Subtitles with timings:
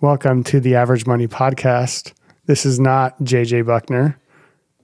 [0.00, 2.12] Welcome to the Average Money Podcast.
[2.46, 4.18] This is not JJ Buckner.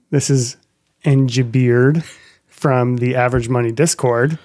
[0.09, 0.57] This is
[1.05, 2.03] NG Beard
[2.47, 4.37] from the Average Money Discord.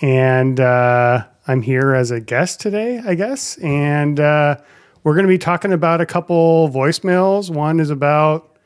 [0.00, 3.58] And uh, I'm here as a guest today, I guess.
[3.58, 4.56] And uh,
[5.02, 7.50] we're going to be talking about a couple voicemails.
[7.50, 8.56] One is about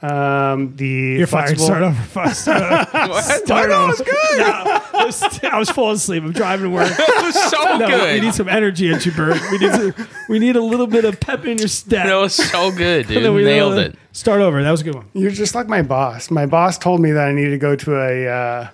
[0.00, 0.86] um, the
[1.18, 1.60] You're fired.
[1.60, 2.30] Start over.
[2.34, 2.88] Start over.
[3.08, 3.22] What?
[3.24, 3.70] Start What?
[3.70, 3.86] over.
[3.88, 4.77] was good.
[5.20, 6.22] No, I was, I was falling asleep.
[6.24, 6.90] I'm driving to work.
[6.98, 8.14] It was so No, good.
[8.14, 9.40] we need some energy at you, Bert.
[9.50, 12.06] We need to, we need a little bit of pep in your step.
[12.06, 13.22] That was so good, dude.
[13.24, 13.96] then we- Nailed it.
[14.12, 14.62] Start over.
[14.62, 15.06] That was a good one.
[15.14, 16.30] You're just like my boss.
[16.30, 18.70] My boss told me that I need to go to a uh,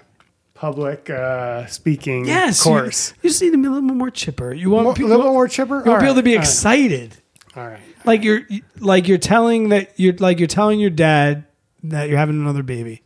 [0.55, 2.65] public uh, speaking Yes.
[2.65, 3.13] you- course.
[3.23, 4.53] You, just need to be a little bit more chipper.
[4.55, 5.83] You want More, a little bit more chipper.
[5.85, 7.17] you want people to be excited.
[7.57, 7.81] All right.
[8.05, 8.43] Like you're
[8.81, 11.45] like you're telling that you're like you're telling your dad
[11.85, 13.03] that you're having another baby.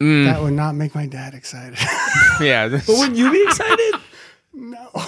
[0.00, 1.78] That would not make my dad excited.
[2.40, 2.68] Yeah.
[2.68, 3.94] this- But wouldn't you be excited?
[4.54, 4.90] no.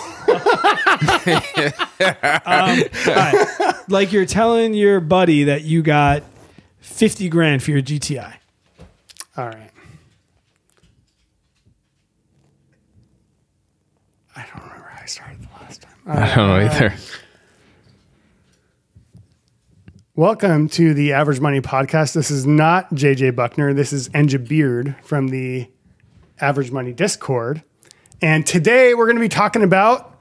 [2.47, 3.75] Um, all right.
[3.89, 6.23] Like you're telling your buddy that you got
[6.81, 8.35] 50 grand for your GTI.
[9.37, 9.71] All right.
[14.37, 15.93] I don't remember how I started the last time.
[16.07, 16.35] All I right.
[16.37, 16.95] don't know either.
[20.21, 22.13] Welcome to the Average Money Podcast.
[22.13, 23.73] This is not JJ Buckner.
[23.73, 25.67] This is Enja Beard from the
[26.39, 27.63] Average Money Discord.
[28.21, 30.21] And today we're going to be talking about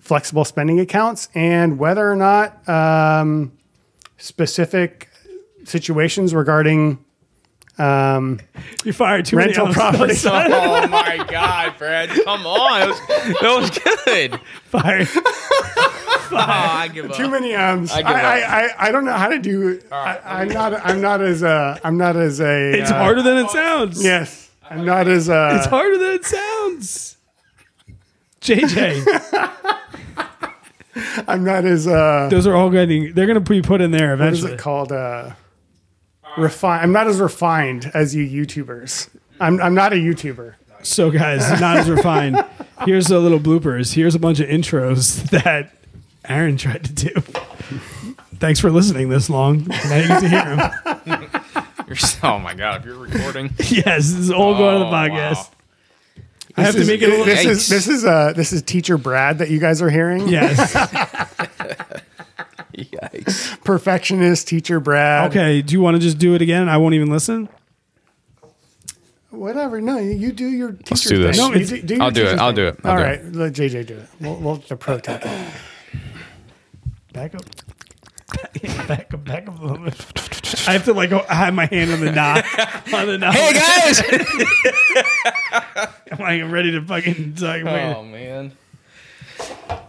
[0.00, 3.52] flexible spending accounts and whether or not um,
[4.18, 5.08] specific
[5.62, 6.98] situations regarding
[7.78, 8.40] um,
[8.82, 10.14] You fired too rental many property.
[10.24, 12.10] Oh my God, Fred!
[12.24, 14.40] Come on, that was, that was good.
[14.64, 15.06] Fired.
[16.36, 17.16] Oh, I give up.
[17.16, 17.90] Too many ums.
[17.90, 18.16] I, I give up.
[18.16, 19.80] I, I, I don't know how to do.
[19.90, 20.74] I, I'm not.
[20.86, 21.80] I'm not as a.
[21.84, 22.72] I'm not as a.
[22.72, 24.02] It's uh, harder than it sounds.
[24.02, 27.16] Yes, I'm not as uh It's harder than it sounds.
[28.40, 29.04] JJ,
[31.28, 32.28] I'm not as uh.
[32.30, 33.12] those are all getting.
[33.14, 34.52] They're going to be put in there What is eventually.
[34.54, 34.92] it called?
[34.92, 35.32] Uh,
[36.38, 36.82] refined.
[36.82, 39.08] I'm not as refined as you YouTubers.
[39.40, 39.60] I'm.
[39.60, 40.54] I'm not a YouTuber.
[40.82, 42.42] So, guys, not as refined.
[42.86, 43.92] Here's a little bloopers.
[43.94, 45.74] Here's a bunch of intros that
[46.30, 47.10] Aaron tried to do.
[48.38, 49.66] Thanks for listening this long.
[49.66, 51.30] Now you get to hear him.
[51.86, 54.86] You're so- oh my God, if you're recording, Yes, this is all going to the
[54.86, 55.34] Oh, podcast.
[55.34, 55.48] wow.
[56.56, 57.24] I have This to make it a little.
[57.24, 60.28] This is this is uh this is teacher Brad that you guys are hearing.
[60.28, 60.72] Yes.
[62.76, 63.62] yikes!
[63.64, 65.30] Perfectionist teacher Brad.
[65.30, 65.62] Okay.
[65.62, 66.68] Do you want to just do it again?
[66.68, 67.48] I won't even listen.
[69.30, 69.80] Whatever.
[69.80, 71.36] No, you you do your teacher do this.
[71.36, 71.50] thing.
[71.50, 72.30] No, You it's- do your I'll do it.
[72.30, 72.80] teacher I'll do it.
[72.84, 74.08] I'll All do right, let JJ do it.
[74.20, 75.52] We'll, we'll the pro take it.
[77.12, 77.42] Back up.
[78.88, 79.24] Back up.
[79.24, 80.68] Back up a little bit.
[80.68, 82.44] I have to like I have my hand on the knob.
[82.94, 83.34] On the knob.
[83.34, 84.02] Hey guys!
[86.12, 87.36] I'm like I'm ready to fucking.
[87.40, 88.52] Like, oh man.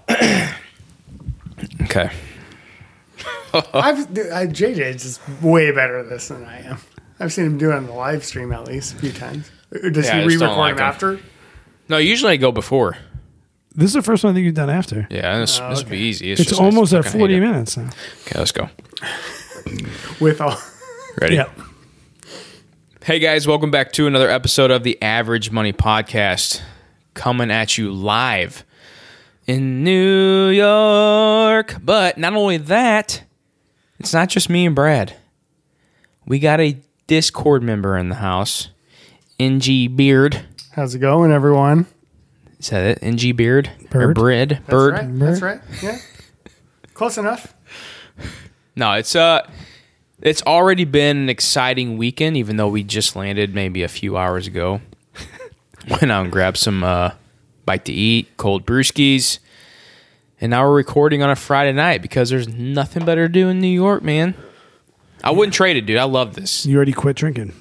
[1.82, 2.10] okay.
[3.74, 6.78] I've dude, I, JJ is just way better at this than I am.
[7.20, 9.52] I've seen him do it on the live stream at least a few times.
[9.74, 10.84] Or Does Yeah, I he just don't re-record like him him.
[10.84, 11.20] after?
[11.90, 12.98] No, usually I go before.
[13.74, 15.08] This is the first one that you've done after.
[15.10, 16.32] Yeah, this, Oh, this would be easy.
[16.32, 17.90] It's just almost at 40 minutes now.
[18.28, 18.70] Okay, let's go.
[20.20, 20.58] With all
[21.22, 21.36] Ready?
[21.36, 21.50] Yeah.
[23.04, 26.62] Hey guys, welcome back to another episode of the Average Money Podcast.
[27.14, 28.64] Coming at you live
[29.48, 31.76] in New York.
[31.82, 33.24] But not only that,
[34.00, 35.16] it's not just me and Brad.
[36.26, 36.78] We got a
[37.08, 38.70] Discord member in the house,
[39.40, 40.42] NG Beard.
[40.74, 41.86] how's it going, everyone?
[42.62, 43.00] Is that it?
[43.02, 43.72] NG Beard?
[43.94, 44.16] Or Bird?
[44.16, 44.50] Bread?
[44.50, 44.94] That's Bird?
[44.94, 45.20] right.
[45.20, 45.62] That's right.
[45.82, 45.98] Yeah,
[46.94, 47.56] close enough.
[48.76, 49.50] No, it's uh
[50.22, 54.46] it's already been an exciting weekend, even though we just landed maybe a few hours
[54.46, 54.80] ago.
[55.90, 57.12] Went out and grabbed some uh
[57.66, 59.40] bite to eat, cold brewskis.
[60.40, 63.60] And now we're recording on a Friday night because there's nothing better to do in
[63.60, 64.36] New York, man.
[65.24, 65.98] I wouldn't trade it, dude.
[65.98, 66.66] I love this.
[66.66, 67.54] You already quit drinking.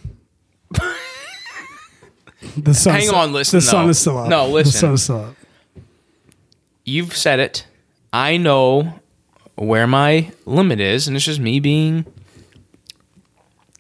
[2.56, 3.90] The sun Hang on, listen, The sun though.
[3.90, 4.28] is still up.
[4.28, 4.52] No, listen.
[4.52, 4.80] The listen.
[4.80, 5.34] sun is still up.
[6.84, 7.66] You've said it.
[8.12, 9.00] I know
[9.56, 12.04] where my limit is, and it's just me being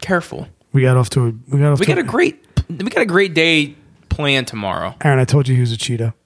[0.00, 0.48] careful.
[0.72, 1.32] We got off to a.
[1.48, 3.74] We got off We to got a great we got a great day
[4.08, 4.94] planned tomorrow.
[5.02, 6.14] Aaron, I told you he was a cheetah.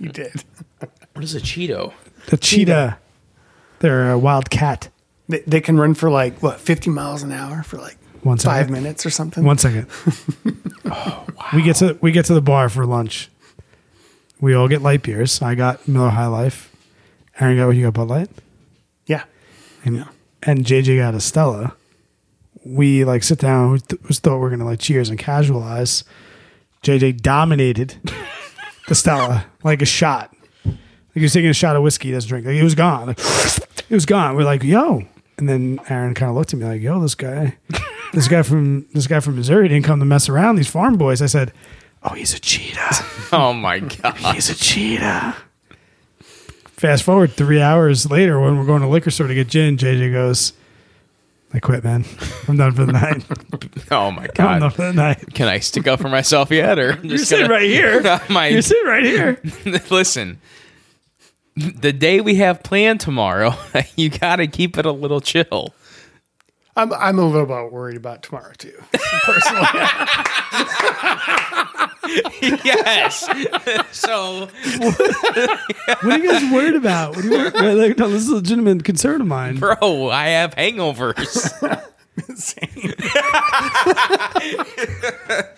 [0.00, 0.32] You did.
[1.12, 1.92] What is a Cheeto?
[2.26, 2.98] The cheetah.
[3.78, 4.88] They're a wild cat.
[5.28, 8.58] They, they can run for like what 50 miles an hour for like One second.
[8.64, 9.44] five minutes or something.
[9.44, 9.86] One second.
[10.94, 11.24] Oh,
[11.54, 13.30] We get to we get to the bar for lunch.
[14.40, 15.40] We all get light beers.
[15.40, 16.70] I got Miller High Life.
[17.40, 18.28] Aaron got what you got Bud Light,
[19.06, 19.24] Yeah.
[19.84, 20.04] and
[20.42, 21.74] and JJ got a Stella.
[22.64, 23.72] We like sit down.
[23.72, 26.04] We, th- we thought we are gonna like cheers and casualize.
[26.82, 27.94] JJ dominated
[28.88, 30.34] the Stella like a shot.
[30.64, 30.76] Like
[31.14, 32.08] he was taking a shot of whiskey.
[32.08, 32.44] He doesn't drink.
[32.44, 33.06] Like it was gone.
[33.08, 34.36] Like, it was gone.
[34.36, 35.04] We're like, yo.
[35.38, 37.56] And then Aaron kind of looked at me like, yo, this guy,
[38.12, 40.56] this guy from this guy from Missouri didn't come to mess around.
[40.56, 41.20] These farm boys.
[41.22, 41.52] I said,
[42.02, 43.04] oh, he's a cheetah.
[43.34, 44.14] Oh my god.
[44.34, 45.34] He's a cheetah.
[46.66, 50.12] Fast forward three hours later, when we're going to liquor store to get gin, JJ
[50.12, 50.52] goes,
[51.54, 52.04] "I quit, man.
[52.48, 53.24] I'm done for the night.
[53.90, 54.74] Oh my I'm done god.
[54.74, 57.46] for the night." Can I stick up for myself yet, or I'm You're just sitting
[57.46, 58.20] gonna- right here.
[58.28, 59.40] My- You're sitting right here.
[59.90, 60.38] Listen,
[61.56, 63.54] the day we have planned tomorrow,
[63.96, 65.72] you got to keep it a little chill.
[66.76, 68.72] I'm I'm a little bit worried about tomorrow too.
[69.24, 69.66] Personally,
[72.64, 73.28] yes.
[73.92, 74.48] so
[74.78, 77.16] What are you guys worried about?
[77.16, 77.54] What are you worried?
[77.54, 79.58] Well, like, no, this is a legitimate concern of mine.
[79.58, 81.52] bro, I have hangovers.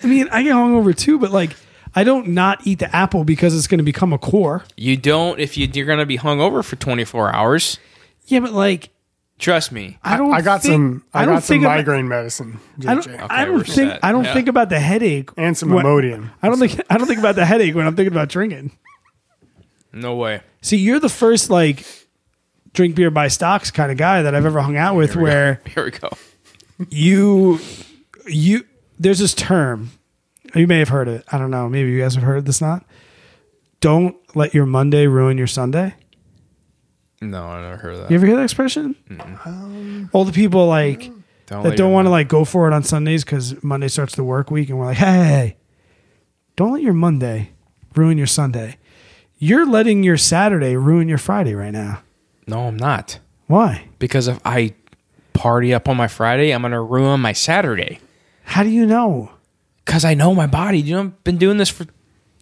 [0.03, 1.57] I mean, I get hungover too, but like,
[1.95, 4.65] I don't not eat the apple because it's going to become a core.
[4.77, 7.79] you don't if you, you're going to be hungover for 24 hours.
[8.27, 8.91] Yeah, but like,
[9.39, 9.99] Trust me.
[10.03, 10.33] I don't.
[10.33, 13.05] I got think- some I, don't got some think about- migraine medicine, I don't.
[13.07, 13.75] JJ, I don't think.
[13.75, 14.01] set.
[14.05, 14.33] I don't Yeah.
[14.35, 16.31] think about the headache and some when- Imodium.
[16.43, 16.81] I don't think.
[16.89, 18.71] I don't think about the headache when I'm thinking about drinking.
[19.93, 20.41] No way.
[20.61, 21.85] See, you're the first like
[22.73, 25.85] drink beer by stocks kind of guy that I've ever hung out with where Here
[25.85, 26.11] we go.
[26.91, 27.59] you
[28.29, 28.65] you
[28.99, 29.91] there's this term.
[30.55, 31.25] You may have heard it.
[31.33, 31.69] I don't know.
[31.69, 32.85] Maybe you guys have heard this not.
[33.81, 35.95] Don't let your Monday ruin your Sunday.
[37.31, 38.11] No, I never heard of that.
[38.11, 38.97] You ever hear that expression?
[40.13, 41.11] All the people like
[41.47, 43.89] Don't that let don't your- want to like go for it on Sundays because Monday
[43.89, 45.57] starts the work week, and we're like, hey,
[46.57, 47.51] don't let your Monday
[47.97, 48.77] ruin your Sunday.
[49.39, 52.01] You're letting your Saturday ruin your Friday right now.
[52.47, 53.19] No, I'm not.
[53.47, 53.89] Why?
[53.99, 54.75] Because if I
[55.33, 57.99] party up on my Friday, I'm going to ruin my Saturday.
[58.45, 59.31] How do you know?
[59.85, 60.81] Because I know my body.
[60.81, 61.87] You know, I've been doing this for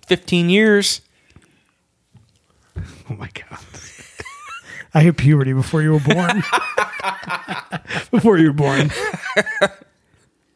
[0.07, 1.01] 15 years.
[2.77, 3.59] Oh my god.
[4.95, 6.43] I hit puberty before you were born.
[8.11, 8.91] before you were born.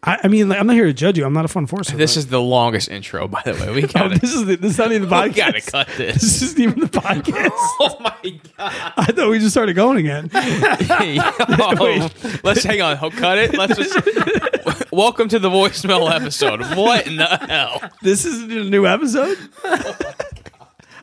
[0.03, 1.25] I, I mean, like, I'm not here to judge you.
[1.25, 1.97] I'm not a fun forcer.
[1.97, 3.73] This but- is the longest intro, by the way.
[3.73, 5.37] We Oh, got to this is the, this is not even the we podcast.
[5.37, 6.15] gotta cut this.
[6.23, 7.51] This isn't even the podcast.
[7.81, 8.93] Oh my god!
[8.97, 10.31] I thought we just started going again.
[10.33, 12.11] Oh,
[12.45, 12.99] let's hang on.
[13.01, 13.55] I'll Cut it.
[13.57, 14.93] Let's just.
[14.93, 16.61] Welcome to the voicemail episode.
[16.77, 17.81] What in the hell?
[18.03, 19.39] This isn't a new episode.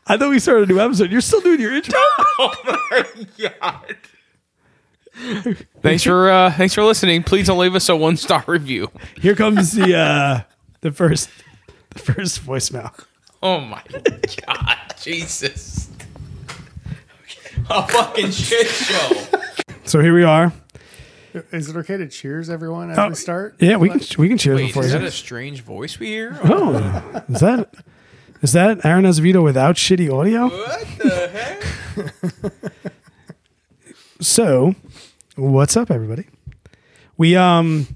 [0.05, 1.11] I thought we started a new episode.
[1.11, 1.93] You're still doing your intro.
[2.39, 2.53] oh
[2.91, 3.05] my
[3.39, 3.95] god.
[5.81, 7.23] Thanks for uh, thanks for listening.
[7.23, 8.89] Please don't leave us a one star review.
[9.21, 10.41] Here comes the uh,
[10.81, 11.29] the first
[11.91, 12.91] the first voicemail.
[13.41, 13.81] Oh my
[14.47, 15.89] god, Jesus!
[17.69, 19.09] A fucking shit show.
[19.85, 20.51] So here we are.
[21.51, 23.55] Is it okay to cheers everyone as Oh, we start?
[23.59, 24.99] Yeah, we can we can cheers Wait, before is you.
[24.99, 26.37] that a strange voice we hear?
[26.43, 27.73] Oh, is that
[28.43, 30.49] is that Aaron Azevedo without shitty audio?
[30.49, 32.53] What the heck?
[34.19, 34.75] So,
[35.35, 36.25] what's up, everybody?
[37.17, 37.87] We um,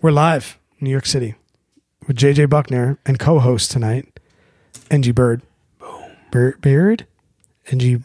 [0.00, 1.34] we're live, in New York City,
[2.06, 4.20] with JJ Buckner and co-host tonight,
[4.92, 5.42] NG Bird.
[5.80, 6.04] Boom.
[6.30, 7.06] Bird, Beard,
[7.72, 8.02] NG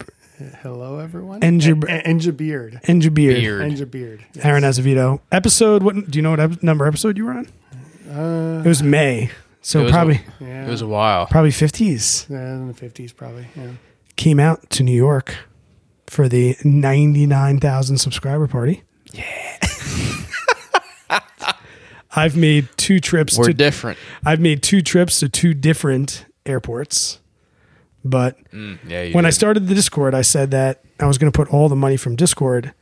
[0.64, 1.44] Hello everyone.
[1.44, 2.80] NG En- Enja Beard.
[2.88, 3.36] NG Beard.
[3.36, 3.62] Beard.
[3.72, 4.26] Enja Beard.
[4.34, 4.44] Yes.
[4.46, 5.22] Aaron Azevedo.
[5.32, 5.84] Episode.
[5.84, 6.32] What do you know?
[6.32, 7.48] What ep- number episode you were on?
[8.10, 9.30] Uh, It was May,
[9.66, 11.26] so It was probably yeah, It was a while.
[11.26, 12.28] probably fifties.
[12.30, 13.48] yeah, in the fifties probably.
[13.56, 13.72] Yeah.
[14.16, 15.36] Came out to New York
[16.08, 18.84] for the ninety nine thousand subscriber party.
[19.12, 19.58] Yeah.
[22.18, 23.98] I've made two trips We're to different.
[24.26, 27.20] I've made two trips to two different airports.
[28.06, 29.02] But Mm, yeah.
[29.04, 31.68] You when I started the Discord, I said that I was going to put all
[31.70, 32.74] the money from Discord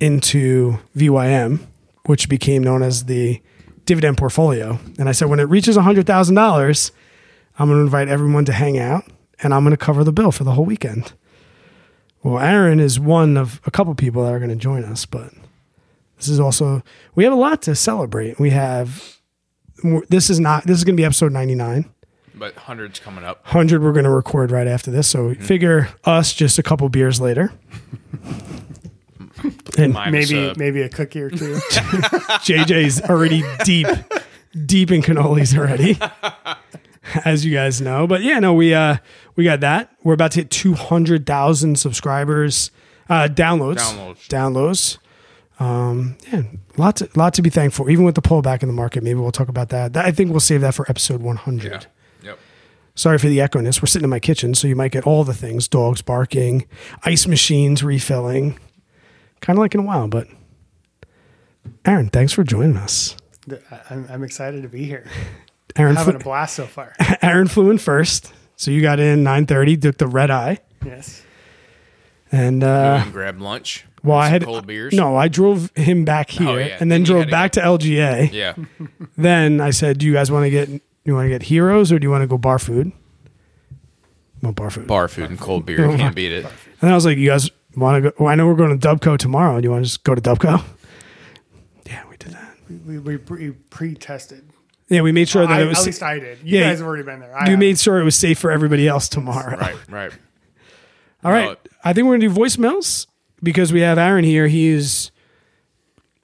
[0.00, 1.60] into VYM,
[2.06, 3.40] which became known as the
[3.90, 4.78] dividend portfolio.
[5.00, 6.90] And I said, when it reaches $100,000,
[7.58, 9.02] I'm going to invite everyone to hang out
[9.42, 11.12] and I'm going to cover the bill for the whole weekend.
[12.22, 15.32] Well, Aaron is one of a couple people that are going to join us, but
[16.18, 16.84] this is also,
[17.16, 18.38] we have a lot to celebrate.
[18.38, 19.18] We have,
[20.08, 21.90] this is not, this is going to be episode 99.
[22.36, 23.42] but hundreds coming up.
[23.46, 25.08] 100 we're going to record right after this.
[25.08, 25.42] So mm-hmm.
[25.42, 27.52] figure us just a couple beers later.
[29.78, 31.54] And Minus, Maybe uh, maybe a cookie or two.
[32.44, 33.86] JJ's already deep,
[34.66, 35.98] deep in cannolis already,
[37.24, 38.06] as you guys know.
[38.06, 38.96] But yeah, no, we uh
[39.36, 39.94] we got that.
[40.02, 42.70] We're about to hit 200,000 subscribers,
[43.08, 44.28] uh, downloads, Downloads.
[44.28, 44.98] downloads.
[45.62, 46.42] Um, yeah,
[46.78, 47.90] lot to, lot to be thankful.
[47.90, 49.92] Even with the pullback in the market, maybe we'll talk about that.
[49.92, 51.72] that I think we'll save that for episode 100.
[51.72, 51.80] yeah.
[52.22, 52.38] Yep.
[52.94, 53.80] Sorry for the echoiness.
[53.80, 56.66] We're sitting in my kitchen, so you might get all the things dogs barking,
[57.04, 58.58] ice machines refilling.
[59.40, 60.26] Kind of like in a while, but
[61.84, 63.16] Aaron, thanks for joining us.
[63.50, 65.06] I- I'm, I'm excited to be here.
[65.76, 66.92] Aaron, Having flew, a blast so far.
[67.22, 70.58] Aaron flew in first, so you got in 9:30, took the red eye.
[70.84, 71.22] Yes.
[72.32, 73.86] And You uh, went and grabbed lunch.
[74.02, 74.92] well, I had cold beers.
[74.94, 76.76] No, I drove him back here Oh, yeah.
[76.80, 78.32] and then Then drove had to back to LGA.
[78.32, 78.54] Yeah.
[79.16, 80.68] Then I said, "Do you guys want to get
[81.04, 82.92] you want to get heroes or do you want to go bar food?"
[84.42, 84.86] Well, bar food.
[84.86, 85.86] Bar food and cold beer.
[85.96, 86.46] Can't beat it.
[86.80, 88.16] And I was like, "You guys want to go?
[88.18, 89.60] Well, I know we're going to Dubco tomorrow.
[89.60, 90.62] Do you want to just go to Dubco?"
[91.86, 92.56] Yeah, we did that.
[92.86, 94.44] We, we pre- pre-tested.
[94.88, 95.78] Yeah, we made sure that I, it was.
[95.78, 96.38] at least I did.
[96.42, 97.30] You Yeah, guys have already been there.
[97.32, 97.58] I you haven't.
[97.60, 99.56] made sure it was safe for everybody else tomorrow.
[99.56, 100.12] Right, right.
[101.24, 101.48] All right.
[101.50, 101.56] No.
[101.84, 103.06] I think we're going to do voicemails
[103.42, 104.48] because we have Aaron here.
[104.48, 105.10] He's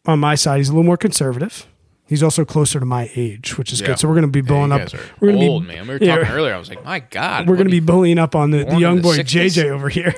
[0.04, 0.58] on my side.
[0.58, 1.66] He's a little more conservative.
[2.08, 3.88] He's also closer to my age, which is Yeah.
[3.88, 3.98] good.
[3.98, 4.94] So we're going to be Yeah, blowing you up.
[4.94, 5.86] are We're going to old, be man.
[5.88, 6.54] We were yeah, talking earlier.
[6.54, 7.48] I was like, my God.
[7.48, 9.56] We're going to be bullying up on the, the young the boy 60s?
[9.56, 10.14] JJ over here.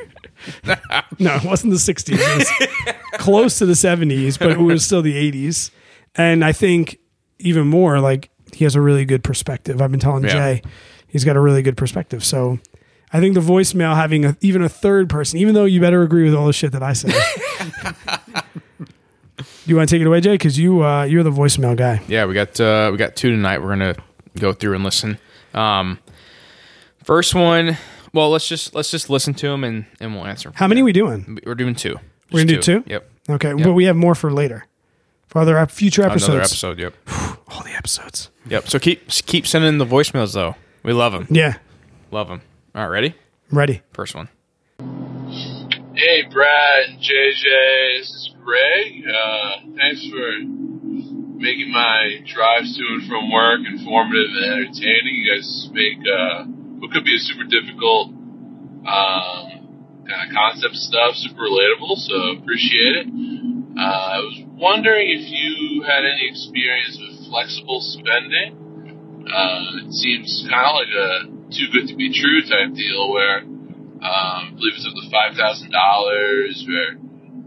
[1.18, 2.18] no, it wasn't the 60s.
[2.18, 5.70] It was close to the 70s, but it was still the 80s.
[6.16, 6.98] And I think
[7.38, 9.80] even more, like, he has a really good perspective.
[9.82, 10.30] I've been telling Yeah.
[10.30, 10.62] Jay,
[11.06, 12.24] he's got a really good perspective.
[12.24, 12.58] So
[13.12, 16.24] I think the voicemail having a, even a third person, even though you better agree
[16.24, 17.08] with all the shit that I say.
[19.66, 20.34] you want to take it away, Jay?
[20.34, 22.00] Because you uh, you're the voicemail guy.
[22.08, 23.62] Yeah, we got uh, we got two tonight.
[23.62, 23.94] We're gonna
[24.38, 25.18] go through and listen.
[25.54, 25.98] Um,
[27.04, 27.76] first one.
[28.12, 30.52] Well, let's just let's just listen to them and and we'll answer.
[30.54, 31.38] How many are we doing?
[31.44, 31.96] We're doing two.
[32.32, 32.90] We're gonna Just do two?
[32.90, 33.10] Yep.
[33.30, 34.66] Okay, but we have more for later,
[35.26, 36.28] for other ep- future episodes.
[36.28, 36.78] Another episode.
[36.78, 36.94] Yep.
[37.48, 38.30] All the episodes.
[38.48, 38.68] Yep.
[38.68, 40.56] So keep keep sending the voicemails though.
[40.82, 41.26] We love them.
[41.30, 41.54] Yeah,
[42.10, 42.40] Love them.
[42.74, 43.14] All right, ready?
[43.50, 43.82] ready.
[43.92, 44.28] First one.
[45.94, 49.02] Hey, Brad and JJ, this is Greg.
[49.04, 50.38] Uh, thanks for
[51.38, 55.14] making my drives to and from work informative and entertaining.
[55.16, 56.44] You guys make uh,
[56.78, 58.14] what could be a super difficult
[58.88, 63.06] um, kind of concept stuff super relatable, so appreciate it.
[63.78, 69.26] Uh, I was wondering if you had any experience with flexible spending.
[69.28, 71.08] Uh, it seems kind of like a
[71.52, 75.36] too good to be true type deal where um, I believe it's up to five
[75.36, 76.96] thousand dollars, where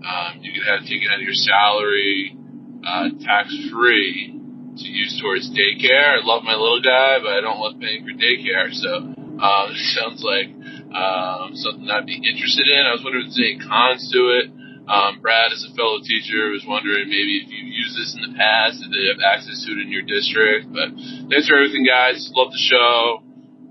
[0.05, 2.37] um, you can have taken out of your salary,
[2.85, 4.37] uh, tax free,
[4.77, 6.21] to use towards daycare.
[6.21, 8.71] I love my little guy, but I don't love paying for daycare.
[8.71, 10.47] So um, it sounds like
[10.93, 12.85] um, something I'd be interested in.
[12.85, 14.45] I was wondering if there's any cons to it.
[14.87, 18.37] Um, Brad, as a fellow teacher, was wondering maybe if you've used this in the
[18.37, 20.67] past, if they have access to it in your district.
[20.73, 20.89] But
[21.29, 22.29] thanks for everything, guys.
[22.35, 23.23] Love the show,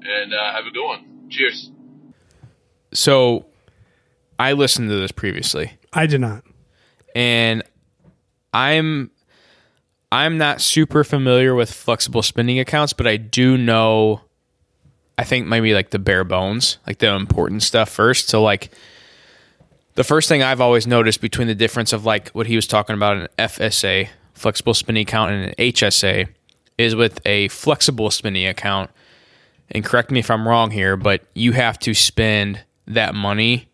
[0.02, 1.28] and uh, have a good one.
[1.30, 1.70] Cheers.
[2.92, 3.46] So
[4.38, 5.78] I listened to this previously.
[5.92, 6.44] I did not.
[7.14, 7.62] and
[8.54, 9.10] I'm
[10.12, 14.22] I'm not super familiar with flexible spending accounts, but I do know
[15.20, 18.30] I think maybe like the bare bones, like the important stuff first.
[18.30, 18.70] So like
[19.94, 22.94] the first thing I've always noticed between the difference of like what he was talking
[22.94, 26.26] about an FSA, flexible spending account and an HSA
[26.78, 28.90] is with a flexible spending account
[29.70, 33.68] and correct me if I'm wrong here, but you have to spend that money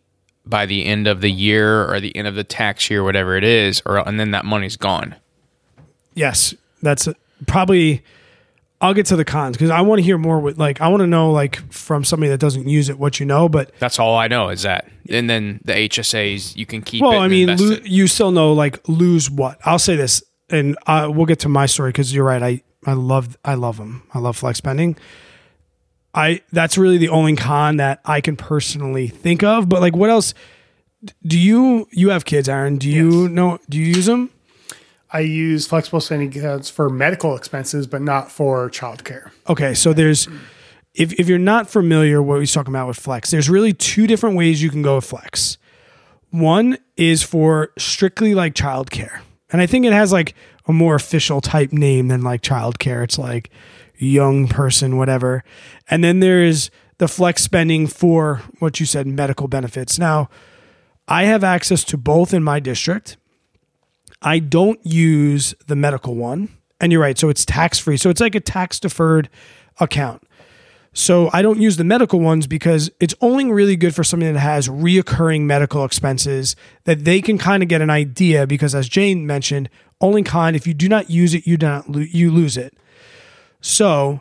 [0.44, 3.44] by the end of the year or the end of the tax year, whatever it
[3.44, 5.14] is, or and then that money's gone.
[6.12, 7.08] Yes, that's
[7.46, 8.02] probably.
[8.80, 10.38] I'll get to the cons because I want to hear more.
[10.38, 13.24] With like, I want to know like from somebody that doesn't use it what you
[13.26, 13.48] know.
[13.48, 14.86] But That's all I know is that.
[15.08, 17.00] And then the HSAs you can keep.
[17.02, 17.86] it well, I mean, lo- it.
[17.86, 19.58] you still know like lose what?
[19.64, 22.42] I'll say this, and uh, we'll get to my story because you're right.
[22.42, 24.02] I I love I love them.
[24.12, 24.96] I love flex spending.
[26.14, 29.68] I that's really the only con that I can personally think of.
[29.68, 30.34] But like, what else?
[31.26, 32.78] Do you you have kids, Aaron?
[32.78, 33.30] Do you Yes.
[33.30, 33.58] know?
[33.68, 34.30] Do you use them?
[35.10, 39.30] I use flexible spending accounts for medical expenses, but not for childcare.
[39.48, 40.28] Okay, so there's
[40.94, 44.36] if if you're not familiar what he's talking about with flex, there's really two different
[44.36, 45.58] ways you can go with flex.
[46.30, 49.20] One is for strictly like childcare.
[49.50, 50.34] And I think it has like
[50.66, 53.04] a more official type name than like childcare.
[53.04, 53.50] It's like
[53.96, 55.44] young person, whatever.
[55.88, 59.98] And then there's the flex spending for what you said, medical benefits.
[59.98, 60.28] Now,
[61.06, 63.16] I have access to both in my district.
[64.26, 66.48] I don't use the medical one.
[66.80, 67.16] And you're right.
[67.16, 67.96] So it's tax free.
[67.96, 69.30] So it's like a tax deferred
[69.80, 70.22] account.
[70.92, 74.38] So I don't use the medical ones because it's only really good for somebody that
[74.38, 79.26] has reoccurring medical expenses that they can kind of get an idea because as Jane
[79.26, 79.68] mentioned,
[80.00, 82.74] only con if you do not use it, you do not you lose it.
[83.60, 84.20] So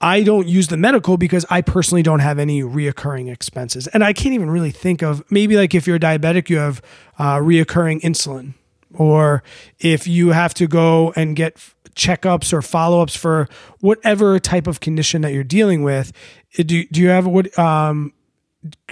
[0.00, 3.86] I don't use the medical because I personally don't have any reoccurring expenses.
[3.88, 6.80] And I can't even really think of maybe like if you're a diabetic, you have
[7.18, 8.54] uh, reoccurring insulin,
[8.94, 9.42] or
[9.78, 11.56] if you have to go and get
[11.94, 13.48] checkups or follow ups for
[13.80, 16.12] whatever type of condition that you're dealing with.
[16.58, 17.58] Uh, Do, do you have what?
[17.58, 18.12] Um,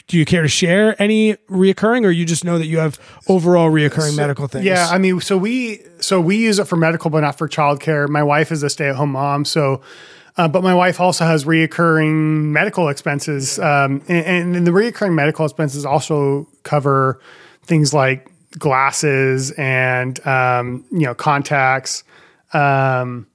[0.06, 3.70] do you care to share any reoccurring, or you just know that you have overall
[3.70, 4.64] reoccurring medical things?
[4.64, 8.08] Yeah, I mean, so we so we use it for medical, but not for childcare.
[8.08, 9.82] My wife is a stay at home mom, so
[10.38, 15.44] Uh, but my wife also has reoccurring medical expenses, um, and, and the reoccurring medical
[15.44, 17.20] expenses also cover
[17.64, 22.04] things like glasses and um, you know contacts.
[22.52, 23.26] Um,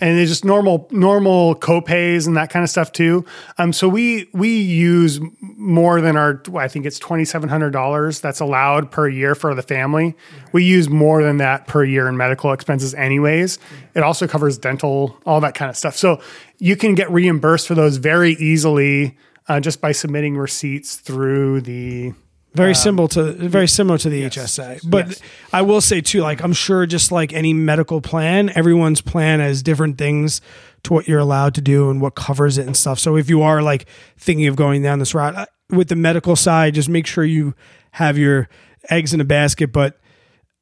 [0.00, 3.24] and it's just normal normal copays and that kind of stuff too.
[3.58, 8.20] Um, so we we use more than our I think it's twenty seven hundred dollars
[8.20, 10.14] that's allowed per year for the family.
[10.52, 13.58] We use more than that per year in medical expenses, anyways.
[13.94, 15.96] It also covers dental, all that kind of stuff.
[15.96, 16.20] So
[16.58, 19.16] you can get reimbursed for those very easily
[19.48, 22.12] uh, just by submitting receipts through the
[22.54, 24.80] Very um, similar to very similar to the HSA.
[24.88, 25.20] But Yes.
[25.52, 29.62] I will say too, like I'm sure just like any medical plan, everyone's plan has
[29.62, 30.40] different things
[30.84, 32.98] to what you're allowed to do and what covers it and stuff.
[32.98, 33.86] So if you are like
[34.18, 37.54] thinking of going down this route with the medical side, just make sure you
[37.92, 38.48] have your
[38.90, 39.72] eggs in a basket.
[39.72, 39.98] But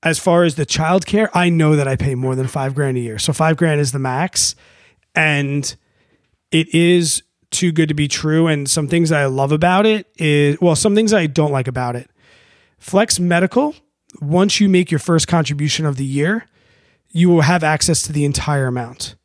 [0.02, 3.00] as far as the childcare, I know that I pay more than five grand a
[3.00, 3.18] year.
[3.18, 4.54] So five grand is the max.
[5.14, 5.74] And
[6.52, 8.46] it is too good to be true.
[8.46, 11.96] And some things I love about it is, well, some things I don't like about
[11.96, 12.10] it.
[12.78, 13.74] Flex Medical,
[14.20, 16.46] once you make your first contribution of the year,
[17.10, 19.16] you will have access to the entire amount.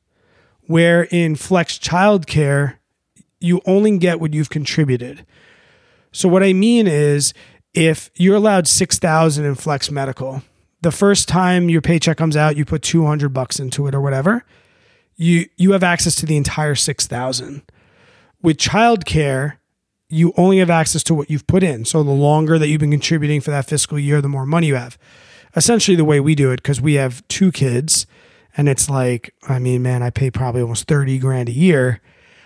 [0.67, 2.77] Where in Flex Childcare,
[3.39, 5.25] you only get what you've contributed.
[6.11, 7.33] So what I mean is
[7.73, 10.41] if you're allowed 6000 in Flex Medical,
[10.81, 14.43] the first time your paycheck comes out, you put 200 bucks into it or whatever,
[15.15, 17.61] you you have access to the entire 6000.
[18.45, 19.53] With childcare,
[20.07, 21.83] you only have access to what you've put in.
[21.83, 24.75] So the longer that you've been contributing for that fiscal year, the more money you
[24.75, 24.99] have.
[25.55, 28.05] Essentially, the way we do it, because we have two kids,
[28.55, 32.01] and it's like, I mean, man, I pay probably almost 30 grand a year.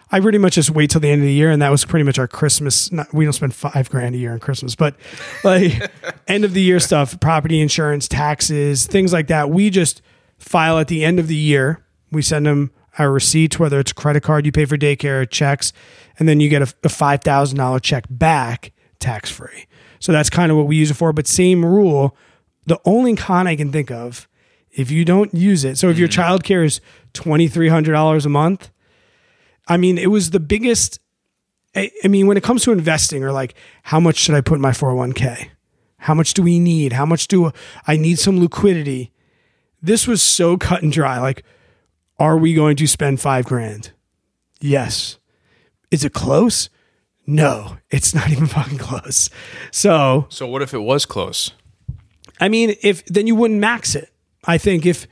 [0.09, 2.05] I pretty much just wait till the end of the year, and that was pretty
[2.05, 2.93] much our Christmas.
[2.93, 4.95] Not, we don't spend five grand a year on Christmas, but
[5.43, 5.91] like
[6.29, 9.49] end of the year stuff, property insurance, taxes, things like that.
[9.49, 10.01] We just
[10.37, 11.83] file at the end of the year.
[12.09, 15.25] We send them our receipts, whether it's a credit card you pay for daycare, or
[15.25, 15.71] checks,
[16.17, 19.67] and then you get a, a five thousand dollar check back tax free.
[19.99, 21.13] So that's kind of what we use it for.
[21.13, 22.15] But same rule.
[22.65, 24.27] The only con I can think of,
[24.71, 26.13] if you don't use it, so if your mm.
[26.13, 26.81] child care is
[27.13, 28.69] twenty three hundred dollars a month,
[29.67, 30.99] I mean, it was the biggest.
[31.75, 34.55] I, I mean, when it comes to investing, or like, how much should I put
[34.55, 35.49] in my 401k?
[35.99, 36.93] How much do we need?
[36.93, 37.51] How much do
[37.85, 39.11] I need some liquidity?
[39.81, 41.19] This was so cut and dry.
[41.19, 41.45] Like,
[42.19, 43.91] are we going to spend five grand?
[44.59, 45.17] Yes.
[45.91, 46.69] Is it close?
[47.25, 49.29] No, it's not even fucking close.
[49.71, 51.51] So, So what if it was close?
[52.41, 54.09] I mean, if then you wouldn't max it.
[54.45, 55.07] I think if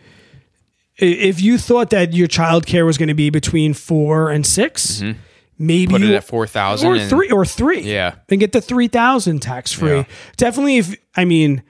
[0.97, 4.85] if you thought that your child care was going to be between four and 6
[5.01, 5.19] mm-hmm.
[5.59, 7.81] maybe Put it you- at four thousand or three or three.
[7.81, 8.15] Yeah.
[8.29, 9.97] and get the three thousand tax free.
[9.97, 10.03] Yeah.
[10.37, 11.61] Definitely, if I mean,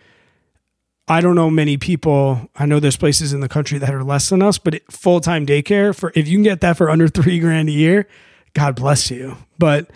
[1.07, 2.49] I don't know many people.
[2.55, 5.45] I know there's places in the country that are less than us, but full time
[5.45, 8.07] daycare for if you can get that for under three grand a year,
[8.53, 9.37] God bless you.
[9.57, 9.89] But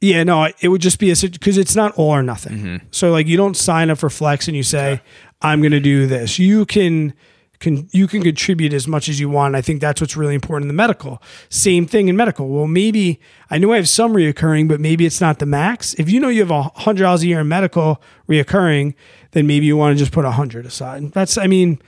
[0.00, 2.58] yeah, no, it would just be a because it's not all or nothing.
[2.58, 2.86] Mm-hmm.
[2.90, 5.00] So like you don't sign up for flex and you say
[5.40, 6.38] I'm going to do this.
[6.38, 7.14] You can
[7.62, 9.54] can you can contribute as much as you want.
[9.54, 11.22] I think that's what's really important in the medical.
[11.48, 12.48] Same thing in medical.
[12.48, 15.94] Well, maybe I know I have some reoccurring, but maybe it's not the max.
[15.94, 18.94] If you know you have a hundred dollars a year in medical reoccurring,
[19.30, 21.12] then maybe you want to just put a hundred aside.
[21.12, 21.80] That's I mean,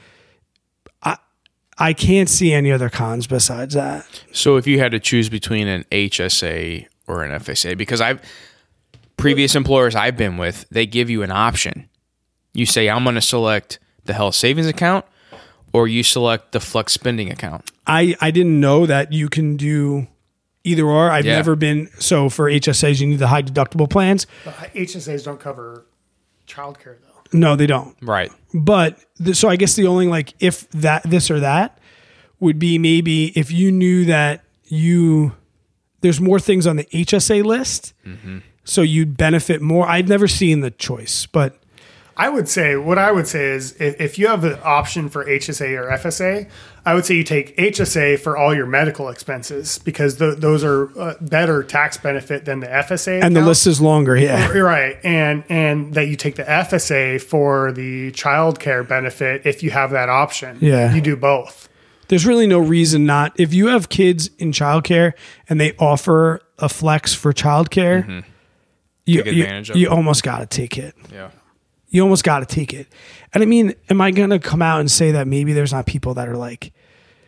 [1.02, 1.18] I
[1.76, 4.06] I can't see any other cons besides that.
[4.32, 8.22] So if you had to choose between an HSA or an FSA, because I've
[9.16, 11.88] previous employers I've been with, they give you an option.
[12.52, 15.04] You say I'm going to select the health savings account,
[15.74, 17.70] or you select the flex spending account.
[17.87, 20.06] I I didn't know that you can do
[20.62, 21.10] either or.
[21.10, 21.34] I've Yeah.
[21.37, 24.26] never been so for HSAs you need the high deductible plans.
[24.44, 25.84] But HSAs don't cover
[26.48, 27.38] childcare though.
[27.38, 27.96] No, they don't.
[28.00, 28.30] Right.
[28.54, 31.78] But the, so I guess the only like if that this or that
[32.38, 35.34] would be maybe if you knew that you
[36.02, 38.38] there's more things on the HSA list, mm-hmm.
[38.62, 39.88] so you'd benefit more.
[39.88, 41.58] I've never seen the choice, but
[42.16, 45.24] I would say what I would say is if, if you have the option for
[45.24, 46.48] HSA or FSA,
[46.87, 50.96] I would say you take HSA for all your medical expenses because th- those are
[50.98, 53.22] uh, better tax benefit than the FSA.
[53.22, 54.16] and the list is longer.
[54.16, 59.42] Yeah, You're right, and and that you take the FSA for the child care benefit
[59.44, 60.59] if you have that option.
[60.61, 60.94] Yeah.
[60.94, 61.68] you do both.
[62.09, 63.33] there's really no reason not.
[63.40, 65.14] If you have kids in childcare
[65.48, 68.24] and they offer a flex for childcare,
[69.07, 70.94] you, Take you, advantage of you almost got to take it.
[71.12, 71.31] Yeah.
[71.94, 72.88] You almost got to take it.
[73.33, 75.87] And I mean, am I going to come out and say that maybe there's not
[75.87, 76.72] people that are like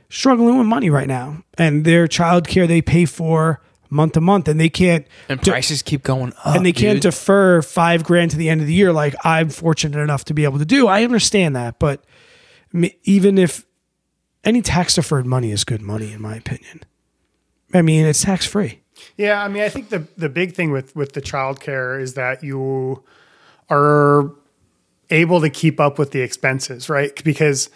[0.09, 4.59] struggling with money right now and their childcare they pay for month to month and
[4.59, 6.57] they can't And de- prices keep going up.
[6.57, 7.12] and they can't dude.
[7.12, 10.42] defer five grand to the end of the year like I'm fortunate enough to be
[10.44, 10.88] able to do.
[10.88, 12.05] I understand that, but
[13.05, 13.64] even if
[14.44, 16.83] any tax deferred money is good money in my opinion.
[17.74, 18.81] I mean, it's tax free.
[19.16, 22.42] Yeah, I mean, I think the the big thing with with the childcare is that
[22.44, 23.02] you
[23.68, 24.31] are
[25.11, 27.23] able to keep up with the expenses, right?
[27.25, 27.71] Because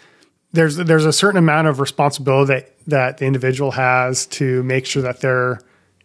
[0.53, 5.01] there's there's a certain amount of responsibility that that the individual has to make sure
[5.03, 5.59] that they're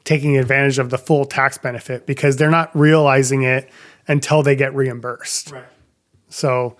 [0.04, 3.68] taking advantage of the full tax benefit because they're not realizing it
[4.06, 5.50] until they get reimbursed.
[5.50, 5.64] Right.
[6.28, 6.76] So,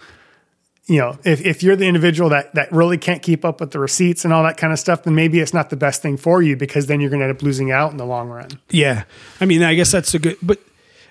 [0.86, 3.80] you know, if, if you're the individual that that really can't keep up with the
[3.80, 6.40] receipts and all that kind of stuff, then maybe it's not the best thing for
[6.40, 8.48] you because then you're going to end up losing out in the long run.
[8.70, 9.04] Yeah.
[9.40, 10.60] I mean, I guess that's a good, but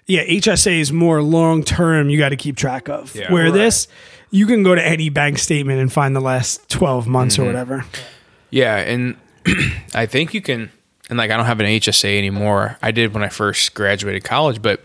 [0.08, 2.10] yeah, HSA is more long term.
[2.10, 3.16] You got to keep track of.
[3.16, 3.32] Yeah.
[3.32, 3.54] Where Right.
[3.54, 3.88] this,
[4.32, 7.44] you can go to any bank statement and find the last twelve months Mm-hmm.
[7.44, 7.86] or whatever.
[8.52, 9.16] Yeah, and
[9.96, 10.72] I think you can.
[11.10, 12.78] And like, I don't have an HSA anymore.
[12.82, 14.84] I did when I first graduated college, but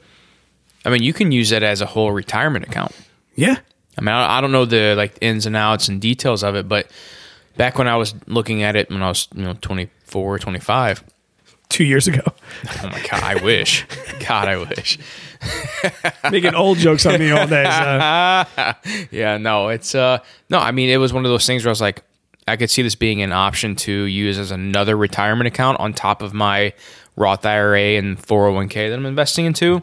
[0.85, 2.93] I mean, you can use that as a whole retirement account.
[3.37, 3.57] Yeah.
[3.97, 6.69] I mean, I, I don't know the like ins and outs and details of it,
[6.69, 6.91] but
[7.57, 11.05] back when I was looking at it when I was you know 24, 25,
[11.71, 13.87] Two years ago, oh my god, I wish,
[14.29, 14.99] God, I wish.
[16.31, 17.65] making old jokes on me all day.
[17.65, 18.75] So.
[19.11, 20.19] Yeah, no, it's uh,
[20.51, 22.03] no, I mean, it was one of those things where I was like,
[22.47, 26.23] I could see this being an option to use as another retirement account on top
[26.23, 26.75] of my
[27.17, 29.83] Roth IRA and 401k that I'm investing into.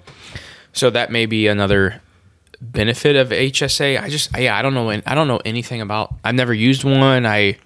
[0.73, 2.01] So that may be another
[2.59, 4.01] benefit of HSA.
[4.01, 6.13] I just, yeah, I don't know, I don't know anything about.
[6.23, 7.25] I've never used one.
[7.25, 7.57] I,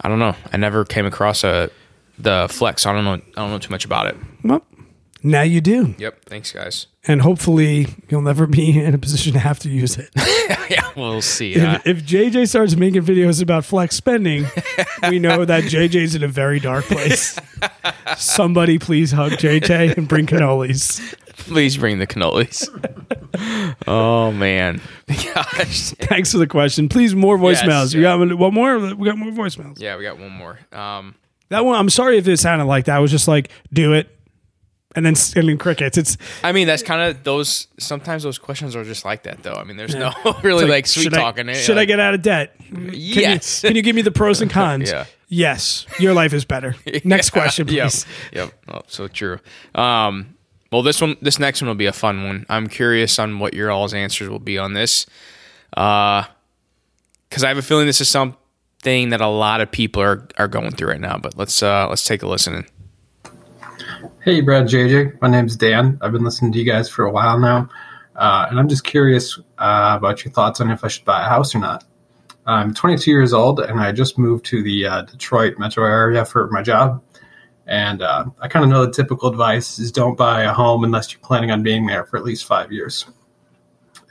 [0.00, 0.34] I don't know.
[0.52, 1.70] I never came across a
[2.18, 2.86] the Flex.
[2.86, 3.14] I don't know.
[3.14, 4.16] I don't know too much about it.
[4.44, 4.64] Well,
[5.22, 6.24] now you do, Yep.
[6.26, 6.86] Thanks, guys.
[7.08, 10.10] and hopefully you'll never be in a position to have to use it.
[10.70, 11.54] yeah, we'll see.
[11.54, 14.46] If, if JJ starts making videos about flex spending,
[15.08, 17.36] we know that JJ's in a very dark place.
[18.16, 21.00] Somebody please hug JJ and bring cannolis.
[21.36, 22.68] please bring the cannolis.
[23.86, 24.80] oh man,
[25.34, 25.90] gosh.
[25.90, 26.88] Thanks for the question.
[26.88, 27.94] Please more Yes, voicemails.
[27.94, 28.78] We got one more.
[28.94, 29.80] We got more voicemails.
[29.80, 30.58] Yeah, we got one more.
[30.72, 31.14] Um,
[31.50, 31.78] That one.
[31.78, 32.96] I'm sorry if it sounded like that.
[32.96, 34.08] I was just like, do it,
[34.94, 35.96] and then and then crickets.
[35.96, 37.68] It's I mean, that's kind of those.
[37.78, 39.54] Sometimes those questions are just like that, though.
[39.54, 41.48] I mean, there's no really like, sweet should talking.
[41.48, 41.56] I, it.
[41.56, 42.56] should I get out of debt?
[42.58, 43.62] Can Yes.
[43.62, 44.90] You, can you give me the pros and cons?
[44.90, 45.04] Yeah.
[45.28, 45.86] Yes.
[45.98, 46.74] Your life is better.
[47.04, 48.06] Next question, please.
[48.32, 48.52] Yep.
[48.68, 48.74] Yep.
[48.74, 49.38] Oh, so true.
[49.74, 50.36] Um,
[50.72, 52.44] well, this one, this next one will be a fun one.
[52.48, 55.06] I'm curious on what your all's answers will be on this,
[55.70, 56.26] because
[57.42, 58.08] I have a feeling this is
[58.82, 61.18] something that a lot of people are are going through right now.
[61.18, 62.66] But let's uh, let's take a listen.
[64.22, 65.20] Hey, Brad JJ.
[65.20, 65.98] My name's Dan.
[66.00, 67.68] I've been listening to you guys for a while now.
[68.14, 71.28] Uh, and I'm just curious uh, about your thoughts on if I should buy a
[71.28, 71.84] house or not.
[72.46, 76.48] I'm 22 years old and I just moved to the uh, Detroit metro area for
[76.48, 77.02] my job.
[77.66, 81.12] And uh, I kind of know the typical advice is don't buy a home unless
[81.12, 83.06] you're planning on being there for at least five years.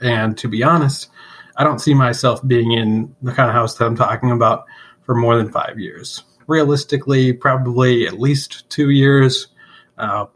[0.00, 1.10] And to be honest,
[1.58, 4.64] I don't see myself being in the kind of house that I'm talking about
[5.02, 6.22] for more than five years.
[6.46, 9.48] Realistically, probably at least two years,
[9.98, 10.26] uh,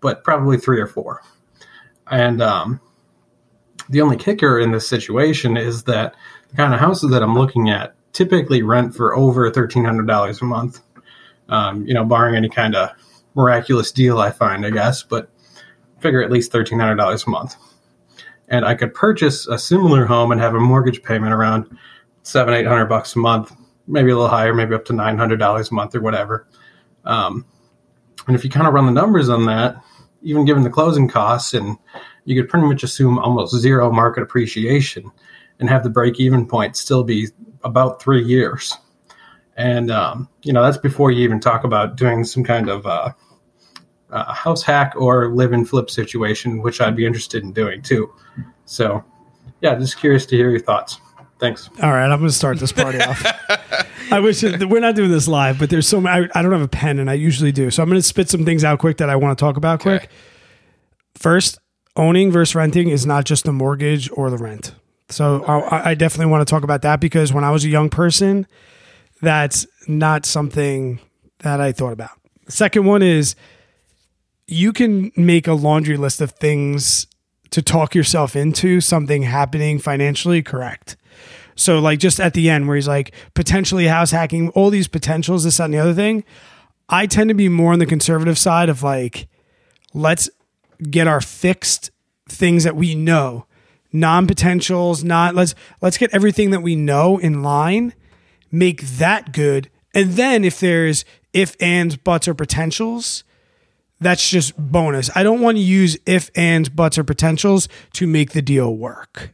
[0.00, 1.22] but probably three or four.
[2.10, 2.80] And um,
[3.88, 6.14] the only kicker in this situation is that
[6.50, 10.80] the kind of houses that I'm looking at typically rent for over $1,300 a month.
[11.48, 12.90] Um, you know, barring any kind of
[13.34, 15.30] miraculous deal I find, I guess, but
[16.00, 17.56] figure at least $1,300 a month.
[18.48, 21.76] And I could purchase a similar home and have a mortgage payment around
[22.22, 23.52] seven, eight hundred bucks a month,
[23.86, 26.46] maybe a little higher, maybe up to nine hundred dollars a month or whatever.
[27.04, 27.46] Um,
[28.26, 29.76] and if you kind of run the numbers on that,
[30.22, 31.76] even given the closing costs, and
[32.24, 35.10] you could pretty much assume almost zero market appreciation
[35.60, 37.28] and have the break even point still be
[37.62, 38.74] about three years.
[39.56, 43.12] And, um, you know, that's before you even talk about doing some kind of uh,
[44.14, 48.12] uh, house hack or live and flip situation, which I'd be interested in doing too.
[48.64, 49.04] So,
[49.60, 51.00] yeah, just curious to hear your thoughts.
[51.40, 51.68] Thanks.
[51.82, 53.22] All right, I'm going to start this party off.
[54.12, 56.28] I wish it, we're not doing this live, but there's so many.
[56.34, 57.70] I, I don't have a pen, and I usually do.
[57.70, 59.80] So I'm going to spit some things out quick that I want to talk about
[59.80, 60.08] quick.
[61.16, 61.58] First,
[61.96, 64.74] owning versus renting is not just the mortgage or the rent.
[65.08, 67.90] So I, I definitely want to talk about that because when I was a young
[67.90, 68.46] person,
[69.20, 71.00] that's not something
[71.40, 72.10] that I thought about.
[72.46, 73.34] The second one is
[74.46, 77.06] you can make a laundry list of things
[77.50, 80.96] to talk yourself into something happening financially correct.
[81.56, 85.44] So like just at the end where he's like potentially house hacking, all these potentials,
[85.44, 86.24] this, that, and the other thing.
[86.88, 89.28] I tend to be more on the conservative side of like,
[89.94, 90.28] let's
[90.90, 91.90] get our fixed
[92.28, 93.46] things that we know,
[93.92, 97.94] non-potentials, not let's let's get everything that we know in line,
[98.50, 99.70] make that good.
[99.94, 103.24] And then if there's if and buts or potentials,
[104.00, 105.10] that's just bonus.
[105.14, 109.32] I don't want to use if and buts or potentials to make the deal work.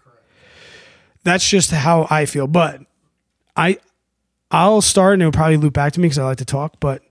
[1.24, 2.46] That's just how I feel.
[2.46, 2.80] But
[3.56, 3.78] I
[4.50, 6.80] I'll start and it'll probably loop back to me because I like to talk.
[6.80, 7.02] But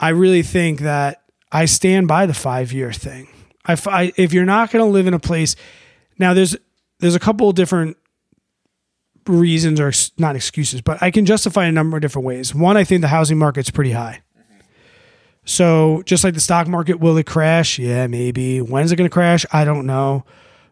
[0.00, 3.28] I really think that I stand by the five year thing.
[3.64, 5.54] I, f- I- if you're not going to live in a place,
[6.18, 6.56] now there's
[6.98, 7.96] there's a couple of different
[9.26, 12.54] reasons or not excuses, but I can justify a number of different ways.
[12.54, 14.20] One, I think the housing market's pretty high.
[15.44, 17.78] So just like the stock market, will it crash?
[17.78, 18.60] Yeah, maybe.
[18.60, 19.44] When's it going to crash?
[19.52, 20.24] I don't know.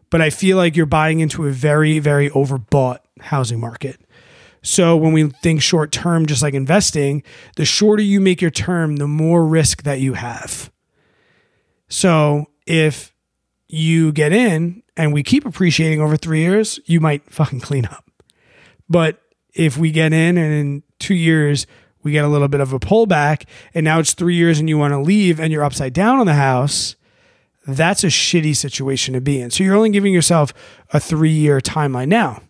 [0.09, 3.99] But I feel like you're buying into a very, very overbought housing market.
[4.61, 7.23] So when we think short term, just like investing,
[7.55, 10.71] the shorter you make your term, the more risk that you have.
[11.87, 13.13] So if
[13.67, 18.05] you get in and we keep appreciating over three years, you might fucking clean up.
[18.87, 19.21] But
[19.53, 21.65] if we get in and in two years
[22.03, 24.77] we get a little bit of a pullback and now it's three years and you
[24.77, 26.95] want to leave and you're upside down on the house,
[27.67, 29.51] that's a shitty situation to be in.
[29.51, 30.53] So you're only giving yourself
[30.91, 32.07] a three year timeline.
[32.07, 32.41] Now,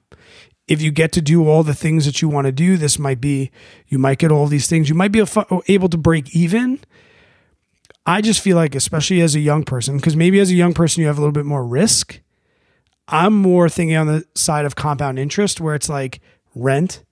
[0.67, 3.19] if you get to do all the things that you want to do, this might
[3.19, 3.51] be,
[3.87, 4.87] you might get all these things.
[4.87, 5.19] You might be
[5.67, 6.79] able to break even.
[8.05, 11.01] I just feel like, especially as a young person, because maybe as a young person,
[11.01, 12.21] you have a little bit more risk.
[13.07, 16.21] I'm more thinking on the side of compound interest where it's like
[16.55, 17.03] rent.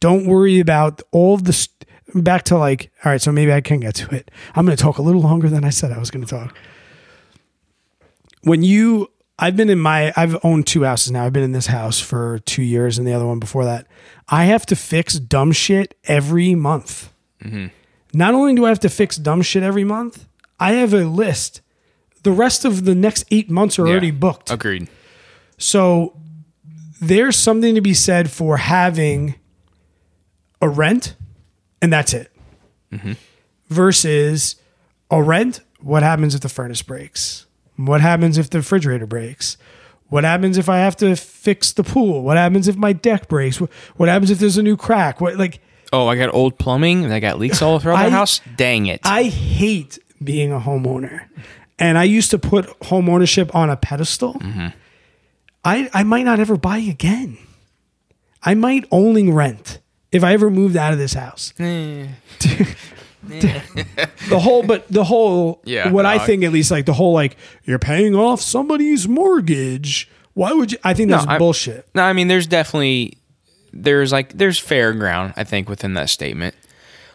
[0.00, 1.52] Don't worry about all the
[2.14, 4.30] back to like, all right, so maybe I can get to it.
[4.54, 6.56] I'm going to talk a little longer than I said I was going to talk.
[8.42, 11.24] When you, I've been in my, I've owned two houses now.
[11.24, 13.86] I've been in this house for two years and the other one before that.
[14.28, 17.12] I have to fix dumb shit every month.
[17.42, 17.66] Mm-hmm.
[18.12, 20.26] Not only do I have to fix dumb shit every month,
[20.60, 21.62] I have a list.
[22.22, 24.50] The rest of the next eight months are already booked.
[24.50, 24.88] Agreed.
[25.58, 26.16] So
[27.00, 29.34] there's something to be said for having
[30.60, 31.16] a rent
[31.84, 32.30] and that's it.
[33.68, 34.56] Versus
[35.10, 37.46] a rent, what happens if the furnace breaks?
[37.76, 39.56] What happens if the refrigerator breaks?
[40.08, 42.22] What happens if I have to fix the pool?
[42.22, 43.56] What happens if my deck breaks?
[43.60, 45.20] What, happens if there's a new crack?
[45.20, 45.60] What like
[45.92, 48.40] Oh, I got old plumbing and I got leaks all throughout I- the house.
[48.56, 49.00] Dang it.
[49.04, 51.26] I hate being a homeowner.
[51.78, 54.34] And I used to put home ownership on a pedestal.
[54.34, 54.68] Mm-hmm.
[55.64, 57.38] I, I might not ever buy again.
[58.42, 59.80] I might only rent
[60.14, 61.52] if I ever moved out of this house.
[63.26, 66.92] The whole, but the whole, Yeah, what I no, I- think at least, like the
[66.92, 70.10] whole, like you're paying off somebody's mortgage.
[70.34, 70.78] Why would you?
[70.84, 71.86] I think that's I- bullshit.
[71.94, 73.16] No, I mean there's definitely
[73.72, 76.54] there's like there's fair ground I think within that statement.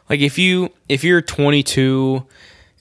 [0.09, 2.25] Like if you if you're 22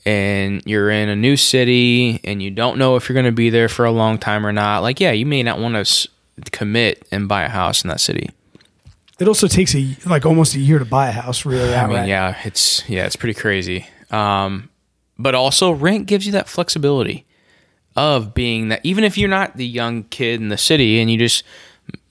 [0.06, 3.50] and you're in a new city and you don't know if you're going to be
[3.50, 6.06] there for a long time or not, like yeah, you may not want to s-
[6.52, 8.30] commit and buy a house in that city.
[9.18, 11.44] It also takes a like almost a year to buy a house.
[11.44, 13.86] Really, I mean, yeah, it's yeah, it's pretty crazy.
[14.10, 14.70] Um,
[15.18, 17.26] but also rent gives you that flexibility
[17.96, 21.18] of being that even if you're not the young kid in the city and you
[21.18, 21.42] just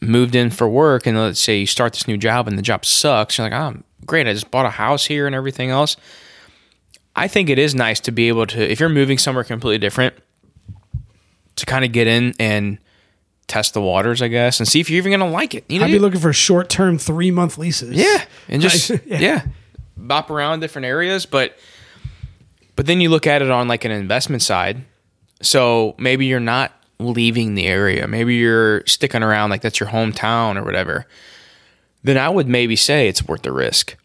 [0.01, 2.85] moved in for work and let's say you start this new job and the job
[2.85, 5.95] sucks, you're like, oh, great, I just bought a house here and everything else.
[7.15, 10.13] I think it is nice to be able to, if you're moving somewhere completely different,
[11.55, 12.77] to kind of get in and
[13.47, 15.65] test the waters, I guess, and see if you're even going to like it.
[15.69, 17.95] You know, I'd be looking for short term three month leases.
[17.95, 19.19] yeah, and just yeah.
[19.19, 19.41] yeah.
[19.95, 21.57] bop around different areas, but
[22.75, 24.83] but then you look at it on like an investment side.
[25.41, 28.07] So maybe you're not leaving the area.
[28.07, 31.05] Maybe you're sticking around like that's your hometown or whatever.
[32.03, 33.95] Then I would maybe say it's worth the risk.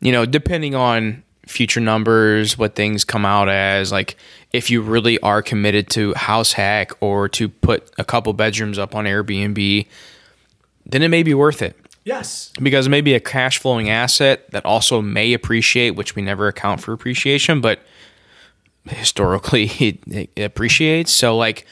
[0.00, 4.16] You know, depending on future numbers, what things come out as, like
[4.52, 8.94] if you really are committed to house hack or to put a couple bedrooms up
[8.94, 9.86] on Airbnb,
[10.86, 12.50] then it may be worth it Yes.
[12.60, 16.48] because it may be a cash flowing asset that also may appreciate, which we never
[16.48, 17.80] account for appreciation, but
[18.88, 19.98] historically it,
[20.36, 21.12] it appreciates.
[21.12, 21.66] So like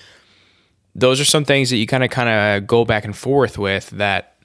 [0.95, 3.91] those are some things that you kind of kind of go back and forth with
[3.91, 4.37] that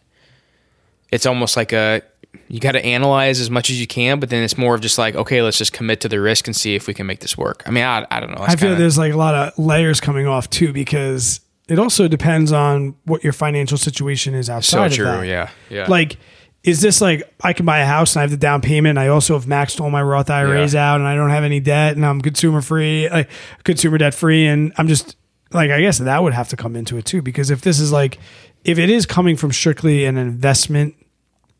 [1.11, 2.01] it's almost like a
[2.47, 4.97] you got to analyze as much as you can, but then it's more of just
[4.97, 7.37] like, okay, let's just commit to the risk and see if we can make this
[7.37, 7.63] work.
[7.65, 8.37] I mean, I, I don't know.
[8.39, 11.79] That's I feel kinda- there's like a lot of layers coming off too because it
[11.79, 14.91] also depends on what your financial situation is outside.
[14.91, 15.07] so true.
[15.07, 15.27] of that.
[15.27, 15.49] Yeah.
[15.69, 15.85] Yeah.
[15.87, 16.17] Like,
[16.63, 18.97] is this like I can buy a house and I have the down payment?
[18.97, 20.91] And I also have maxed all my Roth IRAs Yeah.
[20.93, 23.29] out and I don't have any debt and I'm consumer free, like
[23.63, 25.15] consumer debt free, and I'm just
[25.51, 27.91] like I guess that would have to come into it too because if this is
[27.91, 28.17] like
[28.63, 30.95] if it is coming from strictly an investment,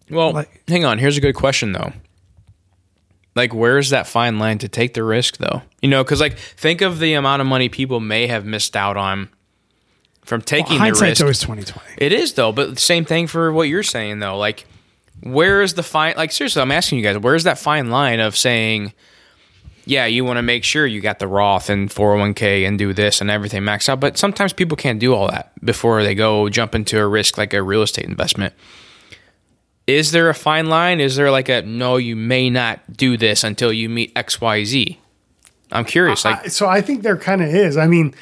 [0.10, 1.00] Well, Like- hang on.
[1.00, 1.94] Here's a good question though.
[3.36, 5.62] Like, where's that fine line to take the risk though?
[5.82, 8.96] You know, because like think of the amount of money people may have missed out
[8.98, 9.30] on
[10.24, 11.22] from taking the hindsight's risk.
[11.22, 11.90] always twenty twenty.
[11.98, 14.38] It is though, but same thing for what you're saying though.
[14.38, 14.66] Like,
[15.22, 16.16] where is the fine?
[16.16, 18.94] Like, seriously, I'm asking you guys, where's that fine line of saying,
[19.86, 23.22] yeah, you want to make sure you got the Roth and 401k and do this
[23.22, 26.74] and everything maxed out, but sometimes people can't do all that before they go jump
[26.74, 28.54] into a risk like a real estate investment.
[29.88, 31.00] Is there a fine line?
[31.00, 34.64] Is there like a no, you may not do this until you meet X, Y,
[34.64, 35.00] Z?
[35.72, 36.26] I'm curious.
[36.26, 37.78] Like, I- so I think there kind of is.
[37.78, 38.14] I mean,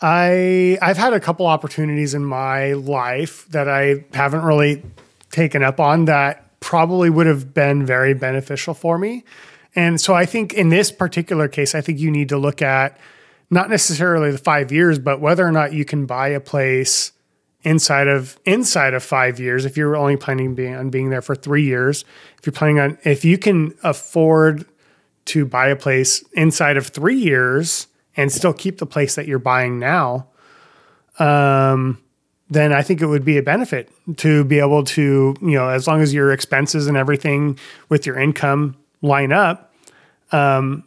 [0.00, 4.82] I I've had a couple opportunities in my life that I haven't really
[5.30, 9.24] taken up on that probably would have been very beneficial for me.
[9.74, 12.98] And so I think in this particular case, I think you need to look at
[13.50, 17.12] not necessarily the five years, but whether or not you can buy a place
[17.62, 19.64] inside of inside of five years.
[19.64, 22.04] If you're only planning being, on being there for three years,
[22.38, 24.66] if you're planning on if you can afford
[25.26, 29.38] to buy a place inside of three years and still keep the place that you're
[29.38, 30.26] buying now,
[31.18, 32.02] um,
[32.48, 35.86] then I think it would be a benefit to be able to, you know, as
[35.86, 39.72] long as your expenses and everything with your income line up,
[40.32, 40.82] um,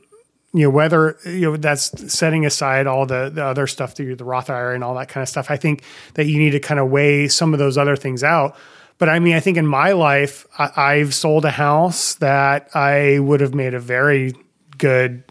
[0.53, 4.23] you know, whether, you know, that's setting aside all the, the other stuff through the
[4.23, 5.49] Roth IRA and all that kind of stuff.
[5.49, 8.55] I think that you need to kind of weigh some of those other things out.
[8.99, 13.17] But I mean, I think in my life, I, I've sold a house that I
[13.17, 14.35] would have made a very
[14.77, 15.23] good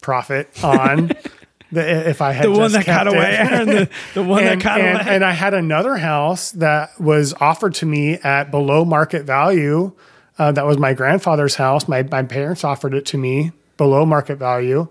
[0.00, 1.08] profit on.
[1.72, 3.36] the, if I had The one that got away.
[3.36, 5.14] Aaron, the, the one and, that got and, away.
[5.16, 9.92] and I had another house that was offered to me at below market value.
[10.38, 11.86] Uh, that was my grandfather's house.
[11.88, 14.88] My my parents offered it to me below market value,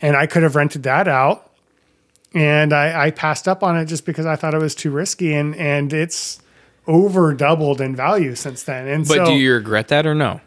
[0.00, 1.46] and I could have rented that out.
[2.32, 5.34] And I, I passed up on it just because I thought it was too risky,
[5.34, 6.40] and and it's
[6.86, 8.86] over doubled in value since then.
[8.86, 10.40] And but so, do you regret that or no?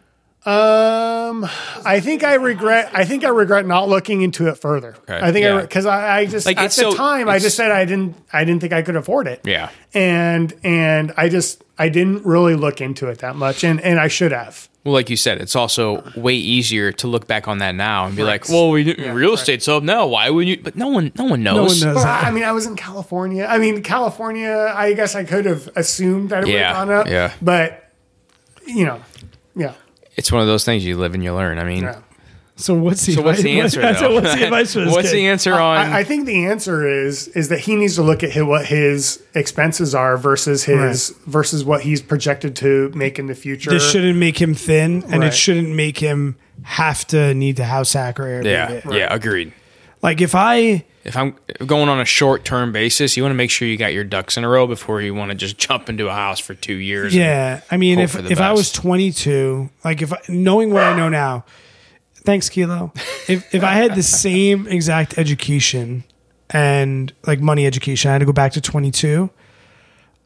[0.46, 1.46] um,
[1.86, 2.90] I think I regret.
[2.92, 4.94] I think I regret not looking into it further.
[5.08, 5.56] I think yeah.
[5.56, 8.16] I because I, I just Like, at the so- time I just said I didn't.
[8.32, 9.40] I didn't think I could afford it.
[9.44, 9.70] Yeah.
[9.94, 14.08] and and I just I didn't really look into it that much, and and I
[14.08, 14.68] should have.
[14.84, 18.14] Well, like you said, it's also way easier to look back on that now and
[18.14, 20.06] be like, "Well, we real estate's up now.
[20.06, 21.82] Why would you?" But no one, no one knows.
[21.82, 21.94] knows.
[21.94, 23.46] But I mean, I was in California.
[23.48, 24.72] I mean, California.
[24.76, 27.06] I guess I could have assumed that it would Yeah, have gone up.
[27.08, 27.32] yeah.
[27.40, 27.90] but
[28.66, 29.00] you know,
[29.56, 29.72] yeah.
[30.16, 31.58] It's one of those things you live and you learn.
[31.58, 32.00] I mean, yeah.
[32.56, 33.94] So what's the so what's the advice- answer?
[33.98, 34.14] so though?
[34.14, 35.16] what's the advice for this What's kid?
[35.16, 35.76] the answer on?
[35.76, 38.66] I, I think the answer is is that he needs to look at his, what
[38.66, 43.70] his expenses are versus his versus what he's projected to make in the future.
[43.70, 45.24] This shouldn't make him thin, and Right.
[45.24, 48.84] it shouldn't make him have to need to house hack or Airbnb yeah, it.
[48.92, 49.52] yeah, agreed.
[50.02, 51.34] Like if I If I'm
[51.66, 54.36] going on a short term basis, you want to make sure you got your ducks
[54.36, 57.14] in a row before you want to just jump into a house for two years.
[57.16, 60.72] Yeah, I mean, hope if for the if I was 22, like if I, knowing
[60.72, 61.44] what I know now,
[62.24, 62.92] thanks Kilo.
[63.28, 66.04] If if I had the same exact education
[66.50, 69.30] and like money education, I had to go back to 22.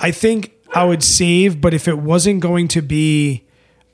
[0.01, 3.45] I think I would save, but if it wasn't going to be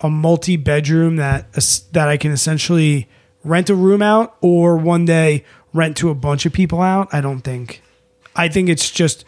[0.00, 1.52] a multi bedroom that
[1.92, 3.08] that I can essentially
[3.42, 7.20] rent a room out or one day rent to a bunch of people out, I
[7.20, 7.82] don't think.
[8.36, 9.24] I think it's just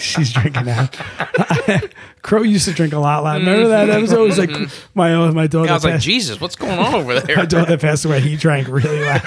[0.00, 0.88] She's drinking now.
[2.22, 3.22] Crow used to drink a lot.
[3.24, 3.38] Last.
[3.40, 4.20] Remember that episode?
[4.24, 4.50] It was like
[4.94, 5.70] my uh, my daughter.
[5.70, 7.36] I was like, passed- Jesus, what's going on over there?
[7.36, 8.20] my daughter passed away.
[8.20, 9.22] He drank really loud.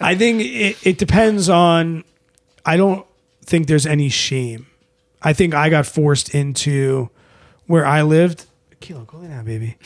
[0.00, 2.04] I think it, it depends on.
[2.64, 3.06] I don't
[3.44, 4.66] think there's any shame.
[5.22, 7.08] I think I got forced into
[7.66, 8.44] where I lived.
[8.80, 9.76] Kilo, go lay down, baby.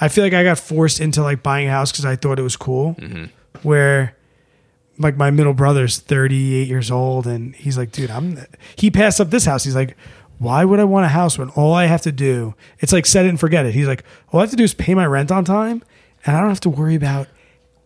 [0.00, 2.42] I feel like I got forced into like buying a house because I thought it
[2.42, 2.96] was cool.
[3.62, 4.15] Where
[4.98, 8.38] like my middle brother's 38 years old and he's like dude i'm
[8.76, 9.96] he passed up this house he's like
[10.38, 13.24] why would i want a house when all i have to do it's like set
[13.24, 15.30] it and forget it he's like all i have to do is pay my rent
[15.30, 15.82] on time
[16.24, 17.28] and i don't have to worry about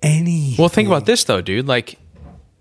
[0.03, 1.69] any Well, think about this though, dude.
[1.69, 1.99] Like,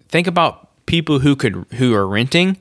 [0.10, 2.58] think about people who could who are renting,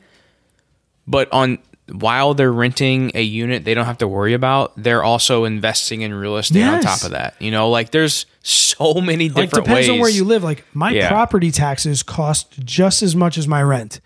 [1.06, 1.58] but on
[1.90, 4.72] while they're renting a unit, they don't have to worry about.
[4.76, 7.34] They're also investing in real estate on top of that.
[7.40, 9.90] You know, like there's so many like different depends ways.
[9.90, 10.42] on where you live.
[10.42, 11.08] Like my Yeah.
[11.08, 14.00] property taxes cost just as much as my rent.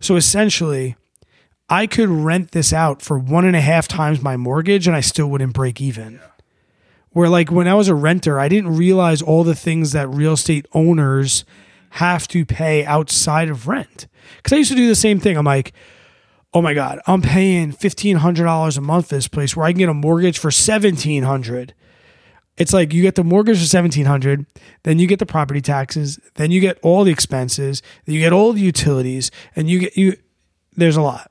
[0.00, 0.96] So essentially
[1.68, 5.00] i could rent this out for one and a half times my mortgage and i
[5.00, 6.20] still wouldn't break even.
[7.10, 10.34] Where like when i was a renter i didn't realize all the things that real
[10.34, 11.44] estate owners
[11.90, 14.06] have to pay outside of rent.
[14.36, 15.36] Because i used to do the same thing.
[15.36, 15.72] I'm like
[16.54, 19.88] oh my god i'm paying $1500 a month for this place where i can get
[19.88, 21.74] a mortgage for 1700
[22.56, 24.46] it's like you get the mortgage for seventeen hundred,
[24.82, 28.52] then you get the property taxes, then you get all the expenses, you get all
[28.52, 30.16] the utilities, and you get you.
[30.76, 31.30] There's a lot,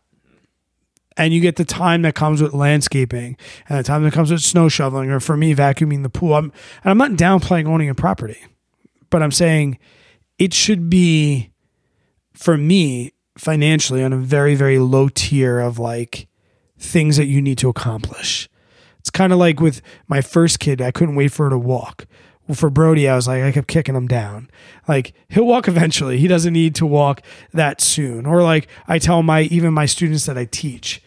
[1.18, 3.38] and you get the time that comes with landscaping,
[3.70, 6.34] and the time that comes with snow shoveling, or for me, vacuuming the pool.
[6.36, 6.52] I'm
[6.84, 8.40] and I'm not downplaying owning a property,
[9.10, 9.80] but I'm saying
[10.38, 11.52] it should be
[12.34, 16.28] for me financially on a very very low tier of like
[16.78, 18.48] things that you need to accomplish.
[19.06, 22.08] It's kind of like with my first kid, I couldn't wait for her to walk.
[22.48, 24.50] Well, for Brody, I was like, I kept kicking him down.
[24.88, 26.18] Like, he'll walk eventually.
[26.18, 27.22] He doesn't need to walk
[27.54, 28.26] that soon.
[28.26, 31.04] Or like I tell my even my students that I teach,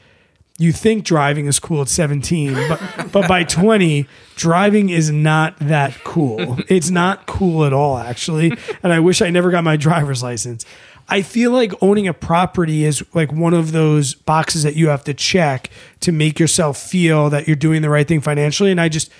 [0.59, 2.81] you think driving is cool at 17, but
[3.13, 6.59] but by 20, driving is not that cool.
[6.69, 8.53] It's not cool at all, actually.
[8.85, 10.65] And I wish I never got my driver's license.
[11.09, 15.05] I feel like owning a property is like one of those boxes that you have
[15.05, 18.71] to check to make yourself feel that you're doing the right thing financially.
[18.71, 19.11] And I just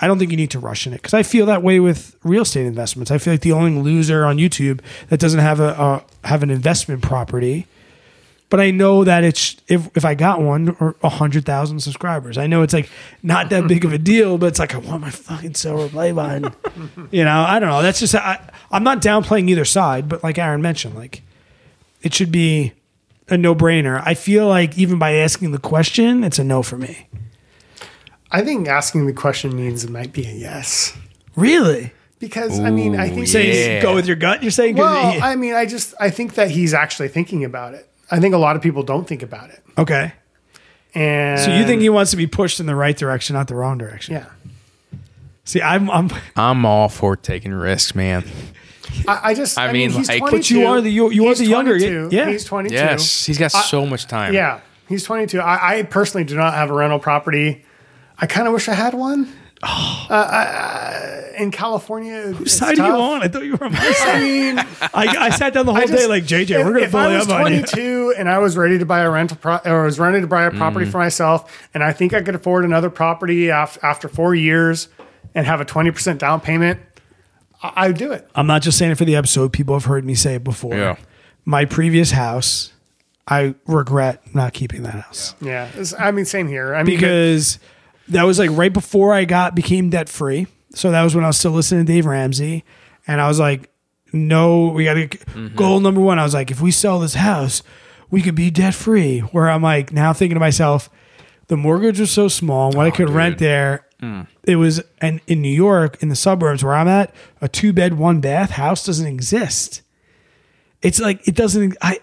[0.00, 2.16] I don't think you need to rush in it because I feel that way with
[2.24, 3.10] real estate investments.
[3.10, 5.68] I feel like the only loser on YouTube that doesn't have a,
[6.24, 7.66] a have an investment property.
[8.52, 12.36] But I know that it's if if I got one or a hundred thousand subscribers,
[12.36, 12.90] I know it's like
[13.22, 14.36] not that big of a deal.
[14.36, 16.52] But it's like I want my fucking silver play button.
[17.10, 17.80] you know, I don't know.
[17.80, 18.38] That's just I,
[18.70, 21.22] I'm not downplaying either side, but like Aaron mentioned, like
[22.02, 22.74] it should be
[23.30, 24.02] a no brainer.
[24.04, 27.08] I feel like even by asking the question, it's a no for me.
[28.30, 30.94] I think asking the question means it might be a yes.
[31.36, 31.90] Really?
[32.18, 33.80] Because I mean, I think Saying Yeah.
[33.80, 34.42] go with your gut.
[34.42, 37.44] You're saying 'Cause Well, he- I mean, I just I think that he's actually thinking
[37.46, 37.88] about it.
[38.12, 39.60] I think a lot of people don't think about it.
[39.76, 40.12] okay.
[40.94, 43.54] And So you think he wants to be pushed in the right direction, not the
[43.54, 44.14] wrong direction?
[44.14, 44.26] Yeah.
[45.44, 48.24] See, I'm, I'm I'm all for taking risks, man.
[49.08, 50.36] I, I just I I, mean, mean, he's like- 22.
[50.36, 52.14] But you are the- you- you are He's the younger- 22.
[52.14, 52.28] yeah.
[52.28, 52.74] He's 22.
[52.74, 54.34] Yes, he's got so much time.
[54.34, 55.40] Yeah, he's 22.
[55.40, 57.64] I, I personally do not have a rental property.
[58.18, 59.32] I kind of wish I had one.
[59.62, 63.22] Uh, uh, in California, Whose side are you on?
[63.22, 64.08] I thought you were on my side.
[64.16, 64.58] I mean,
[64.94, 66.50] I, I sat down the whole just- day like JJ.
[66.60, 67.58] if- we're gonna if bully was up on you.
[67.58, 70.20] I was 22 and I was ready to buy a rental pro- or was ready
[70.20, 70.90] to buy a property Mm.
[70.92, 74.88] for myself, and I think I could afford another property after after four years
[75.34, 76.80] and have a 20 percent down payment.
[77.62, 78.28] I, I would do it.
[78.34, 79.52] I'm not just saying it for the episode.
[79.52, 80.74] People have heard me say it before.
[80.74, 80.96] Yeah.
[81.44, 82.72] My previous house,
[83.26, 86.74] I regret not keeping that house Yeah, It's- I mean, same here.
[86.74, 87.58] I mean, because
[88.08, 90.46] that was like right before I got became debt free.
[90.74, 92.64] So that was when I was still listening to Dave Ramsey,
[93.06, 93.70] and I was like,
[94.12, 95.54] "No, we got to mm-hmm.
[95.54, 97.62] goal number one." I was like, "If we sell this house,
[98.10, 100.88] we could be debt free." Where I'm like now thinking to myself,
[101.48, 103.86] the mortgage was so small, and what I oh, could rent there.
[104.00, 104.26] Mm.
[104.42, 107.94] It was, and in New York, in the suburbs where I'm at, a two bed,
[107.94, 109.82] one bath house doesn't exist.
[110.80, 111.76] It's like it doesn't.
[111.80, 112.00] I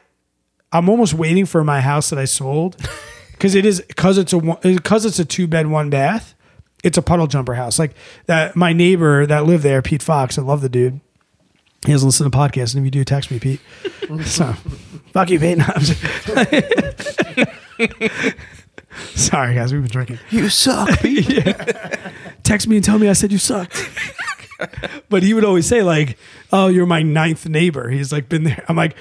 [0.71, 2.77] I'm almost waiting for my house that I sold
[3.39, 6.35] because it is because it's a because it's a two bed one bath.
[6.83, 7.93] It's a puddle jumper house like
[8.25, 8.55] that.
[8.55, 10.99] My neighbor that lived there, Pete Fox, I love the dude.
[11.85, 13.61] He doesn't listen to podcasts, and if you do, text me, Pete.
[14.25, 14.53] so,
[15.13, 15.57] fuck you, Pete.
[15.57, 15.65] No,
[19.15, 20.19] Sorry, guys, we've been drinking.
[20.29, 20.99] You suck.
[20.99, 21.25] Pete.
[22.43, 23.87] Text me and tell me I said you sucked.
[25.10, 26.18] But he would always say like,
[26.51, 28.64] "Oh, you're my ninth neighbor." He's like been there.
[28.68, 28.95] I'm like,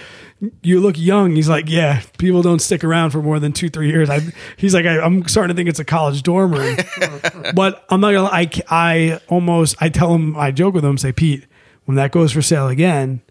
[0.62, 3.88] "You look young." He's like, "Yeah, people don't stick around for more than two, three
[3.88, 4.20] years." I,
[4.56, 6.76] he's like, I, "I'm starting to think it's a college dorm room."
[7.54, 8.28] but I'm not gonna.
[8.30, 11.46] I I almost I tell him I joke with him say, "Pete,
[11.84, 13.22] when that goes for sale again,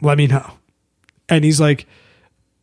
[0.00, 0.58] let me know."
[1.28, 1.86] And he's like,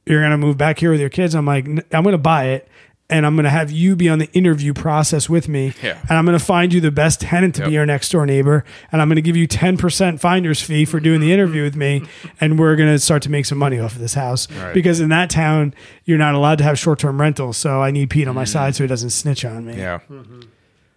[0.06, 2.68] "You're gonna move back here with your kids?" I'm like, "I'm gonna buy it."
[3.10, 5.98] And I'm gonna have you be on the interview process with me, Yeah.
[6.08, 7.74] and I'm gonna find you the best tenant to be Yep.
[7.74, 11.20] your next door neighbor, and I'm going to give you 10% finder's fee for doing
[11.20, 12.04] the interview with me,
[12.42, 14.48] and we're going to start to make some money off of this house.
[14.52, 14.74] Right.
[14.74, 15.74] Because in that town,
[16.06, 18.48] you're not allowed to have short term rentals, so I need Pete on my mm.
[18.48, 19.78] side so he doesn't snitch on me.
[19.78, 20.00] Yeah.
[20.10, 20.42] Mm-hmm.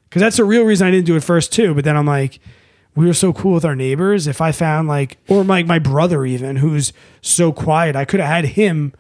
[0.08, 1.72] Because that's the real reason I didn't do it first too.
[1.72, 2.38] But then I'm like,
[2.94, 4.26] we were so cool with our neighbors.
[4.26, 6.92] If I found like, or like my brother even, who's
[7.22, 8.92] so quiet, I could have had him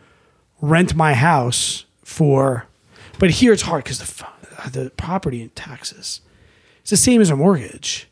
[0.62, 2.66] rent my house for.
[3.18, 4.26] But here it's hard because the
[4.70, 6.20] the property and taxes.
[6.80, 8.08] It's the same as a mortgage.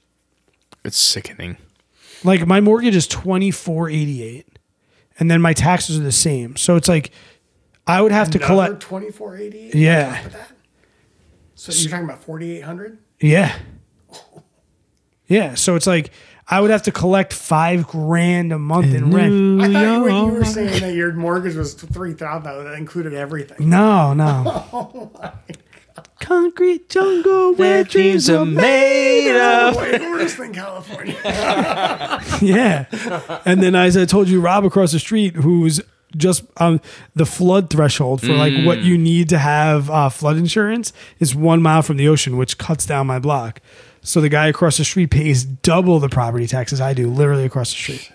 [0.85, 1.57] It's sickening.
[2.25, 4.59] Like my mortgage is twenty four eighty eight,
[5.19, 6.57] and then my taxes are the same.
[6.57, 7.11] So it's like
[7.87, 8.81] I would have to collect.
[8.83, 9.77] 2480.
[9.79, 10.23] Yeah,
[11.55, 12.99] So you're talking about 4800.
[13.21, 13.57] yeah,
[15.27, 15.55] yeah.
[15.55, 16.11] So it's like
[16.53, 19.63] I would have to collect five grand a month in rent.
[19.63, 23.69] I thought when you were saying that your mortgage was 3000 that included everything.
[23.69, 25.13] No, no.
[26.21, 29.77] Concrete jungle where dreams are made of.
[29.77, 31.17] Way worse than California.
[32.43, 32.87] Yeah.
[33.45, 35.81] And then as I told you, Rob across the street, who's
[36.17, 36.81] just um,
[37.15, 41.63] the flood threshold for like what you need to have uh, flood insurance is one
[41.63, 43.61] mile from the ocean, which cuts down my block.
[44.03, 47.71] So the guy across the street pays double the property taxes I do, literally across
[47.71, 48.13] the street.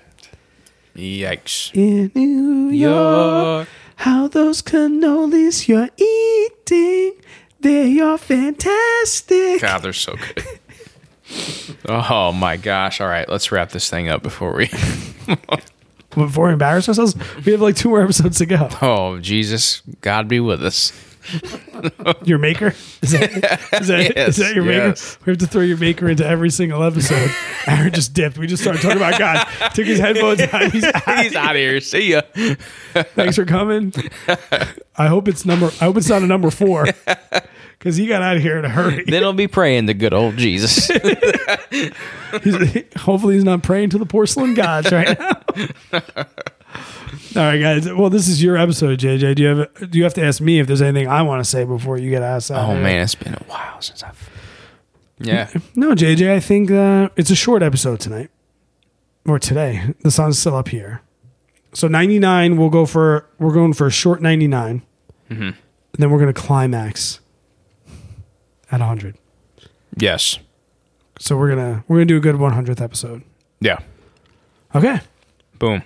[0.96, 1.74] Yikes.
[1.74, 3.68] In New York,
[3.98, 7.14] how those cannolis you're eating,
[7.60, 9.62] they are fantastic.
[9.62, 10.44] God, they're so good.
[11.88, 13.02] oh my gosh.
[13.02, 14.70] All right, let's wrap this thing up before we.
[16.12, 17.14] Before we embarrass ourselves,
[17.46, 18.70] we have like two more episodes to go.
[18.82, 19.82] Oh, Jesus.
[20.00, 20.94] God be with us.
[22.24, 22.74] Your maker?
[23.02, 25.14] Is that, is that, Yes, is that your yes.
[25.14, 25.24] maker?
[25.26, 27.32] We have to throw your maker into every single episode.
[27.68, 28.38] Aaron just dipped.
[28.38, 29.46] We just started talking about God.
[29.74, 30.72] Took his headphones out.
[30.72, 31.20] He's out.
[31.24, 31.80] He's out of here.
[31.82, 32.22] See ya.
[32.94, 33.94] Thanks for coming.
[34.98, 35.68] I hope it's number.
[35.82, 36.86] I hope it's not a number four
[37.78, 39.04] because he got out of here in a hurry.
[39.06, 40.88] Then he'll be praying to good old Jesus.
[42.44, 42.56] He's,
[42.98, 46.26] hopefully, he's not praying to the porcelain gods right now.
[47.36, 47.92] All right, guys.
[47.94, 49.36] Well, this is your episode, JJ.
[49.36, 51.50] Do you have do you have to ask me if there's anything I want to
[51.50, 52.52] say before you get asked?
[52.52, 54.30] out oh man, it's been a while since I've.
[55.20, 55.50] Yeah.
[55.76, 56.32] No, JJ.
[56.32, 58.30] I think uh, it's a short episode tonight
[59.28, 59.94] or today.
[60.02, 61.02] The sun's still up here,
[61.74, 62.58] so 99.
[62.58, 64.82] We'll go for we're going for a short 99,
[65.30, 65.42] Mm-hmm.
[65.44, 65.56] and
[65.98, 67.20] then we're going to climax
[68.72, 69.18] at 100.
[69.98, 70.40] Yes.
[71.20, 73.24] So we're gonna we're gonna do a good 100th episode.
[73.62, 73.80] Yeah.
[74.76, 75.00] Okay,
[75.60, 75.82] Boom.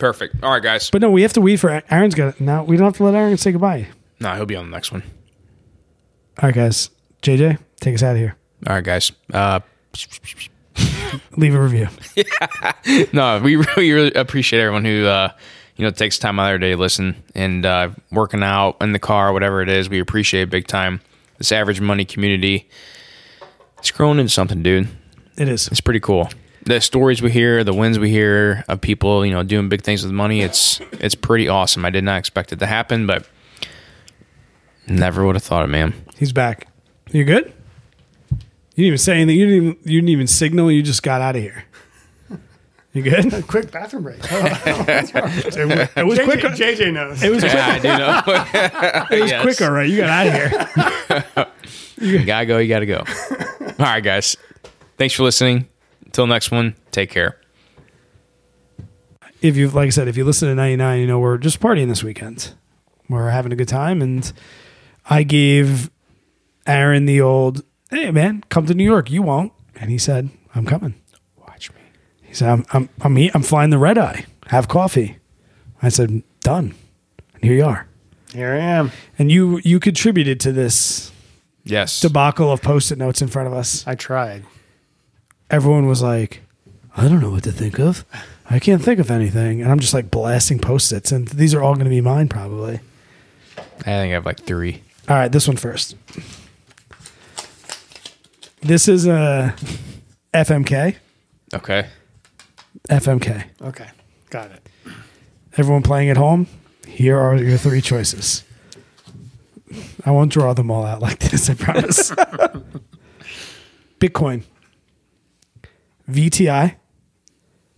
[0.00, 0.42] Perfect.
[0.42, 0.90] All right, guys.
[0.90, 2.64] but no, we have to wait for Aaron's got now.
[2.64, 3.88] We don't have to let Aaron say goodbye.
[4.18, 5.02] No, he'll be on the next one.
[6.42, 6.90] All right, guys.
[7.22, 8.34] JJ, take us out of here.
[8.66, 9.12] All right, guys.
[9.32, 9.60] Uh,
[11.36, 11.88] Leave a review.
[13.12, 15.30] no, we really, really appreciate everyone who uh,
[15.76, 18.92] you know takes time out of their day to listen and uh, working out in
[18.92, 19.90] the car, whatever it is.
[19.90, 21.00] We appreciate it big time.
[21.36, 22.68] This average money community,
[23.78, 24.88] it's growing into something, dude.
[25.36, 25.68] It is.
[25.68, 26.30] It's pretty cool.
[26.64, 30.02] The stories we hear, the wins we hear of people, you know, doing big things
[30.04, 30.42] with money.
[30.42, 31.84] It's it's pretty awesome.
[31.84, 33.26] I did not expect it to happen, but
[34.86, 35.94] never would have thought it, man.
[36.18, 36.68] He's back.
[37.12, 37.52] You good?
[38.30, 39.38] You didn't even say anything.
[39.40, 40.70] You didn't even, you didn't even signal.
[40.70, 41.64] You just got out of here.
[42.92, 43.46] You good?
[43.48, 44.18] Quick bathroom break.
[44.22, 46.40] It was JJ, quick.
[46.40, 47.22] JJ knows.
[47.22, 47.52] It was quick.
[47.54, 49.08] Yeah, I do know.
[49.16, 49.60] It was quick.
[49.62, 49.88] All right.
[49.88, 51.46] You got out of
[51.98, 52.08] here.
[52.18, 52.58] You gotta go.
[52.58, 53.04] You gotta go.
[53.78, 54.36] All right, guys.
[54.96, 55.68] Thanks for listening.
[56.10, 56.74] Until next one.
[56.90, 57.36] Take care.
[59.40, 61.88] If you, like I said, if you listen to 99, you know we're just partying
[61.88, 62.52] this weekend.
[63.08, 64.30] We're having a good time, and
[65.08, 65.88] I gave
[66.66, 69.10] Aaron the old, "Hey man, come to New York.
[69.10, 70.94] You won't." And he said, "I'm coming."
[71.36, 71.80] Watch me.
[72.22, 74.26] He said, "I'm I'm I'm, he- I'm flying the red eye.
[74.48, 75.16] Have coffee."
[75.82, 76.74] I said, "Done."
[77.34, 77.86] And here you are.
[78.32, 78.92] Here I am.
[79.18, 81.10] And you you contributed to this
[81.64, 82.00] Yes.
[82.00, 83.84] debacle of post-it notes in front of us.
[83.86, 84.44] I tried.
[85.50, 86.42] Everyone was like,
[86.96, 88.04] "I don't know what to think of.
[88.48, 91.74] I can't think of anything." And I'm just like blasting post-its, and these are all
[91.74, 92.80] going to be mine probably.
[93.58, 94.82] I think I have like three.
[95.08, 95.96] All right, this one first.
[98.62, 99.52] This is uh,
[100.34, 100.96] a FMK.
[101.54, 101.86] Okay.
[102.88, 103.44] FMK.
[103.62, 103.88] Okay.
[104.28, 104.66] Got it.
[105.56, 106.46] Everyone playing at home,
[106.86, 108.44] here are your three choices.
[110.04, 112.10] I won't draw them all out like this, I promise.
[114.00, 114.44] Bitcoin,
[116.12, 116.76] VTI,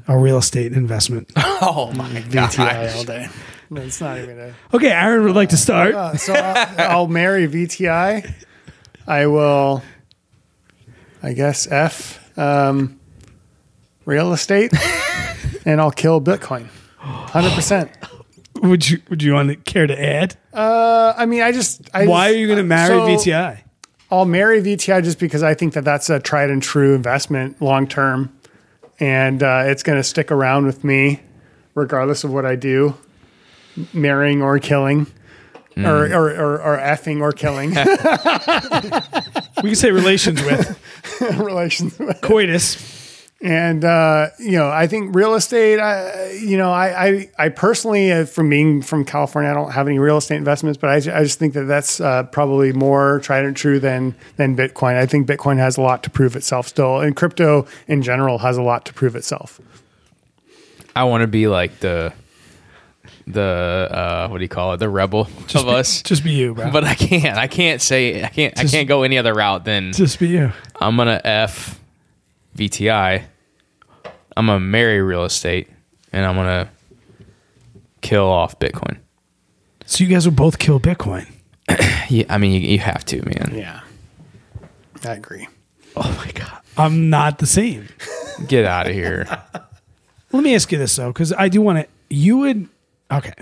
[0.08, 1.30] a real estate investment.
[1.64, 2.50] Oh my god.
[2.50, 3.28] VTI all day.
[3.70, 4.52] No, it's not even a.
[4.74, 5.94] Okay, Aaron would like to start.
[5.94, 8.28] Uh, so I'll, I'll marry VTI.
[9.06, 9.80] I will,
[11.22, 12.98] I guess, F um,
[14.04, 14.72] real estate,
[15.64, 16.66] and I'll kill Bitcoin.
[16.98, 17.92] Hundred percent.
[18.56, 20.36] Would you Would you want to care to add?
[20.52, 21.88] Uh, I mean, I just.
[21.94, 23.61] I Why are you going to marry so VTI?
[24.12, 27.86] I'll marry VTI just because I think that that's a tried and true investment long
[27.86, 28.30] term,
[29.00, 31.20] and uh, it's going to stick around with me,
[31.74, 32.94] regardless of what I do,
[33.94, 35.06] marrying or killing,
[35.78, 37.70] or, or, or or effing or killing
[39.62, 40.78] We can say relations with
[41.38, 41.98] relations.
[41.98, 43.01] with- coitus.
[43.44, 45.80] And uh, you know, I think real estate.
[45.80, 49.88] I, you know, I, I, I personally, uh, from being from California, I don't have
[49.88, 53.18] any real estate investments, but I, ju- I just think that that's uh, probably more
[53.18, 54.96] tried and true than than Bitcoin.
[54.96, 58.56] I think Bitcoin has a lot to prove itself still, and crypto in general has
[58.56, 59.60] a lot to prove itself.
[60.94, 62.12] I want to be like the
[63.26, 64.76] the uh what do you call it?
[64.76, 66.02] The rebel of us.
[66.02, 66.70] Just be you, bro.
[66.70, 67.36] But I can't.
[67.36, 70.52] I can't say I can't I can't go any other route than Just be you.
[70.80, 71.80] I'm gonna F
[72.56, 73.24] VTI.
[74.36, 75.68] I'm gonna marry real estate
[76.12, 76.70] and I'm gonna
[78.00, 78.98] kill off Bitcoin.
[79.86, 81.26] So you guys will both kill Bitcoin.
[82.08, 83.52] Yeah, I mean you, you have to, man.
[83.54, 83.80] Yeah,
[85.06, 85.48] I agree.
[85.96, 86.60] Oh my god.
[86.76, 87.88] I'm not the same.
[88.46, 89.26] Get out of here.
[90.32, 91.86] Let me ask you this though, because I do want to.
[92.10, 92.68] You would
[93.10, 93.32] okay.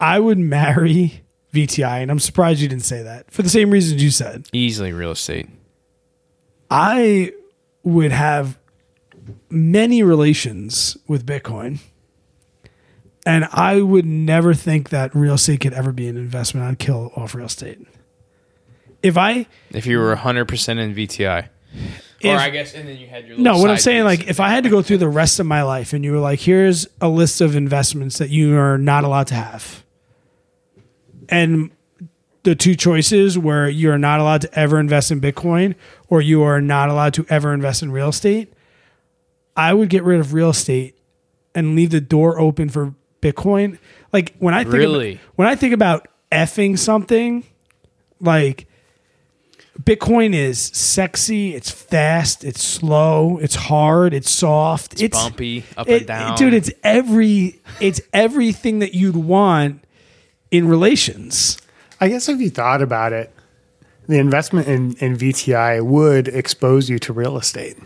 [0.00, 4.02] I would marry VTI, and I'm surprised you didn't say that for the same reasons
[4.02, 4.46] you said.
[4.52, 5.48] Easily real estate.
[6.70, 7.32] I
[7.82, 8.58] would have
[9.48, 11.78] many relations with Bitcoin,
[13.26, 16.66] and I would never think that real estate could ever be an investment.
[16.66, 17.78] I'd kill off real estate.
[19.02, 21.48] If I If you were 100% in VTI.
[22.20, 24.18] If- or I guess, and then you had your No, what I'm saying, piece.
[24.20, 26.18] like, if I had to go through the rest of my life and you were
[26.18, 29.84] like, here's a list of investments that you are not allowed to have.
[31.30, 31.70] And
[32.42, 35.74] the two choices where you're not allowed to ever invest in Bitcoin
[36.08, 38.52] or you are not allowed to ever invest in real estate,
[39.60, 40.96] I would get rid of real estate
[41.54, 43.78] and leave the door open for Bitcoin.
[44.12, 45.12] Like when I think Really?
[45.12, 47.44] about, when I think about effing something,
[48.20, 48.66] like
[49.82, 55.98] Bitcoin is sexy, it's fast, it's slow, it's hard, it's soft, it's, bumpy, up it-
[55.98, 56.36] and down.
[56.36, 59.84] Dude, it's every it's everything that you'd want
[60.50, 61.56] in relations.
[62.00, 63.30] I guess if you thought about it,
[64.08, 67.76] the investment in, in VTI would expose you to real estate.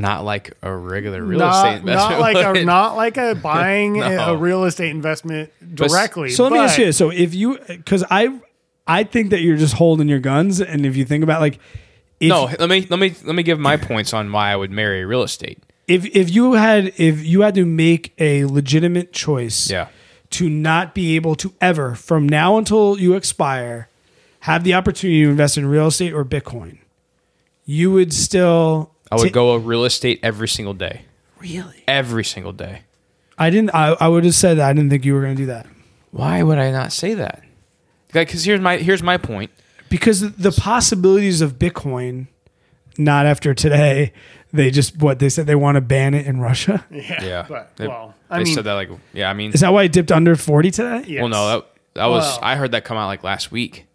[0.00, 1.96] Not like a regular real not, estate investment.
[2.20, 4.34] Not like a not like a buying a, No.
[4.34, 6.30] a real estate investment directly.
[6.30, 6.96] So let me ask you: this.
[6.96, 8.38] so if you, because I,
[8.86, 11.58] I think that you're just holding your guns, and if you think about like,
[12.20, 14.70] if, no, let me let me let me give my points on why I would
[14.70, 15.58] marry real estate.
[15.86, 19.88] if if you had if you had to make a legitimate choice, Yeah.
[20.30, 23.88] to not be able to ever from now until you expire
[24.40, 26.78] have the opportunity to invest in real estate or Bitcoin,
[27.64, 28.92] you would still.
[29.10, 31.02] I would ta- go a real estate every single day.
[31.40, 31.84] really.
[31.88, 32.82] Every single day.
[33.38, 33.70] I didn't.
[33.74, 34.68] I, I would have said that.
[34.68, 35.66] I didn't think you were going to do that
[36.10, 37.42] Why would I not say that?
[38.12, 39.50] Because here's my here's my point.
[39.90, 42.26] because the possibilities of Bitcoin,
[42.96, 44.12] not after today.
[44.50, 46.82] They just what they said they want to ban it in Russia.
[46.90, 47.22] Yeah.
[47.22, 47.46] Yeah.
[47.48, 49.82] But, They- well, They I mean, said that like yeah, I mean Is that why
[49.84, 51.04] it dipped under forty today?
[51.06, 51.20] yes.
[51.20, 53.86] well no, that that was Well- I heard that come out like last week.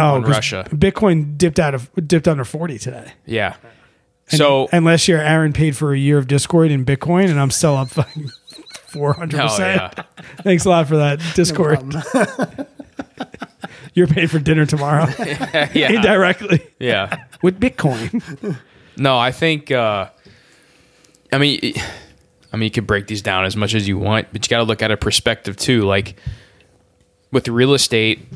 [0.00, 0.66] Oh, on 'cause Russia.
[0.70, 3.12] Bitcoin dipped out of dipped under forty today.
[3.24, 3.54] Yeah.
[4.30, 7.50] So and last year, Aaron paid for a year of Discord in Bitcoin, and I'm
[7.50, 8.30] still up fucking
[8.88, 9.94] four hundred percent.
[10.42, 11.94] Thanks a lot for that Discord.
[13.94, 15.90] You're paying for dinner tomorrow yeah.
[15.92, 17.24] indirectly Yeah.
[17.42, 18.56] with Bitcoin.
[18.96, 19.70] No, I think.
[19.70, 20.08] Uh,
[21.32, 21.76] I mean, it-
[22.52, 24.58] I mean, you could break these down as much as you want, but you got
[24.58, 25.82] to look at a perspective too.
[25.82, 26.16] Like
[27.30, 28.26] with real estate,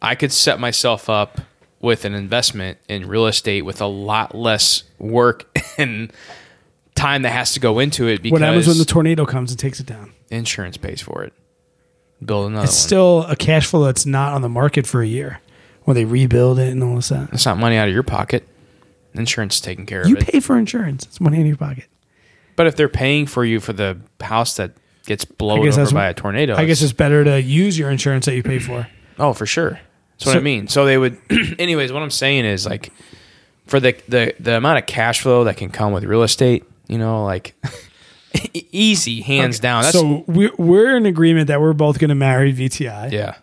[0.00, 1.38] I could set myself up
[1.80, 5.46] with an investment in real estate with a lot less work
[5.78, 6.12] and
[6.94, 9.58] time that has to go into it because What happens when the tornado comes and
[9.58, 10.12] takes it down?
[10.30, 11.32] insurance pays for it.
[12.24, 12.86] Build another It's one.
[12.86, 15.40] still a cash flow that's not on the market for a year
[15.84, 17.28] when they rebuild it and all this that.
[17.32, 18.48] it's not money out of your pocket.
[19.14, 21.04] Insurance is taking care of You pay for insurance.
[21.04, 21.84] It's money in your pocket.
[22.56, 24.72] but if they're paying for you for the house that
[25.04, 28.34] gets blown over by a tornado, I guess it's better to use your insurance that
[28.34, 28.88] you pay for.
[29.18, 29.78] Oh, for sure.
[30.18, 30.68] That's what So- I mean.
[30.68, 31.18] So they would,
[31.58, 31.92] anyways.
[31.92, 32.92] What I'm saying is like,
[33.66, 36.98] for the the the amount of cash flow that can come with real estate, you
[36.98, 37.54] know, like
[38.72, 39.82] easy, hands down.
[39.82, 43.10] That's so we're, we're in agreement that we're both going to marry VTI.
[43.12, 43.36] yeah,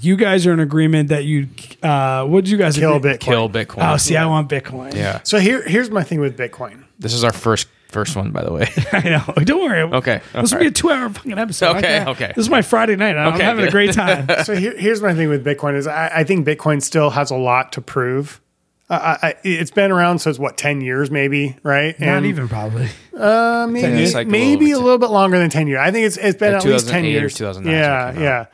[0.00, 1.48] You guys are in agreement that you,
[1.82, 3.12] uh, what did you guys kill agree?
[3.12, 3.20] Bitcoin.
[3.20, 3.92] kill Bitcoin.
[3.92, 4.94] Oh, see, I want Bitcoin.
[4.94, 6.84] yeah, So here, here's my thing with Bitcoin.
[6.98, 8.68] this is our first first one, by the way.
[8.92, 9.44] I know.
[9.44, 9.82] Don't worry.
[9.82, 10.20] Okay.
[10.34, 11.76] This will be a two hour fucking episode.
[11.76, 12.32] Okay, I- okay.
[12.36, 13.16] This is my Friday night.
[13.16, 14.26] I'm Okay, having a great time.
[14.44, 17.36] So here, here's my thing with Bitcoin is I, I think Bitcoin still has a
[17.36, 18.40] lot to prove.
[18.88, 21.98] Uh, I, I, it's been around since what ten years, maybe, right?
[21.98, 22.88] Not even probably.
[23.16, 25.80] Uh, maybe years, like a maybe little a little bit longer than ten years.
[25.80, 27.34] I think it's it's been Like at least ten years.
[27.34, 28.46] 2009 is Yeah, what yeah.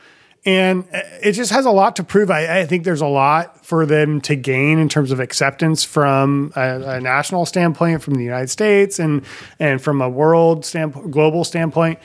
[0.44, 2.30] And uh, it just has a lot to prove.
[2.30, 6.52] I, I think there's a lot for them to gain in terms of acceptance from
[6.56, 9.24] a, a national standpoint, from the United States, and
[9.60, 12.00] and from a world standpoint, global standpoint.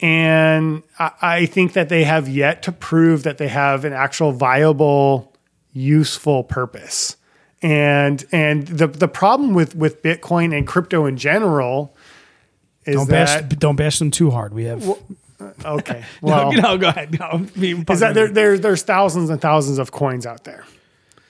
[0.00, 4.32] And I, I think that they have yet to prove that they have an actual
[4.32, 5.32] viable,
[5.72, 7.16] useful purpose.
[7.62, 11.96] And and the the problem with with Bitcoin and crypto in general
[12.84, 14.52] is Don't bash, that don't bash them too hard.
[14.52, 14.84] We have.
[15.64, 16.04] okay.
[16.22, 17.18] Well, no, no, go ahead.
[17.18, 20.64] No, is that there, there, there's thousands and thousands of coins out there.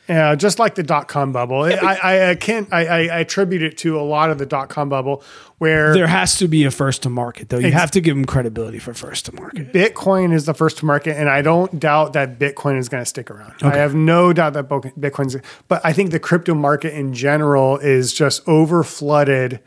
[0.09, 1.63] Yeah, just like the dot com bubble.
[1.63, 2.73] I, I, I can't.
[2.73, 5.25] I, I I attribute it to a lot of the dot com bubble,
[5.59, 7.59] where there has to be a first to market, though.
[7.59, 9.73] You have to give them credibility for first to market.
[9.73, 13.07] Bitcoin is the first to market, and I don't doubt that Bitcoin is going to
[13.07, 13.55] stick around.
[13.63, 15.37] I have no doubt that Bitcoin's,
[15.67, 19.59] but I think the crypto market in general is just over flooded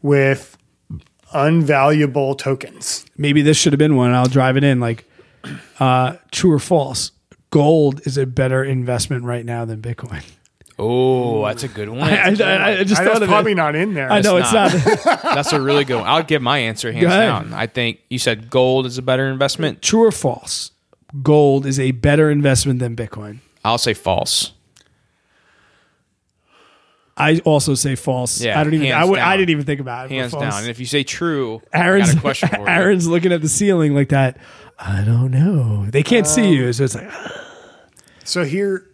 [0.00, 0.56] with
[1.32, 3.04] unvaluable tokens.
[3.16, 4.12] Maybe this should have been one.
[4.14, 4.80] I'll drive it in.
[4.80, 5.04] Like,
[5.80, 7.12] uh, true or false?
[7.50, 10.22] Gold is a better investment right now than Bitcoin.
[10.78, 12.00] oh, that's a good one.
[12.00, 13.56] I, I, I just I, thought that's of probably it.
[13.56, 14.10] not in there.
[14.10, 15.22] I know It's it's not.
[15.22, 16.06] that's a really good one.
[16.06, 17.52] I'll give my answer hands down.
[17.52, 19.82] I think you said gold is a better investment.
[19.82, 20.70] true or false?
[21.22, 23.40] Gold is a better investment than Bitcoin.
[23.64, 24.52] I'll say false.
[27.16, 28.40] I also say false.
[28.40, 28.86] Yeah, I don't even.
[28.86, 29.38] hands I, would, I down.
[29.38, 30.10] didn't even think about it.
[30.12, 30.52] Hands down.
[30.62, 32.66] And if you say true, Aaron's I got a question for you.
[32.66, 34.38] Aaron's looking at the ceiling like that.
[34.78, 35.86] I don't know.
[35.90, 37.10] They can't see you, um, so it's like
[38.24, 38.88] so here,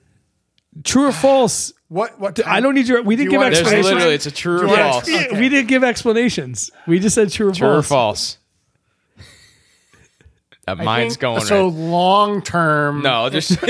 [0.84, 1.72] true or false.
[1.88, 3.02] what what I don't need your.
[3.02, 3.92] We didn't you give want- explanations.
[3.94, 5.08] literally it's a true or Do you want- false.
[5.08, 5.26] Yeah.
[5.32, 6.70] Yeah, We didn't give explanations.
[6.86, 8.38] We just said true or True or false.
[10.76, 10.78] False?
[10.78, 11.74] Uh, I mine's think- going so right.
[11.76, 13.02] long term.
[13.02, 13.50] No, just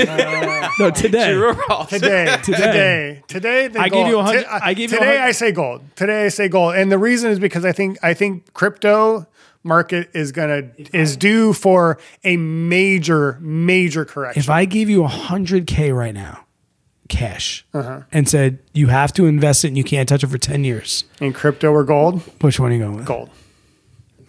[0.79, 1.33] No, today.
[1.89, 3.67] today, today, today.
[3.67, 4.07] the I gave gold.
[4.09, 5.05] you a hundred- Ti- uh, I gave you today.
[5.17, 5.81] hundred- I say gold.
[5.95, 9.27] Today I say gold, and the reason is because I think I think crypto
[9.63, 14.39] market is gonna is due for a major major correction.
[14.39, 16.45] If I gave you a hundred K right now,
[17.09, 18.01] cash, Uh-huh.
[18.13, 21.03] and said you have to invest it and you can't touch it for ten years,
[21.19, 23.05] in crypto or gold, which one are you going with?
[23.05, 23.29] gold.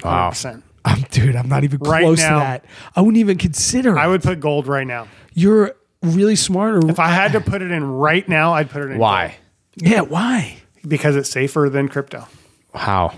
[0.02, 0.30] wow.
[0.30, 0.62] 100%.
[0.84, 2.64] I'm, dude, I'm not even Right close now- to that.
[2.96, 3.98] I wouldn't even consider.
[3.98, 5.08] I would put gold right now.
[5.34, 6.76] You're really smart.
[6.84, 8.98] Or, If I had to put it in right now, I'd put it in.
[8.98, 9.36] Why?
[9.76, 10.56] yeah, why?
[10.86, 12.26] Because it's safer than crypto.
[12.74, 13.12] How?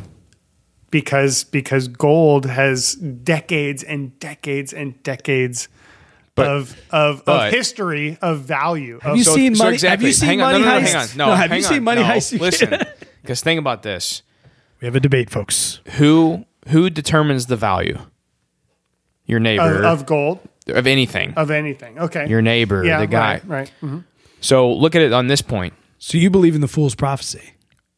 [0.90, 5.68] Because because gold has decades and decades and decades
[6.34, 8.96] But- of of, but- of history of value.
[8.96, 9.74] Of, Have you So- seen so money?
[9.74, 9.90] exactly.
[9.90, 10.92] Have you seen hang on, money no, no, no, heist?
[10.92, 11.16] hang on.
[11.30, 11.72] No, have hang you on.
[11.72, 12.40] seen money No, heist?
[12.40, 12.78] Listen,
[13.22, 14.22] because think about this:
[14.80, 15.80] we have a debate, folks.
[15.92, 17.98] who who determines the value?
[19.26, 21.34] Your neighbor of gold of anything.
[21.36, 21.98] of anything.
[21.98, 22.26] Okay.
[22.28, 23.34] Your neighbor, yeah, the guy.
[23.34, 23.44] Right.
[23.46, 23.72] right.
[23.82, 24.04] Mhm.
[24.40, 25.74] So look at it on this point.
[25.98, 27.52] So you believe in the fool's prophecy?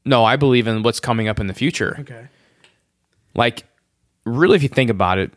[0.04, 1.96] No, I believe in what's coming up in the future.
[2.00, 2.26] Okay.
[3.34, 3.64] Like,
[4.26, 5.32] really, if you think about it,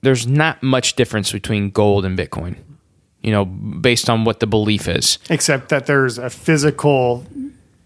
[0.00, 2.56] there's not much difference between gold and Bitcoin.
[3.20, 5.18] You know, based on what the belief is.
[5.28, 7.26] Except that there's a physical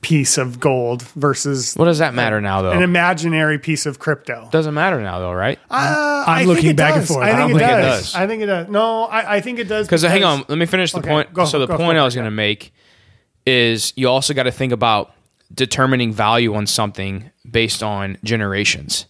[0.03, 2.72] piece of gold versus What does that matter now, though?
[2.72, 4.48] an imaginary piece of crypto.
[4.53, 5.59] Doesn't matter now, though, right?
[5.70, 7.24] Uh, I'm I looking it back and forth.
[7.24, 8.03] I I think, don't it, think it does.
[8.03, 8.14] does.
[8.14, 8.68] I think it does.
[8.68, 9.86] No, I, I think it does.
[9.86, 11.32] Because hang on, let me finish the Okay, point.
[11.32, 12.72] go- so the go point for I was going to make
[13.46, 15.12] is you also got to think about
[15.55, 19.07] determining value on something based on generations.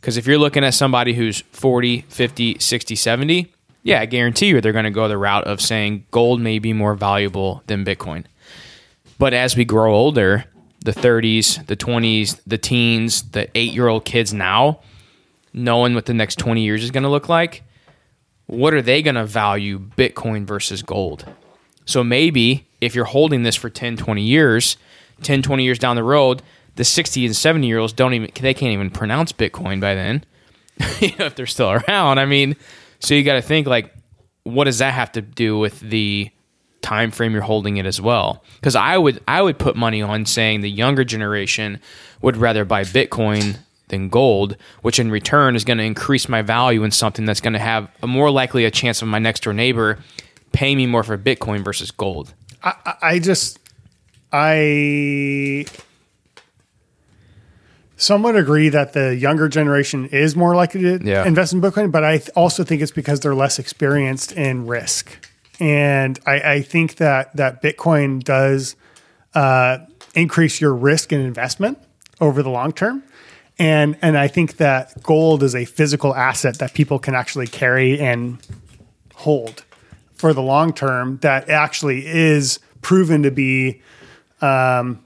[0.00, 3.52] Because if you're looking at somebody who's 40, 50, 60, 70,
[3.82, 6.72] yeah, I guarantee you they're going to go the route of saying gold may be
[6.72, 8.24] more valuable than Bitcoin.
[9.20, 10.46] But as we grow older,
[10.82, 14.80] the 30s, the 20s, the teens, the eight year old kids now,
[15.52, 17.62] knowing what the next 20 years is going to look like,
[18.46, 21.26] what are they going to value Bitcoin versus gold?
[21.84, 24.78] So maybe if you're holding this for 10, 20 years,
[25.22, 26.40] 10, 20 years down the road,
[26.76, 30.24] the 60 and 70 year olds don't even, they can't even pronounce Bitcoin by then,
[30.78, 32.18] if they're still around.
[32.18, 32.56] I mean,
[33.00, 33.92] so you got to think like,
[34.44, 36.30] what does that have to do with the
[36.82, 38.42] time frame you're holding it as well?
[38.56, 41.80] Because I would, I would put money on saying the younger generation
[42.22, 43.58] would rather buy Bitcoin
[43.88, 47.52] than gold, which in return is going to increase my value in something that's going
[47.54, 49.98] to have a more likely a chance of my next door neighbor
[50.52, 52.32] paying me more for Bitcoin versus gold.
[52.62, 53.58] I, I- I just,
[54.32, 55.66] I
[57.96, 61.26] somewhat agree that the younger generation is more likely to Yeah.
[61.26, 65.29] invest in Bitcoin, but I also think it's because they're less experienced in risk.
[65.60, 68.76] And I, I think that that Bitcoin does
[69.34, 69.78] uh,
[70.14, 71.78] increase your risk and investment
[72.20, 73.02] over the long term.
[73.58, 78.00] And and I think that gold is a physical asset that people can actually carry
[78.00, 78.38] and
[79.14, 79.64] hold
[80.14, 83.82] for the long term that actually is proven to be
[84.40, 85.04] um,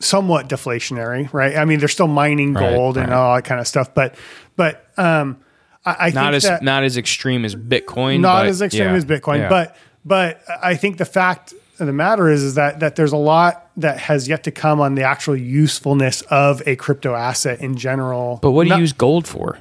[0.00, 1.56] somewhat deflationary, right?
[1.56, 3.16] I mean, they're still mining Right, gold and right.
[3.16, 4.14] all that kind of stuff, but
[4.54, 5.38] but um,
[5.86, 8.20] I, I Not think as that not as extreme as Bitcoin.
[8.20, 9.48] not but as extreme yeah, as Bitcoin, yeah.
[9.48, 13.16] but but I think the fact of the matter is is that that there's a
[13.16, 17.76] lot that has yet to come on the actual usefulness of a crypto asset in
[17.76, 18.38] general.
[18.42, 19.58] but what do you Not- use gold for?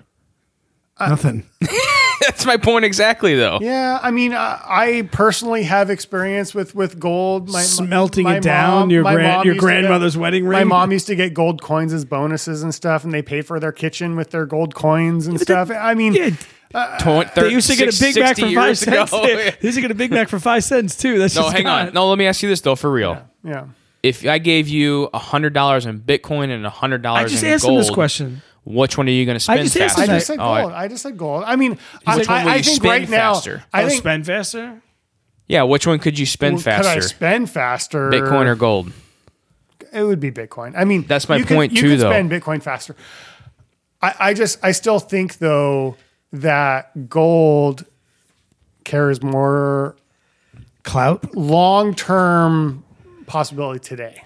[0.98, 1.46] Uh, Nothing.
[2.22, 3.60] That's my point exactly, though.
[3.62, 7.50] Yeah, I mean, I, I personally have experience with with gold.
[7.52, 10.46] My, Smelting my it down, your my gran- mom your used to get- grandmother's wedding
[10.46, 10.60] ring.
[10.60, 13.60] My mom used to get gold coins as bonuses and stuff, and they paid for
[13.60, 15.70] their kitchen with their gold coins and stuff.
[15.70, 16.30] I mean, Yeah,
[16.74, 19.12] uh, Twen- they used to get a Big Mac for five cents.
[19.12, 19.26] ago.
[19.26, 21.20] They used to get a Big Mac for five cents too.
[21.20, 21.94] That's no, just hang on.
[21.94, 23.22] No, let me ask you this though, for real.
[23.44, 23.66] yeah.
[24.02, 27.32] If I gave you a hundred dollars in Bitcoin and a hundred dollars, I dollars
[27.32, 28.42] just in asked gold, him this question.
[28.66, 30.12] Which one are you going to spend just asked faster?
[30.12, 30.74] I just said Oh, I- gold.
[30.74, 31.44] I just said gold.
[31.46, 33.64] I mean, I, Which one will I, I you think spend right now, faster?
[33.72, 34.82] I oh, think spend faster.
[35.48, 36.82] yeah, which one could you spend faster?
[36.84, 37.16] could I faster?
[37.16, 38.10] spend faster?
[38.10, 38.92] Bitcoin or gold?
[39.94, 40.74] it would be Bitcoin.
[40.76, 42.10] I mean, That's my you could- point, you too, could though.
[42.12, 42.96] spend Bitcoin faster.
[44.02, 45.96] I, I just, I still think though
[46.34, 47.86] that gold
[48.84, 49.96] carries more
[50.84, 51.34] Clout.
[51.36, 52.84] long term
[53.28, 54.24] possibility today.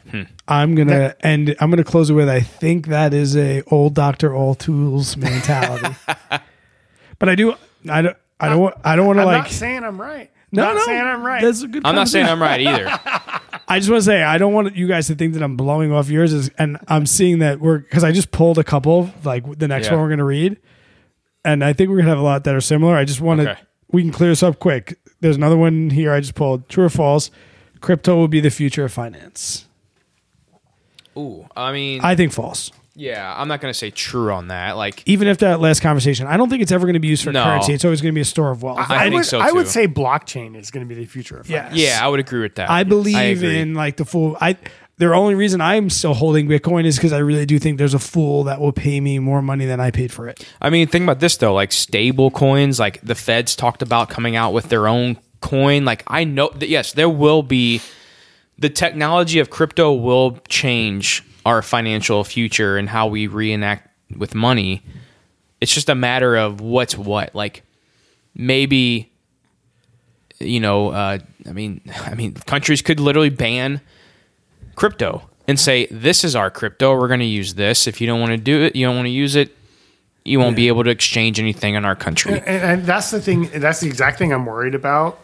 [0.47, 1.55] I'm gonna end.
[1.59, 2.29] I'm gonna close it with.
[2.29, 5.95] I think that is a old Doctor All Tools mentality.
[7.19, 7.55] but I do.
[7.89, 8.17] I don't.
[8.39, 8.59] I don't.
[8.61, 9.43] want- I don't want to like.
[9.43, 10.31] not saying I'm right.
[10.51, 10.85] no, not no.
[10.85, 11.41] saying I'm right.
[11.41, 11.81] That's a good.
[11.85, 12.25] I'm not saying.
[12.27, 12.87] I'm right either.
[13.67, 15.91] I just want to say I don't want you guys to think that I'm blowing
[15.91, 19.59] off yours, is, and I'm seeing that we're because I just pulled a couple like
[19.59, 19.93] the next Yeah.
[19.93, 20.57] one we're gonna read,
[21.45, 22.95] and I think we're gonna have a lot that are similar.
[22.95, 23.61] I just want to Okay.
[23.91, 24.97] we can clear this up quick.
[25.21, 26.67] There's another one here I just pulled.
[26.69, 27.29] True or false?
[27.81, 29.65] Crypto will be the future of finance.
[31.17, 32.71] Ooh, I mean, I think false.
[32.95, 34.75] Yeah, I'm not going to say true on that.
[34.75, 37.23] Like, Even if that last conversation, I don't think it's ever going to be used
[37.23, 37.43] for No.
[37.45, 37.73] currency.
[37.73, 38.79] It's always going to be a store of wealth.
[38.79, 39.71] I I, think would, so, I would too.
[39.71, 41.63] say blockchain is going to be the future of Yes.
[41.67, 41.79] finance.
[41.81, 42.69] yeah, I would agree with that.
[42.69, 43.59] I believe agree.
[43.59, 44.37] in like the full.
[44.41, 44.57] I
[44.97, 47.99] the only reason I'm still holding Bitcoin is because I really do think there's a
[47.99, 50.45] fool that will pay me more money than I paid for it.
[50.61, 51.53] I mean, think about this though.
[51.53, 55.85] Like stable coins, like the Feds talked about coming out with their own coin.
[55.85, 57.81] Like I know that yes, there will be
[58.57, 64.83] the technology of crypto will change our financial future and how we reenact with money.
[65.61, 67.33] It's just a matter of what's what.
[67.33, 67.63] Like
[68.35, 69.11] maybe
[70.39, 73.81] you know, uh, I mean, I mean, countries could literally ban
[74.75, 76.97] crypto and say this is our crypto.
[76.97, 77.87] We're going to use this.
[77.87, 79.55] If you don't want to do it, you don't want to use it.
[80.25, 82.33] You won't be able to exchange anything in our country.
[82.33, 83.49] And, and that's the thing.
[83.55, 85.19] That's the exact thing I'm worried about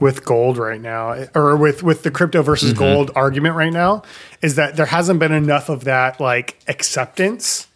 [0.00, 2.78] with gold right now, or with with the crypto versus Mm-hmm.
[2.78, 4.02] gold argument right now,
[4.42, 7.66] is that there hasn't been enough of that like acceptance,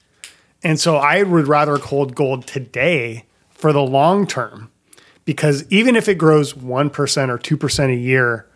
[0.62, 4.70] and so I would rather hold gold today for the long term,
[5.25, 8.47] because even if it grows one percent or two percent a year,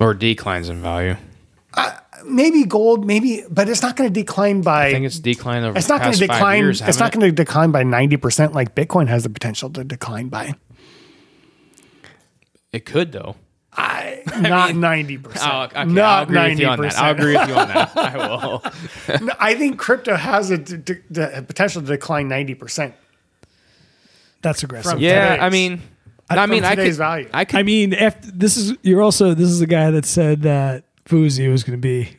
[0.00, 1.16] Or declines in value.
[2.24, 4.88] maybe gold, maybe, but it's not going to decline by.
[4.88, 6.58] I think it's declined over it's not going to decline.
[6.64, 6.80] years.
[6.82, 10.28] it's not going to decline by ninety percent like Bitcoin has the potential to decline
[10.28, 10.54] by.
[12.72, 13.36] It could though.
[13.72, 15.52] I not ninety percent.
[15.52, 15.76] Oh, okay.
[15.76, 16.98] I'll Not agree with you ninety on that.
[16.98, 17.96] I'll agree with you on that.
[17.96, 18.62] I will.
[19.40, 22.94] I think crypto has a d- d- d- potential to decline ninety percent.
[24.42, 24.92] That's aggressive.
[24.92, 25.82] From- Yeah, today's- I mean,
[26.30, 26.98] I mean, I today's could.
[26.98, 27.28] value.
[27.32, 27.58] I could.
[27.58, 31.48] I mean, after, this is you're also this is the guy that said that Boozy
[31.48, 32.10] was going to be.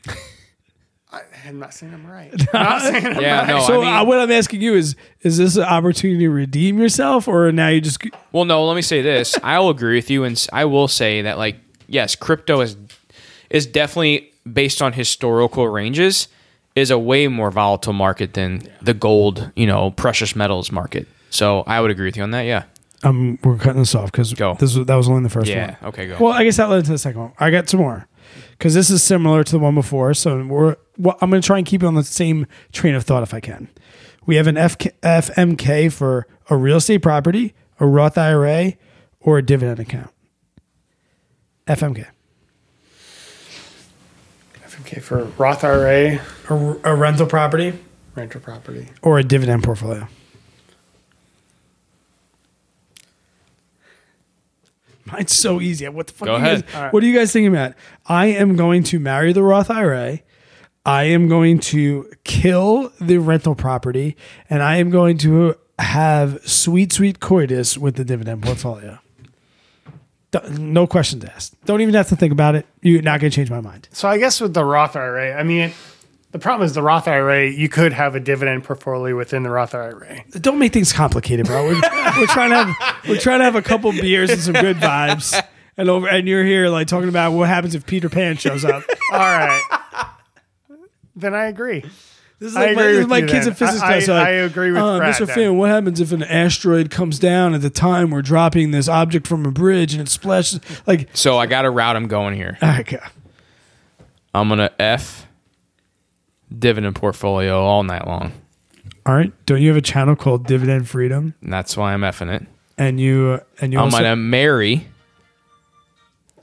[1.49, 2.31] I'm not saying I'm right.
[2.53, 3.47] I'm not saying I'm yeah, right.
[3.47, 3.59] no.
[3.61, 6.77] so I mean, uh, what I'm asking you is: is this an opportunity to redeem
[6.79, 7.99] yourself, or now you just
[8.31, 8.65] Well, no.
[8.65, 9.37] Let me say this.
[9.43, 12.77] I will agree with you, and I will say that, like, yes, crypto is
[13.49, 16.27] is definitely based on historical ranges
[16.75, 21.07] is a way more volatile market than the gold, you know, precious metals market.
[21.31, 22.43] So I would agree with you on that.
[22.43, 22.63] Yeah.
[23.03, 24.53] um we're cutting this off because Go.
[24.59, 25.75] this was, that was only the first Yeah.
[25.81, 25.89] one.
[25.89, 26.07] Okay.
[26.07, 26.17] Go.
[26.19, 27.31] Well, I guess that led to the second one.
[27.39, 28.07] I got some more
[28.59, 30.13] because this is similar to the one before.
[30.13, 33.03] So we're well, I'm going to try and keep it on the same train of
[33.03, 33.69] thought if I can.
[34.25, 38.73] We have an FK, FMK for a real estate property, a Roth IRA,
[39.21, 40.11] or a dividend account.
[41.67, 42.05] FMK,
[44.81, 47.73] Okay, for Roth IRA, a, a rental property,
[48.15, 48.87] rental property.
[49.01, 50.07] or a dividend portfolio.
[55.11, 55.87] Mine's so easy.
[55.89, 56.25] What the fuck?
[56.27, 56.67] Go are you ahead.
[56.71, 57.73] Guys, What are you guys thinking about?
[58.05, 60.19] I am going to marry the Roth IRA.
[60.85, 64.15] I am going to kill the rental property,
[64.49, 68.99] and I am going to have sweet, sweet coitus with the dividend portfolio.
[70.31, 71.53] D- No questions asked.
[71.65, 72.65] Don't even have to think about it.
[72.81, 73.87] You're not going to change my mind.
[73.91, 75.71] So I guess with the Roth IRA, I mean,
[76.31, 77.49] the problem is the Roth IRA.
[77.49, 80.23] You could have a dividend portfolio within the Roth IRA.
[80.31, 81.63] Don't make things complicated, bro.
[81.65, 82.75] We're, we're trying to have
[83.07, 85.41] we're trying to have a couple beers and some good vibes,
[85.77, 88.83] and over and you're here like talking about what happens if Peter Pan shows up.
[89.11, 89.61] All right.
[91.15, 91.83] then I agree.
[92.39, 93.47] This is I like my, this is with my you kids then.
[93.49, 94.09] in physics I- class.
[94.09, 95.25] I- like, I agree with uh, Brad Mr.
[95.27, 95.35] then.
[95.35, 99.27] Fan, what happens if an asteroid comes down at the time we're dropping this object
[99.27, 100.61] from a bridge and it splashes?
[100.87, 102.57] Like, so I got a route I'm going here.
[102.63, 102.99] okay.
[104.33, 105.27] I'm gonna f
[106.57, 108.31] dividend portfolio all night long,
[109.05, 109.31] all right.
[109.45, 111.33] Don't you have a channel called Dividend Freedom?
[111.41, 112.45] and that's why I'm effing it.
[112.77, 114.87] And you and you I'm also gonna marry.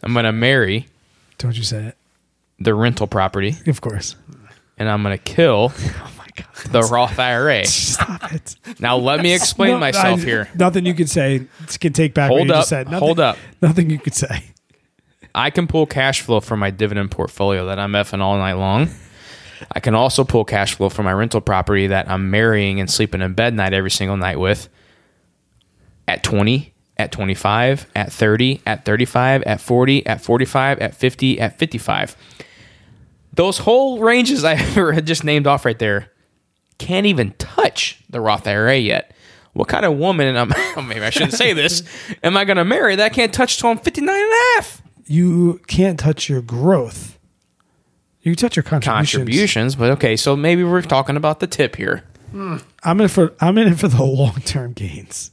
[0.03, 0.87] I'm gonna marry
[1.39, 1.97] don't you say it?
[2.59, 4.17] the rental property, Of course.
[4.79, 6.73] and I'm gonna kill Oh my god.
[6.73, 7.65] the Roth IRA.
[7.67, 8.57] Stop it.
[8.81, 10.49] Now let me explain No, myself I- here.
[10.55, 11.47] Nothing you could say
[11.81, 12.87] can take back what Hold you up, just said.
[12.87, 13.37] Nothing, hold up.
[13.61, 14.45] Nothing you could say.
[15.35, 18.89] I can pull cash flow from my dividend portfolio that I'm effing all night long.
[19.73, 23.21] I can also pull cash flow from my rental property that I'm marrying and sleeping
[23.21, 24.69] in bed night every single night with
[26.09, 31.59] at 20, at 25, at 30, at 35, at 40, at 45, at 50, at
[31.59, 32.17] 55.
[33.33, 34.57] Those whole ranges I
[35.01, 36.11] just named off right there
[36.79, 39.13] can't even touch the Roth IRA yet.
[39.53, 41.83] What kind of woman, and I'm, oh, maybe I shouldn't say this,
[42.23, 44.83] am I going to marry that can't touch till I'm 59 and a half?
[45.07, 47.16] You can't touch your growth.
[48.27, 49.12] You can touch your contributions.
[49.12, 52.03] contributions, but okay, so maybe we're talking about the tip here.
[52.33, 52.57] Hmm.
[52.83, 55.31] I'm in for I'm in it for the long term gains.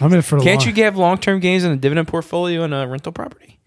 [0.00, 2.08] I'm in it for the Can't long, you get long term gains in a dividend
[2.08, 3.58] portfolio and a rental property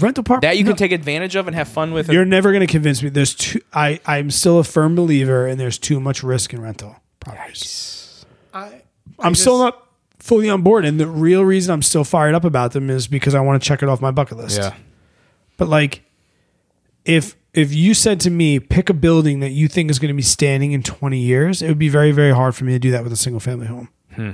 [0.00, 2.10] rental park that you no, can take advantage of and have fun with?
[2.10, 3.10] You're never going to convince me.
[3.10, 3.60] There's too.
[3.72, 8.26] I I'm still a firm believer, and there's too much risk in rental properties.
[8.52, 8.82] I,
[9.20, 9.86] I'm still not
[10.18, 13.36] fully on board, and the real reason I'm still fired up about them is because
[13.36, 14.58] I want to check it off my bucket list.
[14.58, 14.74] yeah,
[15.58, 16.02] But like,
[17.08, 20.14] if if you said to me, pick a building that you think is going to
[20.14, 22.90] be standing in 20 years, it would be very, very hard for me to do
[22.92, 23.88] that with a single family home.
[24.14, 24.32] Hmm.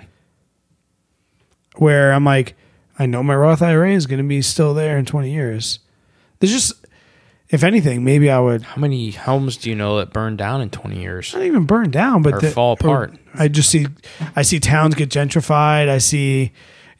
[1.77, 2.55] Where I'm like,
[2.99, 5.79] I know my Roth IRA is going to be still there in 20 years.
[6.39, 6.73] There's just,
[7.49, 10.71] if anything, maybe I would How many homes do you know that burned down in
[10.71, 11.33] 20 years?
[11.35, 13.15] not even burn down, but Or the- fall apart.
[13.35, 13.87] I just see,
[14.37, 15.89] I see towns get gentrified.
[15.89, 16.53] I see,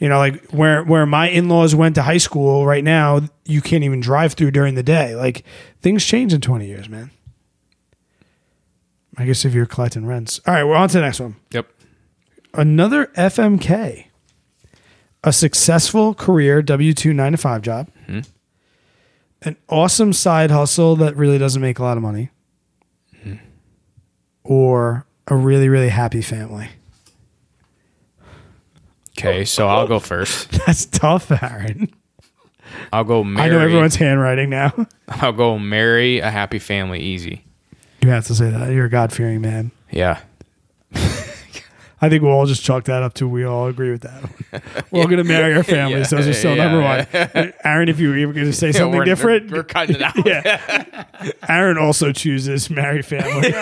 [0.05, 2.67] you know, like where where my in laws went to high school.
[2.67, 5.15] Right now, you can't even drive through during the day.
[5.15, 5.45] Like
[5.81, 7.11] things change in twenty years, man.
[9.17, 10.43] I guess if you're collecting rents.
[10.47, 11.37] All right, we're on to the next one.
[11.53, 11.71] Yep.
[12.53, 14.09] Another FMK,
[15.23, 18.31] a successful career W two nine to five job, mm-hmm.
[19.41, 22.29] an awesome side hustle that really doesn't make a lot of money,
[23.25, 23.43] mm-hmm.
[24.43, 26.69] or a really really happy family.
[29.19, 29.45] Okay, oh.
[29.45, 30.51] so I'll go first.
[30.67, 31.89] That's tough, Aaron.
[32.93, 33.51] I'll go marry.
[33.51, 34.73] I know everyone's handwriting now.
[35.09, 37.45] I'll go marry a happy family easy.
[38.03, 39.71] You have to say that you're a God fearing man.
[39.91, 40.21] Yeah.
[42.01, 44.85] I think we'll all just chalk that up to we all agree with that.
[44.91, 46.11] We're all going to marry our families.
[46.11, 47.55] Those are still Yeah, number one.
[47.65, 50.03] Aaron, if you were going to say Yeah, something we're- different, We're, we're cutting it
[50.03, 50.27] out.
[50.27, 51.05] yeah.
[51.49, 53.55] Aaron also chooses marry family.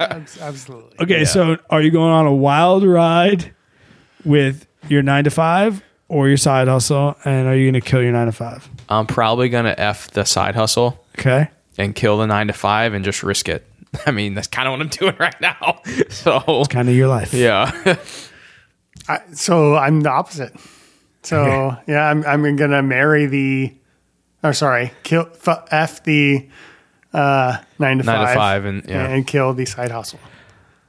[0.00, 0.96] Abs- Absolutely.
[1.00, 3.54] Okay, so are you going on a wild ride
[4.22, 7.16] with your nine to five or your side hustle?
[7.24, 8.68] And are you going to kill your nine to five?
[8.88, 11.48] I'm probably gonna f the side hustle Okay.
[11.76, 13.66] and kill the nine to five and just risk it.
[14.06, 15.80] I mean, that's kind of what I'm doing right now.
[16.10, 17.34] So it's Kind of your life.
[17.34, 17.96] yeah,
[19.08, 20.54] I, so I'm the opposite.
[21.22, 23.74] So yeah, I'm I'm gonna marry the,
[24.42, 26.48] or sorry, kill f, f the
[27.12, 29.06] uh, nine to Nine to five, five and- yeah.
[29.08, 30.20] and kill the side hustle.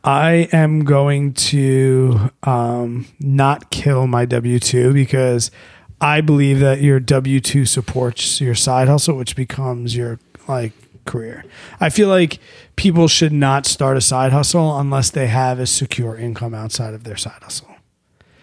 [0.04, 5.52] I am going to um, not kill my W 2 because
[6.00, 10.72] I believe that your W 2 supports your side hustle, which becomes your like
[11.06, 11.44] career.
[11.80, 12.40] I feel like
[12.76, 17.04] people should not start a side hustle unless they have a secure income outside of
[17.04, 17.68] their side hustle.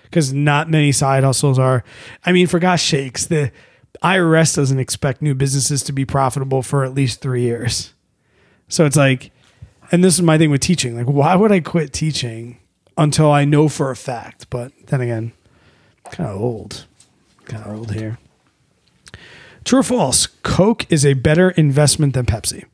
[0.04, 1.84] Because not many side hustles are,
[2.24, 3.50] I mean, for gosh sakes, the
[4.02, 7.94] IRS doesn't expect new businesses to be profitable for at least three years.
[8.68, 9.30] So it's like,
[9.92, 10.96] and this is my thing with teaching.
[10.96, 12.58] Like, why would I quit teaching
[12.96, 14.48] until I know for a fact?
[14.50, 15.32] But then again,
[16.10, 16.86] kind of old,
[17.44, 18.18] kind of old here.
[19.64, 20.26] True or false?
[20.42, 22.64] Coke is a better investment than Pepsi.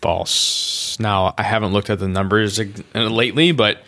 [0.00, 0.98] false.
[1.00, 2.64] Now I haven't looked at the numbers uh,
[2.94, 3.78] lately, but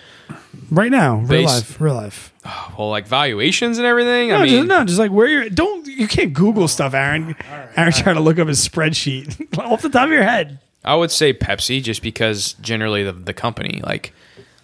[0.71, 2.33] Right now, real life, real life.
[2.79, 4.31] well, like valuations and everything.
[4.31, 5.49] No, I mean, just, no, just like where you're.
[5.49, 7.37] Don't you can't Google stuff, Aaron.
[7.77, 10.59] Aaron's trying to look up his spreadsheet off the top of your head.
[10.87, 14.13] I would say Pepsi just because generally the the company like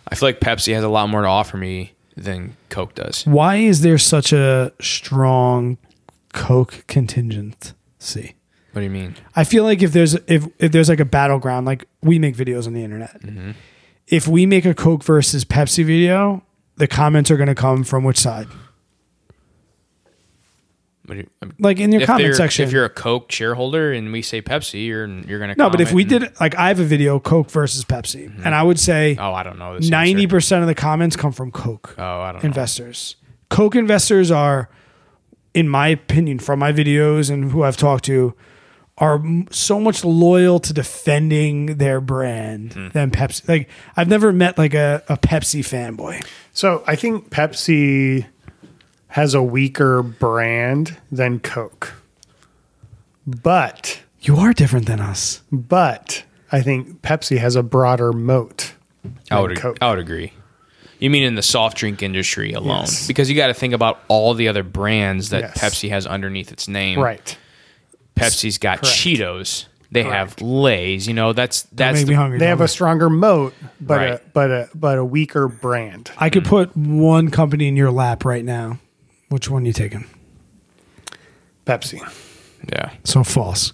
[0.09, 3.25] I feel like Pepsi has a lot more to offer me than Coke does.
[3.25, 5.79] Why is there such a strong
[6.33, 8.37] Coke contingency?
[8.73, 9.17] What do you mean?
[9.37, 12.67] I feel like if there's if, if there's like a battleground, like we make videos
[12.67, 13.21] on the internet.
[13.23, 13.53] Mm-hmm.
[14.07, 16.43] If we make a Coke versus Pepsi video,
[16.77, 18.47] the comments are going to come from which side?
[21.07, 22.65] What do you, I mean, Like in your if comment section.
[22.65, 25.93] if you're a Coke shareholder and we say Pepsi, you're you're gonna no, but if
[25.93, 29.33] we did like I have a video Coke versus Pepsi, and I would say oh
[29.35, 32.43] I don't know this Ninety percent of the comments come from Coke oh I don't
[32.43, 32.47] know.
[32.47, 33.17] investors.
[33.51, 34.71] Coke investors are,
[35.55, 38.35] in my opinion, from my videos and who I've talked to,
[38.97, 42.89] are m- so much loyal to defending their brand Hmm.
[42.91, 43.49] than Pepsi.
[43.49, 46.25] Like I've never met like a, a Pepsi fanboy.
[46.53, 48.27] So I think Pepsi
[49.13, 51.95] has a weaker brand than Coke,
[53.27, 55.43] but You are different than us.
[55.51, 58.75] but I think Pepsi has a broader moat.
[59.31, 59.79] I would Coke.
[59.81, 60.33] I would agree.
[60.99, 62.83] You mean in the soft drink industry alone?
[62.83, 63.07] Yes.
[63.07, 65.59] Because you got to think about all the other brands that Yes.
[65.59, 66.99] Pepsi has underneath its name.
[66.99, 67.37] Right.
[68.15, 68.95] Pepsi's got Correct.
[68.97, 69.67] Cheetos.
[69.91, 70.41] They Correct.
[70.41, 71.07] have Lay's.
[71.07, 72.39] You know that's that's Make the, me hungry.
[72.39, 72.71] They have Dominic.
[72.71, 76.11] a stronger moat, but a, but a but a weaker brand.
[76.17, 76.49] I could mm.
[76.49, 78.79] put one company in your lap right now.
[79.33, 80.05] Which one you taking?
[81.65, 82.01] Pepsi.
[82.71, 82.91] yeah.
[83.05, 83.73] So false.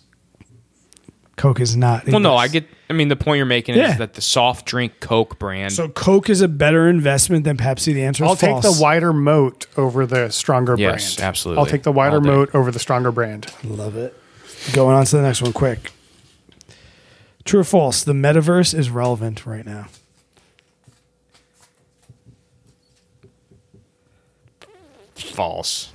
[1.37, 2.07] Coke is not.
[2.07, 2.67] Well, no, I get.
[2.89, 3.91] I mean, the point you're making Yeah.
[3.93, 5.73] is that the soft drink Coke brand.
[5.73, 7.93] So Coke is a better investment than Pepsi.
[7.93, 11.29] The answer is I'll take the wider moat over the stronger Yes, brand.
[11.29, 11.61] absolutely.
[11.61, 12.29] I'll take the wider All day.
[12.31, 13.49] moat over the stronger brand.
[13.65, 14.17] Love it.
[14.73, 15.93] Going on to the next one, quick.
[17.45, 18.05] True or false?
[18.05, 19.87] The metaverse is relevant right now.
[25.39, 25.93] False.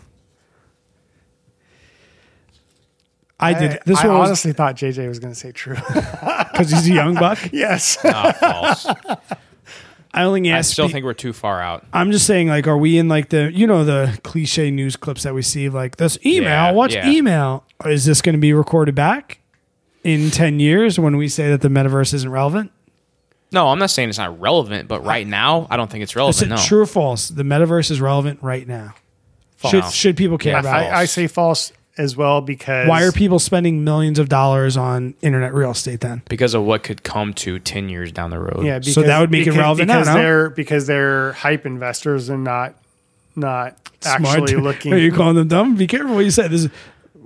[3.39, 3.79] I did.
[3.85, 5.75] This I one was honestly thought JJ was going to say true.
[5.75, 7.37] because he's a young buck.
[7.51, 7.97] yes.
[8.05, 8.85] Ah, false.
[10.13, 10.71] I only I asked.
[10.71, 11.85] still be- think we're too far out.
[11.91, 15.23] I'm just saying, like, are we in like the you know the cliche news clips
[15.23, 16.43] that we see, like this email?
[16.51, 17.09] Yeah, Watch yeah.
[17.09, 17.65] email.
[17.85, 19.39] Is this going to be recorded back?
[20.05, 22.69] in 10 years when we say that the metaverse isn't relevant?
[23.53, 26.19] No, I'm not saying it's not relevant, but right now, I don't think it's I
[26.19, 26.35] relevant.
[26.35, 26.57] said No.
[26.57, 27.29] true or false.
[27.29, 28.95] The metaverse is relevant right now.
[29.69, 29.93] Should, False.
[29.95, 30.85] should people care Yeah, about it?
[30.93, 35.13] I, I say false as well because Why are people spending millions of dollars on
[35.21, 36.21] internet real estate then?
[36.27, 38.65] Because of what could come to 10 years down the road.
[38.65, 40.21] Yeah, because, So that would make it because, relevant now, because no?
[40.21, 42.75] they're because they're hype investors and not
[43.35, 44.63] not actually Smart.
[44.63, 44.93] looking.
[44.93, 45.75] Are you calling them dumb?
[45.75, 46.47] Be careful what you say.
[46.47, 46.69] This is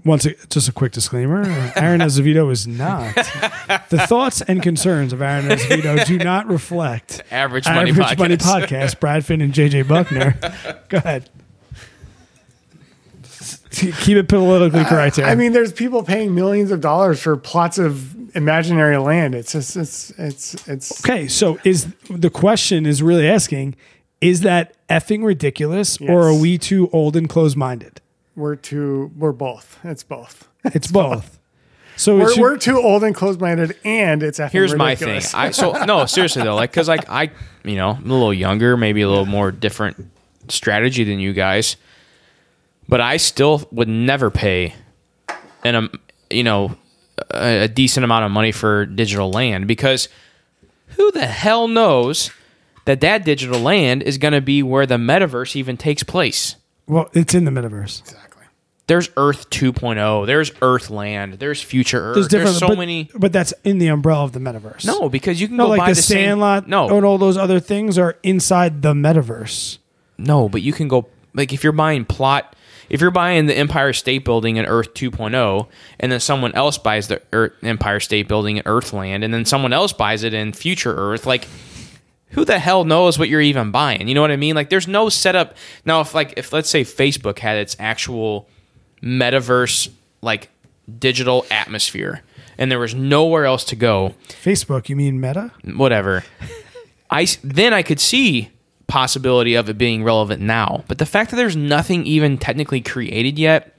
[0.03, 1.43] once a, just a quick disclaimer.
[1.75, 3.15] Aaron Azevedo is not.
[3.89, 8.17] the thoughts and concerns of Aaron Azevedo do not reflect Average Money Average Podcast.
[8.19, 8.99] Money Podcast.
[8.99, 10.37] Brad Finn and JJ Buckner.
[10.89, 11.29] Go ahead.
[13.77, 15.25] Keep it politically uh, correct here.
[15.25, 19.35] I mean, there's people paying millions of dollars for plots of imaginary land.
[19.35, 21.27] It's just it's it's it's okay.
[21.27, 23.75] So is the question is really asking,
[24.21, 28.01] is that effing ridiculous, or are we too old and closed minded?
[28.35, 29.79] we're too we're both.
[29.83, 30.47] It's both.
[30.63, 31.39] It's both.
[31.97, 34.71] So We're, should- we're too old and closed minded, and it's effing ridiculous.
[34.71, 35.21] Here's my thing.
[35.33, 37.31] I so no, seriously though, like cuz like I,
[37.63, 40.05] you know, I'm a little younger, maybe a little more different
[40.47, 41.75] strategy than you guys.
[42.89, 44.73] But I still would never pay
[45.63, 45.91] an um,
[46.29, 46.75] you know,
[47.31, 50.09] a, a decent amount of money for digital land because
[50.95, 52.31] who the hell knows
[52.85, 56.55] that that digital land is going to be where the metaverse even takes place?
[56.87, 57.99] well, it's in the metaverse.
[57.99, 58.23] exactly.
[58.87, 62.15] There's Earth 2.0, there's Earthland, there's Future Earth.
[62.15, 64.85] There's There's, different, so but, many but that's in the umbrella of the metaverse.
[64.85, 66.69] No, because you can no, go like buy the, the, same- Sandlot.
[66.69, 69.79] No, and all those other things are inside the metaverse.
[70.17, 72.55] No, but you can go like if you're buying plot,
[72.89, 75.67] if you're buying the Empire State Building in Earth 2.0,
[75.99, 79.73] and then someone else buys the Earth, Empire State Building in Earthland, and then someone
[79.73, 81.47] else buys it in Future Earth, like
[82.31, 84.07] who the hell knows what you're even buying?
[84.07, 84.55] You know what I mean?
[84.55, 85.55] Like there's no setup.
[85.85, 88.47] Now, if like if let's say Facebook had its actual
[89.01, 89.89] metaverse
[90.21, 90.49] like
[90.99, 92.23] digital atmosphere,
[92.57, 95.51] and there was nowhere else to go, Facebook, you mean Meta?
[95.63, 96.23] whatever.
[97.09, 98.49] I then I could see
[98.87, 103.37] possibility of it being relevant now, but the fact that there's nothing even technically created
[103.37, 103.73] yet.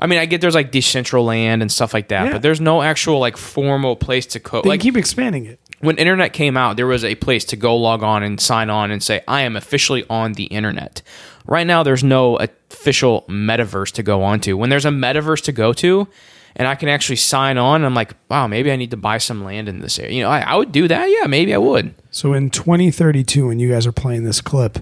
[0.00, 2.32] I mean, I get there's like Decentraland and stuff like that, Yeah.
[2.32, 5.58] but there's no actual like formal place to co- They like keep expanding it.
[5.80, 8.90] when internet came out, there was a place to go log on and sign on
[8.92, 11.02] and say, I am officially on the internet.
[11.46, 14.56] Right now, there's no official metaverse to go onto.
[14.56, 16.06] When there's a metaverse to go to,
[16.54, 19.42] and I can actually sign on, I'm like, wow, maybe I need to buy some
[19.44, 20.12] land in this area.
[20.12, 21.06] You know, I, I would do that.
[21.08, 21.94] Yeah, maybe I would.
[22.18, 24.80] So in 2032, when you guys are playing this clip,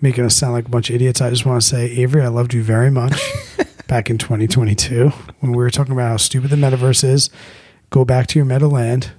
[0.00, 2.28] making us sound like a bunch of idiots, I just want to say, Avery, I
[2.28, 3.20] loved you very much
[3.88, 7.28] back in 2022 when we were talking about how stupid the metaverse is.
[7.90, 9.10] Go back to your meta land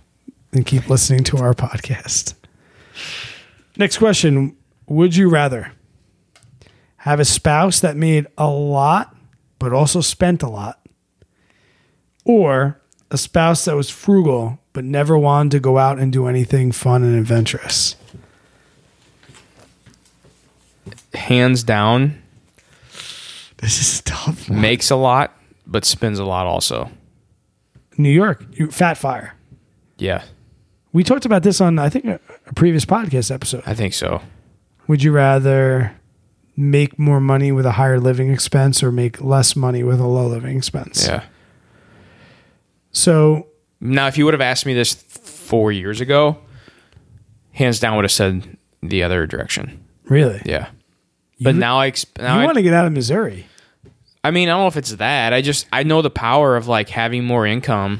[0.52, 2.34] and keep listening to our podcast.
[3.78, 4.58] Next question
[4.88, 5.74] Would you rather
[6.96, 9.16] have a spouse that made a lot
[9.60, 10.84] but also spent a lot,
[12.26, 12.82] or
[13.12, 17.02] a spouse that was frugal but never wanted to go out and do anything fun
[17.02, 17.96] and adventurous?
[21.16, 22.22] Hands down,
[23.58, 24.48] This is tough.
[24.52, 26.92] makes a lot, but spends a lot also.
[27.98, 29.34] New York, Fat Fire.
[29.98, 30.22] Yeah,
[30.94, 33.64] We talked about this on, I think, a, a previous podcast episode.
[33.66, 34.22] I think so.
[34.88, 35.96] Would you rather
[36.56, 40.28] make more money with a higher living expense or make less money with a low
[40.28, 41.08] living expense?
[41.08, 41.24] Yeah.
[42.92, 43.48] So,
[43.80, 46.38] Now, if you would have asked me this four years ago,
[47.52, 49.84] hands down would have said the other direction.
[50.06, 50.42] really?
[50.46, 50.70] Yeah.
[51.40, 53.46] But now I, exp- now You want to get out of Missouri.
[54.24, 55.32] I mean, I don't know if it's that.
[55.34, 58.00] I just I know the power of like having more income.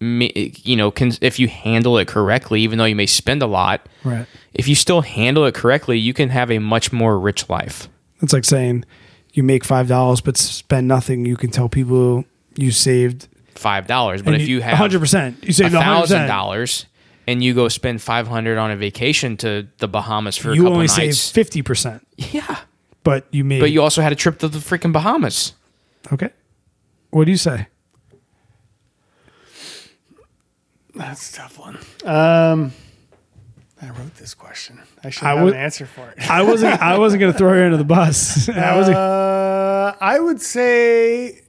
[0.00, 3.86] You know, can, if you handle it correctly, even though you may spend a lot,
[4.02, 4.26] Right.
[4.52, 7.88] if you still handle it correctly, you can have a much more rich life.
[8.20, 8.84] It's like saying
[9.32, 11.24] you make $5 but spend nothing.
[11.24, 12.24] You can tell people
[12.56, 13.28] you saved.
[13.54, 16.86] Five dollars, but and if you have 100%, you a thousand dollars
[17.26, 20.62] and you go spend five hundred on a vacation to the Bahamas for a You
[20.62, 22.58] couple only nights, saved 50%, yeah.
[23.04, 23.60] but you made.
[23.60, 25.52] But you also had a trip to the freaking Bahamas.
[26.12, 26.30] okay.
[27.10, 27.66] What do you say?
[30.94, 31.76] That's a tough one.
[32.04, 32.72] Um,
[33.80, 34.80] I wrote this question.
[35.02, 36.30] I should I have would- an answer for it.
[36.30, 36.80] I wasn't.
[36.80, 38.48] I wasn't going to throw her under the bus.
[38.48, 38.96] I wasn't.
[38.96, 41.41] Uh, I would say,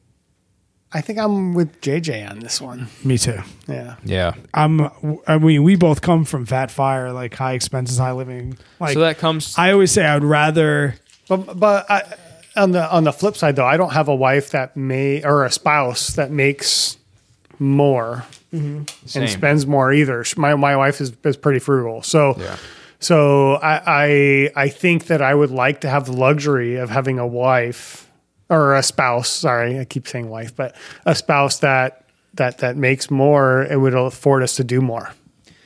[0.93, 2.87] I think I'm with JJ on this one.
[3.03, 3.39] Me too.
[3.67, 3.95] Yeah.
[4.03, 4.33] Yeah.
[4.53, 4.89] I'm.
[5.27, 8.57] I mean, we both come from Fat Fire, like high expenses, high living.
[8.79, 9.55] Like so that comes.
[9.57, 10.95] I always say, I would rather.
[11.27, 12.03] But but I,
[12.55, 15.45] on the on the flip side though, I don't have a wife that may or
[15.45, 16.97] a spouse that makes
[17.59, 18.85] more same.
[19.15, 20.23] and spends more either.
[20.37, 22.57] My my wife is, is pretty frugal, so Yeah.
[22.99, 23.81] so I,
[24.55, 28.07] I I think that I would like to have the luxury of having a wife
[28.53, 29.29] or a spouse.
[29.29, 30.75] Sorry, I keep saying wife, but
[31.05, 32.05] a spouse that
[32.35, 35.11] that that makes more, it would afford us to do more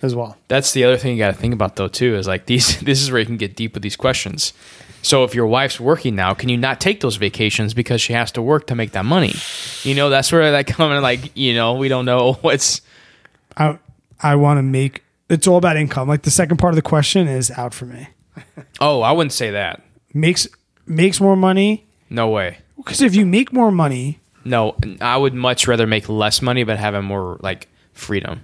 [0.01, 0.37] as well.
[0.47, 2.79] That's the other thing you got to think about though too is like these.
[2.81, 4.53] This is where you can get deep with these questions.
[5.03, 8.31] So if your wife's working now, can you not take those vacations because she has
[8.33, 9.33] to work to make that money?
[9.83, 11.01] You know, that's where that coming.
[11.01, 12.81] Like you know, we don't know what's.
[13.55, 13.77] I
[14.21, 16.07] I want to make it's all about income.
[16.07, 18.07] Like the second part of the question is out for me.
[18.79, 19.81] Oh, I wouldn't say that.
[20.13, 20.47] Makes
[20.85, 22.59] makes more money No way.
[22.77, 26.77] Because if you make more money, No, I would much rather make less money but
[26.77, 28.41] have a more like freedom.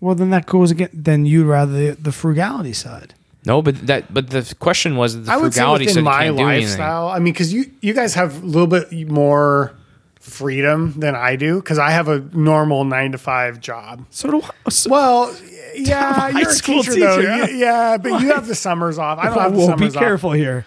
[0.00, 0.88] well then that goes again.
[0.92, 3.14] Then you'd rather the, the frugality side.
[3.44, 6.24] No, but that but the question was the I would say frugality within said my
[6.24, 6.68] can't do anything.
[6.68, 7.08] lifestyle.
[7.08, 9.72] I mean, because you you guys have a little bit more
[10.20, 14.04] freedom than I do because I have a normal nine to five job.
[14.10, 14.70] So do I.
[14.70, 15.36] So, Well,
[15.74, 17.16] yeah, high you're a school teacher, though.
[17.20, 17.52] teacher.
[17.52, 19.18] You- yeah, but you have the summers off.
[19.18, 20.00] I don't have the whoa, be summers off.
[20.02, 20.64] careful here.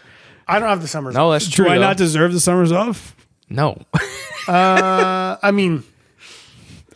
[0.47, 1.33] I don't have the summers No, off.
[1.41, 1.65] that's true.
[1.65, 1.81] Do I though.
[1.81, 3.15] not deserve the summers off?
[3.49, 3.81] No.
[4.47, 5.83] Uh, I mean,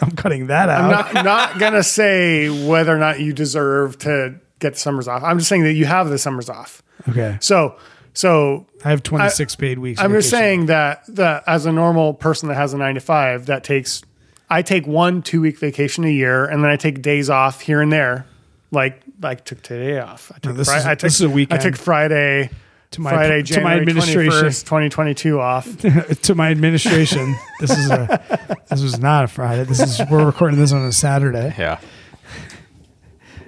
[0.02, 0.84] I'm cutting that out.
[0.84, 5.24] I'm not not gonna say whether or not you deserve to get the summers off.
[5.24, 6.84] I'm just saying that you have the summers off.
[7.10, 7.40] okay.
[7.42, 7.76] So,
[8.14, 10.00] so I have 26 paid weeks.
[10.00, 13.48] I'm just saying that that as a normal person that has a nine to five,
[13.48, 14.04] that takes
[14.48, 17.82] I take one two week vacation a year, and then I take days off here
[17.82, 18.28] and there.
[18.70, 20.32] Like I took today off.
[20.36, 21.60] I took this Fri- is- I took, this is a weekend.
[21.60, 22.52] I took Friday
[22.92, 25.78] to my Friday to my administration 21st, 2022 off.
[26.24, 27.36] to my administration.
[27.60, 29.64] this is a this was not a Friday.
[29.64, 31.54] This is we're recording this on a Saturday.
[31.58, 31.80] yeah.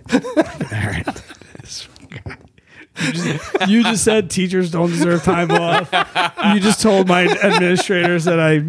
[3.67, 5.91] You just said teachers don't deserve time off.
[6.53, 8.63] You just told my administrators that I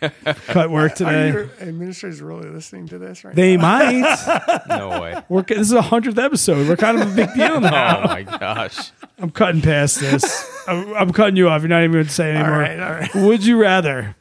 [0.46, 1.30] cut work Are today.
[1.32, 4.62] your administrators really listening to this right They might.
[4.68, 5.22] No way.
[5.28, 6.68] We're, this is a hundredth episode.
[6.68, 8.02] We're kind of a big deal now.
[8.02, 8.92] Oh my gosh.
[9.18, 10.46] I'm cutting past this.
[10.68, 11.62] I'm, I'm cutting you off.
[11.62, 12.58] You're not even going to say anymore.
[12.58, 13.14] right, all right.
[13.14, 14.14] Would you rather?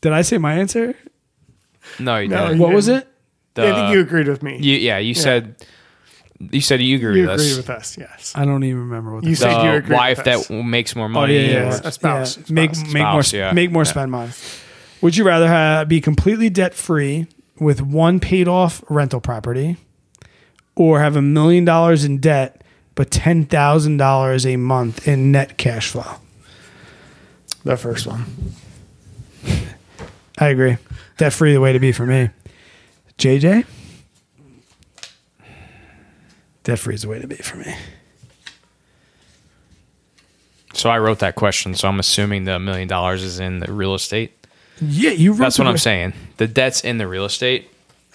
[0.00, 0.94] Did I say my answer?
[1.98, 2.56] No, you No, didn't.
[2.58, 3.08] you What was it?
[3.54, 4.58] The- I think you agreed with me.
[4.60, 5.56] you- yeah, you said
[6.40, 7.56] you said you agree You with agreed us.
[7.56, 7.98] with us.
[7.98, 8.32] Yes.
[8.34, 10.46] I don't even remember what You this said you the agreed wife with us.
[10.48, 11.34] that makes more Oh money.
[11.36, 11.80] yeah, yeah, or- yeah.
[11.84, 12.44] A spouse, Yeah.
[12.44, 12.50] spouse.
[12.50, 13.52] Make make more Spouse, yeah.
[13.52, 13.90] make more Yeah.
[13.90, 14.32] spend money.
[15.00, 17.26] Would you rather have, be completely debt free
[17.60, 19.76] with one paid off rental property,
[20.76, 22.62] or have a million dollars in debt
[22.94, 26.16] but ten thousand dollars a month in net cash flow?
[27.64, 28.24] The first one.
[30.38, 30.76] I agree.
[31.16, 32.30] Debt free the way to be for me.
[33.18, 33.64] JJ,
[36.68, 37.74] debt free is the way to be for me.
[40.74, 41.74] So I wrote that question.
[41.74, 44.32] So I'm assuming the million dollars is in the real estate.
[44.80, 45.32] Yeah, you.
[45.32, 46.12] Wrote That's what I'm saying.
[46.36, 47.70] The debt's in the real estate.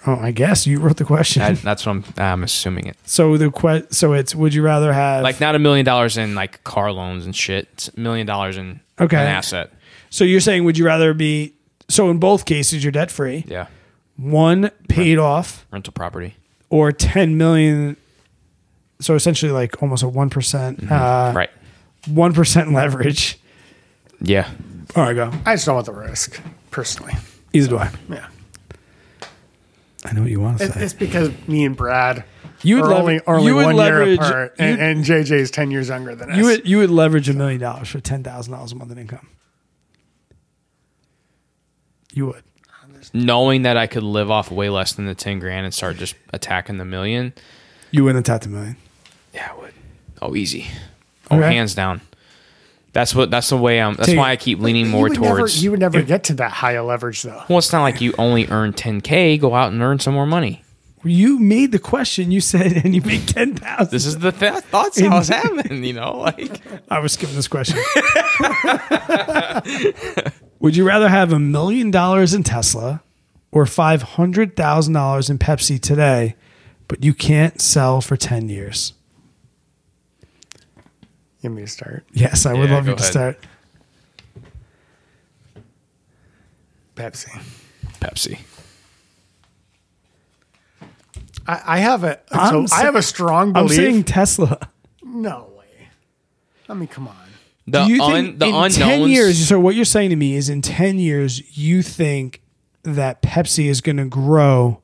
[0.05, 1.41] Oh, I guess you wrote the question.
[1.41, 2.03] I, that's what I'm.
[2.17, 2.97] I'm assuming it.
[3.05, 6.35] so the que- so it's would you rather have Like not a million dollars in
[6.35, 7.67] like car loans and shit.
[7.73, 9.17] It's a million dollars in Okay.
[9.17, 9.71] an asset.
[10.11, 11.53] So you're saying would you rather be
[11.89, 13.67] so in both cases you're debt free, Yeah,
[14.15, 16.35] one paid off rental property.
[16.69, 17.97] or 10 million
[19.03, 20.85] so essentially like almost a 1% uh
[21.31, 21.37] Mm-hmm.
[21.37, 21.49] right.
[22.07, 23.39] 1% leverage.
[24.21, 24.49] Yeah.
[24.95, 25.31] All right, go.
[25.45, 26.39] I just don't want the risk,
[26.71, 27.13] personally.
[27.53, 27.91] Either do I.
[28.09, 28.27] Yeah.
[30.05, 30.83] I know what you want to It, say.
[30.83, 32.25] it's because me and Brad
[32.61, 35.31] You would are lever- only, are only would one leverage- year apart, and, and JJ
[35.31, 36.37] is 10 years younger than us.
[36.37, 38.97] You would you would leverage a million dollars for ten thousand dollars a month in
[38.97, 39.27] income.
[42.13, 42.43] You would.
[43.13, 46.15] Knowing that I could live off way less than the ten grand and start just
[46.31, 47.33] attacking the million.
[47.91, 48.75] You wouldn't attack the million.
[49.33, 49.73] Yeah, I would.
[50.21, 50.67] Oh, easy.
[51.31, 51.55] Oh, Okay.
[51.55, 52.01] hands down.
[52.93, 53.31] That's what.
[53.31, 53.95] That's the way I'm.
[53.95, 55.63] That's why I keep leaning You more would never- towards.
[55.63, 57.41] you would never get to that high a leverage, though.
[57.49, 59.39] well, it's not like you only earn 10k.
[59.41, 60.59] Go out and earn some more money.
[61.05, 62.31] You made the question.
[62.31, 63.91] You said, and you make ten thousand.
[63.91, 65.83] This is the th- thoughts I was having.
[65.83, 67.79] You know, like I was skipping this question.
[70.59, 73.01] Would you rather have a million dollars in Tesla
[73.51, 76.35] or five hundred thousand dollars in Pepsi today,
[76.87, 78.93] but you can't sell for ten years?
[81.43, 82.05] Give me a start.
[82.13, 83.11] Yes, I would Yeah, love go you to ahead.
[83.11, 83.39] start.
[86.95, 87.41] Pepsi.
[87.99, 88.39] Pepsi.
[91.45, 93.71] I, I have a I'm so I sa- have a strong belief.
[93.71, 93.91] I'm belief.
[93.93, 94.69] saying Tesla.
[95.03, 95.87] no way.
[96.69, 97.15] I mean, come on.
[97.67, 98.77] The Do you un, think the in unknowns.
[98.77, 99.47] ten years?
[99.47, 102.41] So what you're saying to me is, in ten years, you think
[102.83, 104.81] that Pepsi is going to grow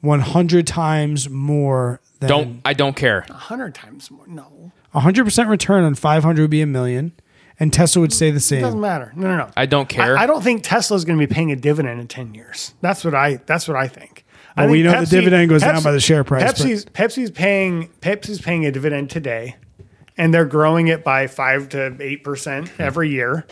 [0.00, 3.24] one hundred times more than Don't I don't care.
[3.28, 4.26] A hundred times more.
[4.26, 7.12] No, hundred percent return on five hundred would be a million,
[7.58, 8.58] and Tesla would stay the same.
[8.58, 8.80] it doesn't same.
[8.80, 9.12] matter.
[9.16, 9.50] No, no, no.
[9.56, 10.16] I don't care.
[10.18, 12.74] I, I don't think Tesla's going to be paying a dividend in ten years.
[12.80, 13.36] That's what I.
[13.46, 14.24] That's what I think.
[14.56, 16.84] I Well, we think know the dividend goes down by the share price, but- Pepsi's
[16.84, 19.56] Pepsi's paying Pepsi's paying a dividend today,
[20.18, 23.46] and they're growing it by five to eight percent every year.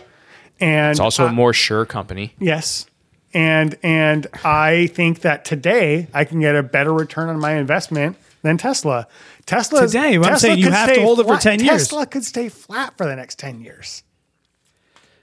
[0.61, 2.35] And it's also uh, a more sure company.
[2.39, 2.85] yes,
[3.33, 8.19] and and I think that today I can get a better return on my investment
[8.43, 9.09] than Tesla.
[9.51, 11.83] Tesla Today, but I'm saying you have to hold it for 10 years.
[11.89, 14.05] Tesla could stay flat for the next ten years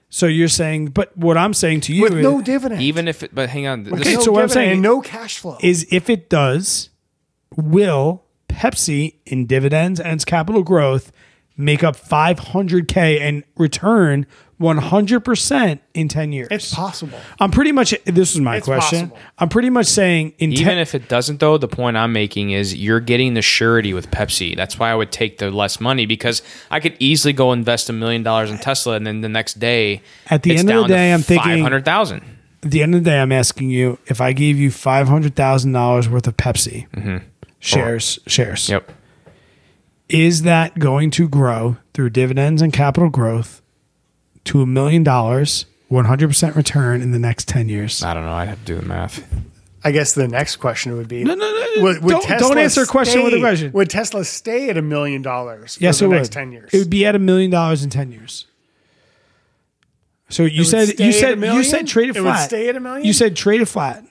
[0.10, 2.82] So you're saying, but what I'm saying to you with is, no dividend.
[2.82, 3.88] Even if, it, but hang on.
[3.88, 5.58] Okay, no so what I'm saying- and no cash flow.
[5.62, 6.90] is if it does,
[7.56, 11.12] will Pepsi in dividends and its capital growth
[11.58, 14.26] make up 500k and return
[14.60, 16.48] 100% in 10 years?
[16.52, 17.20] it's possible.
[17.40, 17.94] I'm pretty much.
[18.06, 19.10] This is my It's question.
[19.10, 19.20] possible.
[19.38, 22.52] I'm pretty much saying in Even 10, if it doesn't, though, the point I'm making
[22.52, 24.56] is you're getting the surety with Pepsi.
[24.56, 27.94] That's why I would take the less money because I could easily go invest a
[27.94, 30.88] million dollars in Tesla, and then the next day, At the it's end of the
[30.94, 32.24] day, I'm thinking- five hundred thousand.
[32.64, 35.36] at the end of the day, I'm asking you if I gave you five hundred
[35.36, 36.88] thousand dollars worth of Pepsi
[37.60, 38.72] shares, shares, Mm-hmm.
[38.74, 38.92] Yep.
[40.10, 43.62] Is that going to grow through dividends and capital growth
[44.46, 48.04] to a million dollars, 100 percent return in the next 10 years?
[48.04, 48.32] I don't know.
[48.34, 49.28] I'd have to do the math.
[49.84, 51.84] I guess the next question would be No, no, no.
[51.84, 53.72] Would, would Don't- Tesla don't answer a question with a question.
[53.74, 56.32] Would Tesla stay at a million dollars for Yes, the it next would.
[56.34, 56.70] ten years?
[56.74, 58.46] It would be at a million dollars in 10 years.
[60.30, 62.46] So you would said you said you said trade it It would flat.
[62.50, 63.06] stay at a million?
[63.06, 64.04] You said trade it flat.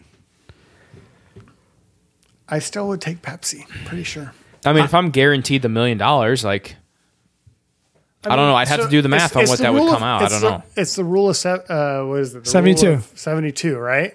[2.48, 3.66] I still would take Pepsi.
[3.85, 4.32] Pretty sure.
[4.67, 6.77] I mean, if I'm guaranteed the million dollars, like
[8.25, 8.57] I, don't know.
[8.57, 10.03] I'd have so to do the it's- math on it's what that would come of-
[10.03, 10.23] out.
[10.23, 10.63] I don't the- know.
[10.77, 12.45] It's the rule of uh, what is it?
[12.45, 12.87] The 72.
[12.87, 14.15] Rule of Seventy-two, right?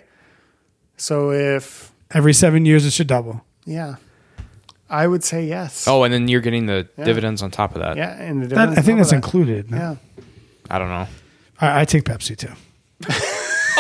[0.98, 3.44] So if Every seven years, it should double.
[3.66, 3.96] yeah,
[4.90, 5.88] I would say yes.
[5.88, 7.96] Oh, and then you're getting the dividends on top of that.
[7.96, 9.70] yeah, and the That, I think that's top of included.
[9.70, 9.78] that.
[9.78, 9.96] Yeah,
[10.70, 11.08] I don't know.
[11.62, 12.52] I, I take Pepsi too.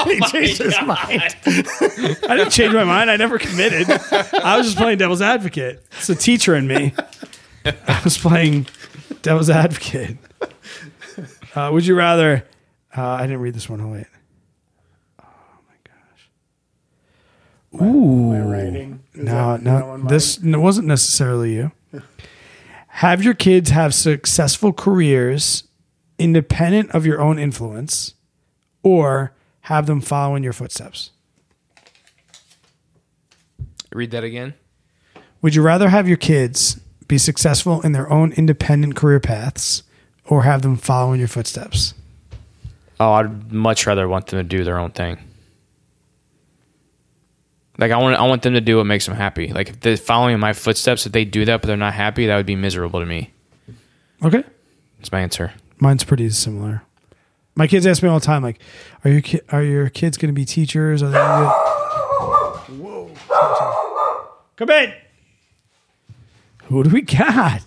[0.05, 1.35] he changed his mind.
[1.45, 3.09] I didn't change my mind.
[3.11, 3.89] I never committed.
[3.89, 5.83] I was just playing devil's advocate.
[5.97, 6.93] It's a teacher in me.
[7.65, 8.67] I was playing
[9.21, 10.17] devil's advocate.
[11.55, 12.45] Uh, would you rather?
[12.95, 13.81] Uh, I didn't read this one.
[13.81, 14.05] Oh wait.
[15.21, 15.25] Oh
[15.67, 16.29] my gosh.
[17.85, 18.33] Ooh.
[18.33, 19.03] My writing.
[19.13, 20.07] Is No, that- that no.
[20.07, 21.71] This n- wasn't necessarily you.
[22.95, 25.63] Have your kids have successful careers
[26.19, 28.13] independent of your own influence,
[28.83, 31.11] or have them follow in your footsteps.
[33.93, 34.53] Read that again.
[35.41, 39.83] Would you rather have your kids be successful in their own independent career paths
[40.25, 41.93] or have them follow in your footsteps?
[42.99, 45.17] Oh, I'd much rather want them to do their own thing.
[47.77, 49.47] Like I want, I want them to do what makes them happy.
[49.47, 52.27] Like if they're following in my footsteps, if they do that but they're not happy,
[52.27, 53.31] that would be miserable to me.
[54.23, 54.43] Okay.
[54.99, 55.51] That's my answer.
[55.79, 56.83] Mine's pretty similar.
[57.55, 58.59] My kids ask me all the time, like,
[59.03, 61.03] "Are your ki- are your kids going to be teachers?
[61.03, 61.49] Are they going to?"
[62.81, 63.11] Whoa!
[64.55, 64.93] Come in.
[66.65, 67.61] Who do we got?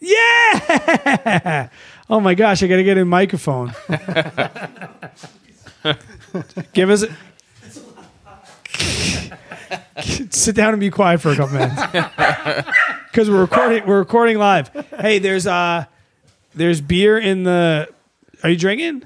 [0.00, 1.68] Yeah!
[2.10, 2.62] Oh my gosh!
[2.62, 3.72] I got to get a microphone.
[6.74, 7.04] Give us.
[7.04, 7.16] A-
[10.30, 11.80] Sit down and be quiet for a couple minutes
[13.10, 13.86] because we're recording.
[13.86, 14.68] We're recording live.
[14.98, 15.84] Hey, there's uh,
[16.54, 17.88] there's beer in the.
[18.42, 19.04] Are you drinking?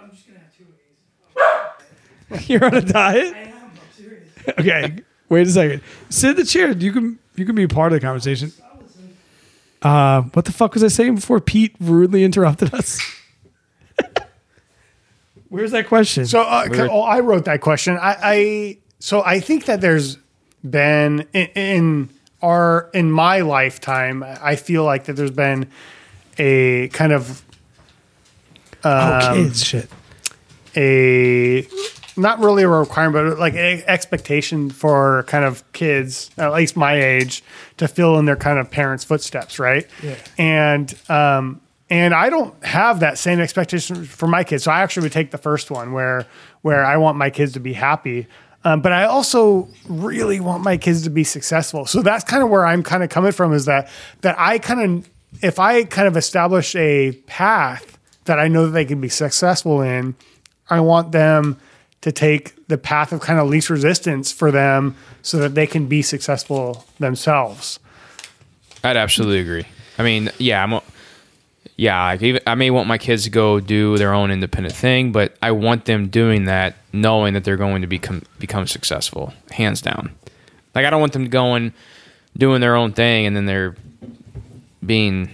[0.00, 2.48] I'm just gonna have two of these.
[2.50, 3.34] You're on a diet.
[3.34, 3.54] I am.
[3.54, 4.28] I'm serious.
[4.58, 4.96] Okay,
[5.28, 5.82] wait a second.
[6.08, 6.72] Sit in the chair.
[6.72, 8.52] You can you can be a part of the conversation.
[9.80, 13.00] Uh, what the fuck was I saying before Pete rudely interrupted us?
[15.48, 16.26] Where's that question?
[16.26, 17.96] So uh, oh, I wrote that question.
[17.96, 20.18] I, I so I think that there's
[20.68, 22.10] been in, in
[22.42, 24.24] our in my lifetime.
[24.24, 25.70] I feel like that there's been
[26.38, 27.44] a kind of
[28.84, 29.88] oh, kids, shit.
[30.76, 31.66] a
[32.18, 37.00] not really a requirement, but like an expectation for kind of kids, at least my
[37.00, 37.42] age,
[37.76, 39.86] to fill in their kind of parents' footsteps, right?
[40.02, 40.16] Yeah.
[40.36, 41.60] And um,
[41.90, 44.64] and I don't have that same expectation for my kids.
[44.64, 46.26] So I actually would take the first one where
[46.62, 48.26] where I want my kids to be happy.
[48.64, 51.86] Um, but I also really want my kids to be successful.
[51.86, 53.88] So that's kind of where I'm kind of coming from is that
[54.22, 55.10] that I kind of
[55.42, 59.80] if I kind of establish a path that I know that they can be successful
[59.82, 60.14] in,
[60.70, 61.58] I want them
[62.00, 65.86] to take the path of kind of least resistance for them so that they can
[65.86, 67.78] be successful themselves.
[68.84, 69.64] I'd absolutely agree.
[69.98, 70.72] I mean, yeah, I'm.
[70.74, 70.82] a-
[71.76, 75.12] Yeah, like even, I may want my kids to go do their own independent thing,
[75.12, 79.80] but I want them doing that, knowing that they're going to become become successful, hands
[79.82, 80.10] down.
[80.74, 81.72] Like I don't want them going
[82.36, 83.74] doing their own thing and then they're
[84.84, 85.30] being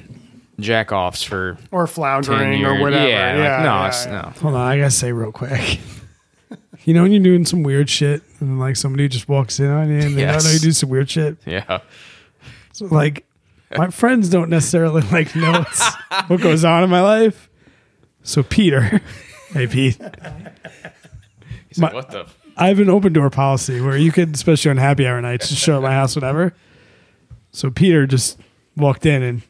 [0.61, 2.79] jack offs for Or ten floundering years.
[2.79, 3.09] or whatever.
[3.09, 4.12] Yeah, like, no, yeah, it's yeah.
[4.12, 4.33] no.
[4.41, 5.81] Hold on, I gotta say real quick.
[6.85, 9.89] you know when you're doing some weird shit and like somebody just walks in on
[9.89, 10.43] you and they Yes.
[10.43, 11.37] don't know you do some weird shit.
[11.47, 11.81] Yeah,
[12.73, 13.27] So like
[13.77, 15.65] my friends don't necessarily like know
[16.29, 17.49] what goes on in my life.
[18.23, 19.01] So Peter,
[19.53, 20.01] Hey, Pete.
[21.69, 22.27] He's like, what the?
[22.57, 25.61] I have an open door policy where you could, especially on happy hour nights, just
[25.61, 26.55] show up at my house, whatever.
[27.51, 28.39] So Peter just
[28.76, 29.42] walked in and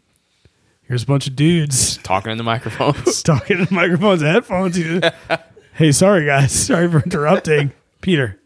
[0.83, 3.23] here's a bunch of dudes Talking in the microphones.
[3.25, 4.77] talking in the microphones headphones.
[4.77, 5.01] He-
[5.75, 8.39] hey, sorry guys, sorry for interrupting, Peter.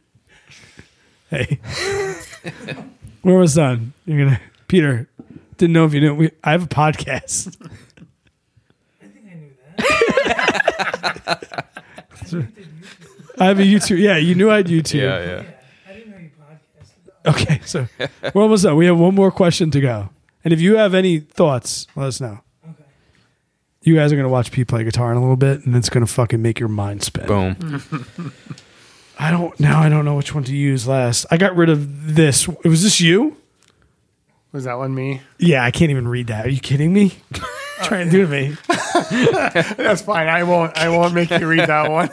[1.30, 1.58] Hey,
[3.22, 3.92] we're almost done.
[4.06, 5.08] You're gonna, Peter.
[5.58, 6.14] Didn't know if you knew.
[6.14, 7.54] We, I have a podcast.
[9.02, 11.66] I think I knew that.
[13.40, 13.98] I have a YouTube.
[13.98, 15.02] Yeah, you knew I had YouTube.
[15.02, 15.42] yeah, yeah.
[15.88, 17.40] I didn't know you podcasted.
[17.42, 17.86] Okay, so
[18.34, 18.76] we're almost done.
[18.76, 20.08] We have one more question to go.
[20.44, 22.40] And if you have any thoughts, let us know.
[22.64, 22.84] Okay.
[23.82, 26.06] You guys are gonna watch Pete play guitar in a little bit, and it's gonna
[26.06, 27.26] fucking make your mind spin.
[27.26, 27.54] Boom.
[29.18, 29.80] I don't now.
[29.80, 31.26] I don't know which one to use last.
[31.30, 32.46] I got rid of this.
[32.64, 33.36] Was this you?
[34.52, 35.20] Was that one me?
[35.38, 36.46] Yeah, I can't even read that.
[36.46, 37.18] Are you kidding me?
[37.84, 38.56] Trying to do to me.
[39.76, 40.26] That's fine.
[40.28, 40.76] I won't.
[40.76, 42.08] I won't make you read that one.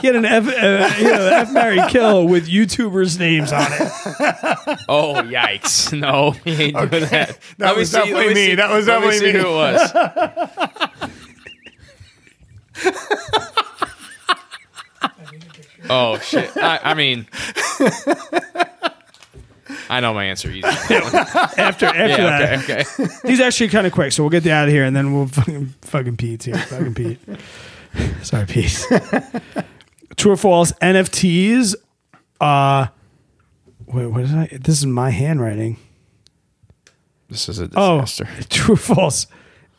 [0.00, 4.78] He had an F, uh, you know, F Marry Kill with YouTubers' names on it.
[4.90, 5.98] Oh yikes!
[5.98, 7.38] No, he ain't doing that.
[7.58, 8.46] Let me was see- definitely me.
[8.46, 9.38] see- That was let me definitely me.
[9.40, 10.98] who it was.
[15.90, 16.50] oh shit!
[16.56, 17.26] I, I mean,
[19.90, 20.50] I know my answer.
[20.50, 20.62] Easy.
[20.66, 22.16] After after Yeah.
[22.16, 22.80] that, Okay.
[22.82, 23.12] Okay.
[23.24, 25.12] These are actually kind of quick, so we'll get the out of here and then
[25.14, 26.56] we'll fucking fucking Pete's here.
[26.58, 27.18] Fucking Pete.
[28.22, 28.86] Sorry, Pete.
[30.16, 30.72] True or false?
[30.72, 31.74] NFTs.
[32.40, 32.86] Uh,
[33.86, 34.48] wait, what is I?
[34.52, 35.76] This is my handwriting.
[37.28, 38.26] This is a Oh, disaster.
[38.48, 39.26] true or false?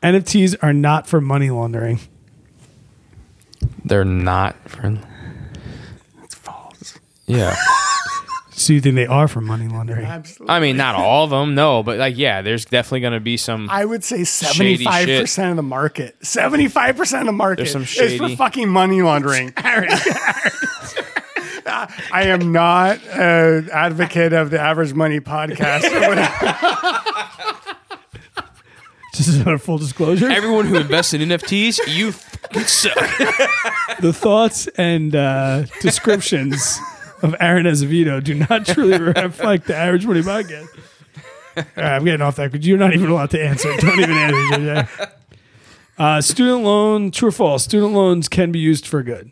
[0.04, 2.00] NFTs are not for money laundering.
[3.84, 4.98] They're not for.
[6.24, 7.00] It's false.
[7.26, 7.56] Yeah.
[8.60, 10.06] So you think they are for money laundering?
[10.06, 10.54] Absolutely.
[10.54, 13.38] I mean, not all of them, no, but like, yeah, there's definitely going to be
[13.38, 13.70] some.
[13.70, 15.22] I would say Shady seventy-five shit.
[15.22, 16.18] percent of the market.
[16.26, 19.54] Seventy-five percent of the market There's some is shady- for fucking money laundering.
[19.64, 19.88] Aaron,
[21.66, 25.84] I am not an advocate of the Average Money podcast.
[25.90, 27.00] or whatever.
[29.14, 30.30] Just a full disclosure.
[30.30, 32.94] Everyone who invests in NFTs, you fucking suck.
[34.02, 36.78] the thoughts and uh, descriptions
[37.22, 40.68] of Aaron Azevedo do not truly reflect the average money podcast.
[41.58, 43.76] All right, I'm getting off that because you're not even allowed to answer.
[43.78, 45.12] Don't even answer, JJ.
[45.98, 47.66] Uh, student loan, true or false?
[47.66, 49.32] Student loans can be used for good.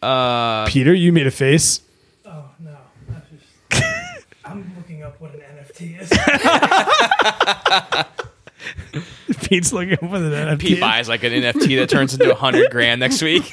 [0.00, 1.82] Uh, Peter, you made a face.
[2.24, 2.78] Oh no,
[3.10, 6.08] I just, I'm looking up what an NFT is.
[9.48, 10.60] Pete's looking for with an NFT.
[10.60, 13.44] Pete buys like an NFT that turns into a hundred grand next week.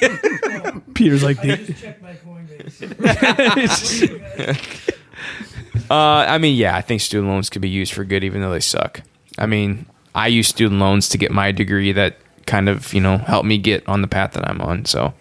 [0.94, 1.56] Peter's like I the.
[1.56, 3.32] just checked my Coinbase.
[5.88, 8.50] Uh, I mean, yeah, I think student loans could be used for good, even though
[8.50, 9.02] they suck.
[9.38, 9.86] I mean,
[10.16, 12.16] I use student loans to get my degree that
[12.46, 14.84] kind of, you know, helped me get on the path that I'm on.
[14.84, 15.14] So,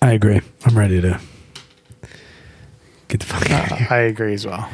[0.00, 0.40] I agree.
[0.64, 1.18] I'm ready to
[3.08, 3.88] get the fuck out of here.
[3.90, 4.68] I agree as well.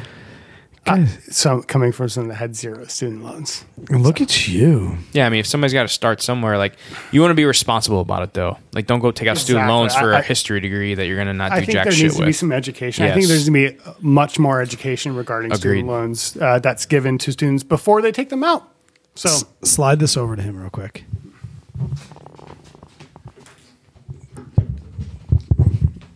[0.85, 3.63] Guys, So coming from someone that had zero student loans.
[3.89, 4.97] look at you.
[5.13, 6.73] yeah, I mean, if somebody's got to start somewhere, like,
[7.13, 8.57] you want to be responsible about it, though.
[8.73, 11.27] Like, don't go take out student loans for I- a history degree that you're going
[11.27, 12.35] to not I do think jack there shit needs to be with.
[12.35, 13.05] some education.
[13.05, 17.17] I think there's going to be much more education regarding student loans uh, that's given
[17.19, 18.67] to students before they take them out.
[19.15, 21.05] So S- slide this over to him real quick.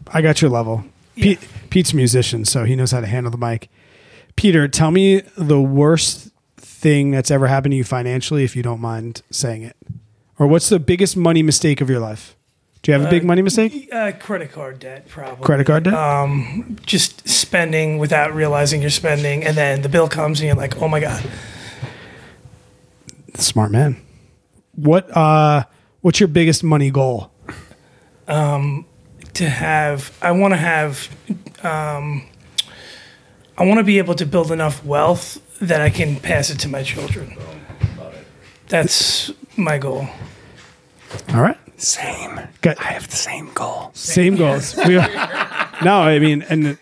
[0.10, 0.84] I got your level.
[1.15, 1.39] Pete,
[1.69, 3.69] Pete's a musician, so he knows how to handle the mic.
[4.38, 8.80] Peter, tell me the worst thing that's ever happened to you financially, if you don't
[8.80, 9.76] mind saying it.
[10.40, 12.36] Or what's the biggest money mistake of your life?
[12.84, 13.90] Do you have a big money mistake?
[13.92, 15.44] Uh, credit card debt, probably.
[15.44, 15.94] Credit card debt?
[15.96, 20.82] Um, just spending without realizing you're spending, and then the bill comes and you're like,
[20.82, 21.22] oh my god.
[23.36, 24.00] Smart man.
[24.76, 25.66] What uh
[26.02, 27.32] what's your biggest money goal?
[28.28, 28.86] Um,
[29.34, 31.10] to have i want to have
[31.64, 32.24] um,
[33.58, 36.68] i want to be able to build enough wealth that i can pass it to
[36.68, 37.36] my children
[38.68, 40.08] that's my goal
[41.34, 41.58] All right.
[41.78, 42.40] same.
[42.62, 43.92] Got- I have the same goal.
[43.94, 44.76] Same goals.
[44.86, 45.08] We are,
[45.84, 46.78] no, I mean, and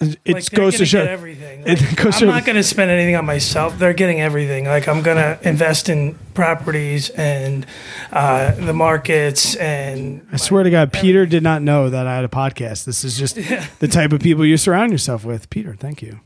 [0.00, 1.02] it, like goes to show.
[1.02, 4.64] everything it goes i'm to- not going to spend anything on myself they're getting everything
[4.64, 7.66] like i'm going to invest in properties and
[8.12, 12.24] uh, the markets and I swear to God, Peter did not know that I had
[12.24, 12.84] a podcast.
[12.84, 13.34] This is just
[13.80, 15.50] the type of people you surround yourself with.
[15.50, 16.20] Peter, thank you.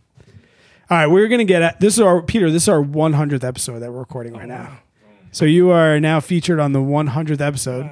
[0.91, 2.51] All right, we're gonna get at this is our Peter.
[2.51, 4.81] This is our 100th episode that we're recording right now.
[5.31, 7.91] So you are now featured on the 100th episode.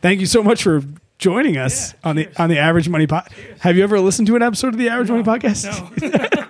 [0.00, 0.82] Thank you so much for
[1.18, 3.28] joining us Yeah, on the on the Average Money Pod.
[3.60, 5.66] Have you ever listened to an episode of the Average Money Podcast?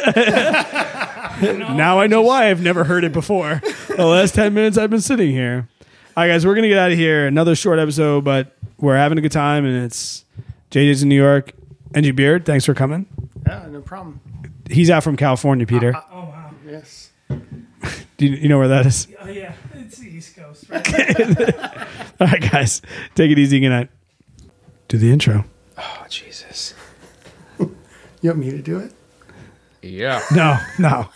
[1.42, 3.60] no now I know why I've never heard it before.
[3.96, 5.68] the last 10 minutes I've been sitting here.
[6.16, 7.26] All right, guys, we're going to get out of here.
[7.26, 10.24] Another short episode, but we're having a good time, and it's
[10.70, 11.52] JJ's in New York.
[11.94, 13.06] NG Beard, thanks for coming.
[13.46, 14.20] Yeah, no problem.
[14.68, 15.94] He's out from California, Peter.
[15.94, 16.50] Uh, uh, oh wow.
[16.66, 17.10] Yes.
[17.28, 19.08] Do you, you know where that is?
[19.20, 20.68] Oh yeah, it's the East Coast.
[20.68, 22.06] Right?
[22.20, 22.82] All right, guys,
[23.14, 23.60] take it easy.
[23.60, 23.88] Good night.
[24.88, 25.44] Do the intro.
[25.78, 26.74] Oh Jesus.
[27.58, 28.92] You want me to do it?
[29.82, 30.20] Yeah.
[30.34, 31.08] No, no,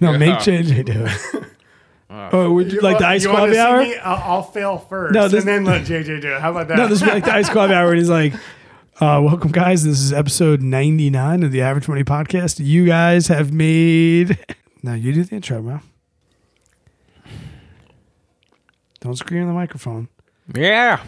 [0.00, 0.12] no.
[0.12, 0.16] Yeah.
[0.18, 1.44] Make JJ do it.
[2.32, 3.82] oh, would you like the ice You coffee hour?
[3.82, 3.96] me?
[3.98, 6.40] I'll, I'll fail first, No, this- and then let JJ do it.
[6.40, 6.78] How about that?
[6.78, 8.32] No, this is like the Iced Coffee Hour, and he's like,
[9.00, 9.84] uh, "Welcome, guys.
[9.84, 12.64] This is episode ninety nine of the Average Money Podcast.
[12.64, 14.38] You guys have made.
[14.82, 15.80] Now you do the intro, bro.
[19.00, 20.08] Don't scream in the microphone.
[20.54, 21.02] Yeah.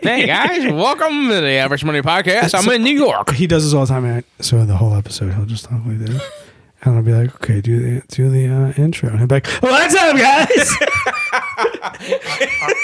[0.00, 2.54] Hey guys, welcome to the Average Money Podcast.
[2.54, 3.32] I'm in New York.
[3.32, 4.04] He does this all the time.
[4.06, 6.22] And I, so the whole episode, he'll just talk like this,
[6.82, 9.46] and I'll be like, "Okay, do the do the uh, intro," and he'll be like,
[9.60, 10.74] "What's up, guys?"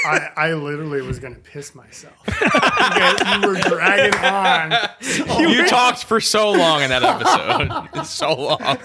[0.06, 2.14] I, I literally was going to piss myself.
[2.26, 4.72] because you were dragging on.
[5.40, 8.04] You talked for so long in that episode.
[8.04, 8.78] so long.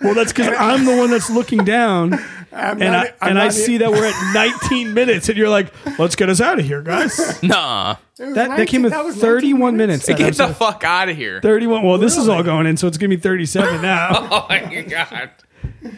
[0.00, 2.18] well, that's because I'm the one that's looking down.
[2.56, 5.48] I'm And not- I I'm and I see that we're at 19 minutes, and you're
[5.48, 7.96] like, "Let's get us out of here, guys." Nah.
[8.18, 10.06] It was That, that came 19 with that was 31 19 minutes.
[10.06, 10.56] that Get the episode.
[10.56, 11.40] fuck out of here.
[11.42, 11.82] 31.
[11.82, 14.08] Well, this is all going in, so it's gonna be 37 now.
[14.30, 15.30] Oh my god.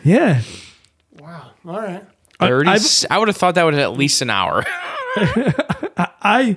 [0.04, 0.42] yeah.
[1.20, 1.50] Wow.
[1.64, 2.04] All right.
[2.40, 4.64] 30 I've- I would have thought that was at least an hour.
[6.22, 6.56] I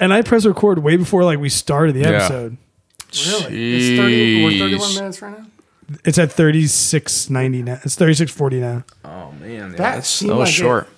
[0.00, 2.08] and I press record way before like we started the Yeah.
[2.10, 2.56] episode.
[3.26, 3.74] Really?
[3.94, 4.94] It's 30, we're 31 Jeez.
[4.96, 5.46] minutes right now?
[6.04, 7.80] It's at 36.90 now.
[7.84, 8.84] It's 36.40 now.
[9.04, 10.60] Oh man, That that's seemed that was like it.
[10.60, 10.88] short.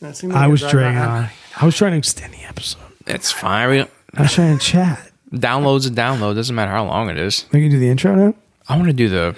[0.00, 1.28] That like I was dragged dragging on.
[1.60, 2.80] I was trying to extend the episode.
[3.06, 3.68] It's fine.
[3.70, 3.80] We,
[4.14, 5.10] I was trying to chat.
[5.32, 6.34] downloads a download.
[6.36, 7.46] Doesn't matter how long it is.
[7.52, 8.34] We can do the intro now.
[8.68, 9.34] I want to do the.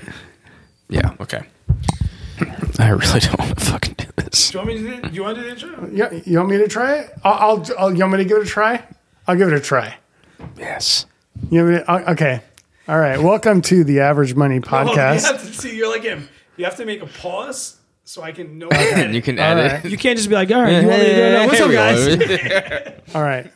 [0.89, 1.15] Yeah.
[1.21, 1.43] Okay.
[2.79, 4.51] I really don't want to fucking do this.
[4.51, 5.89] Do you want me to do, do you want to do the intro?
[5.93, 7.11] Yeah, you want me to try it?
[7.25, 7.93] I'll, I'll, I'll.
[7.95, 8.83] You want me to give it a try?
[9.27, 9.97] I'll give it a try.
[10.59, 11.07] Yes.
[11.51, 12.43] You want me to, okay.
[12.91, 13.23] All right.
[13.23, 15.21] Welcome to the Average Money Podcast.
[15.23, 15.77] you have to see.
[15.77, 16.29] You're like him.
[16.57, 18.69] You have to make a pause so I can know.
[18.69, 19.73] And you can All edit.
[19.85, 19.85] right.
[19.93, 21.33] You can't just be like, all right, you want me to do it?
[21.33, 21.47] now?
[21.47, 23.01] What's Here up, guys?
[23.15, 23.53] All right.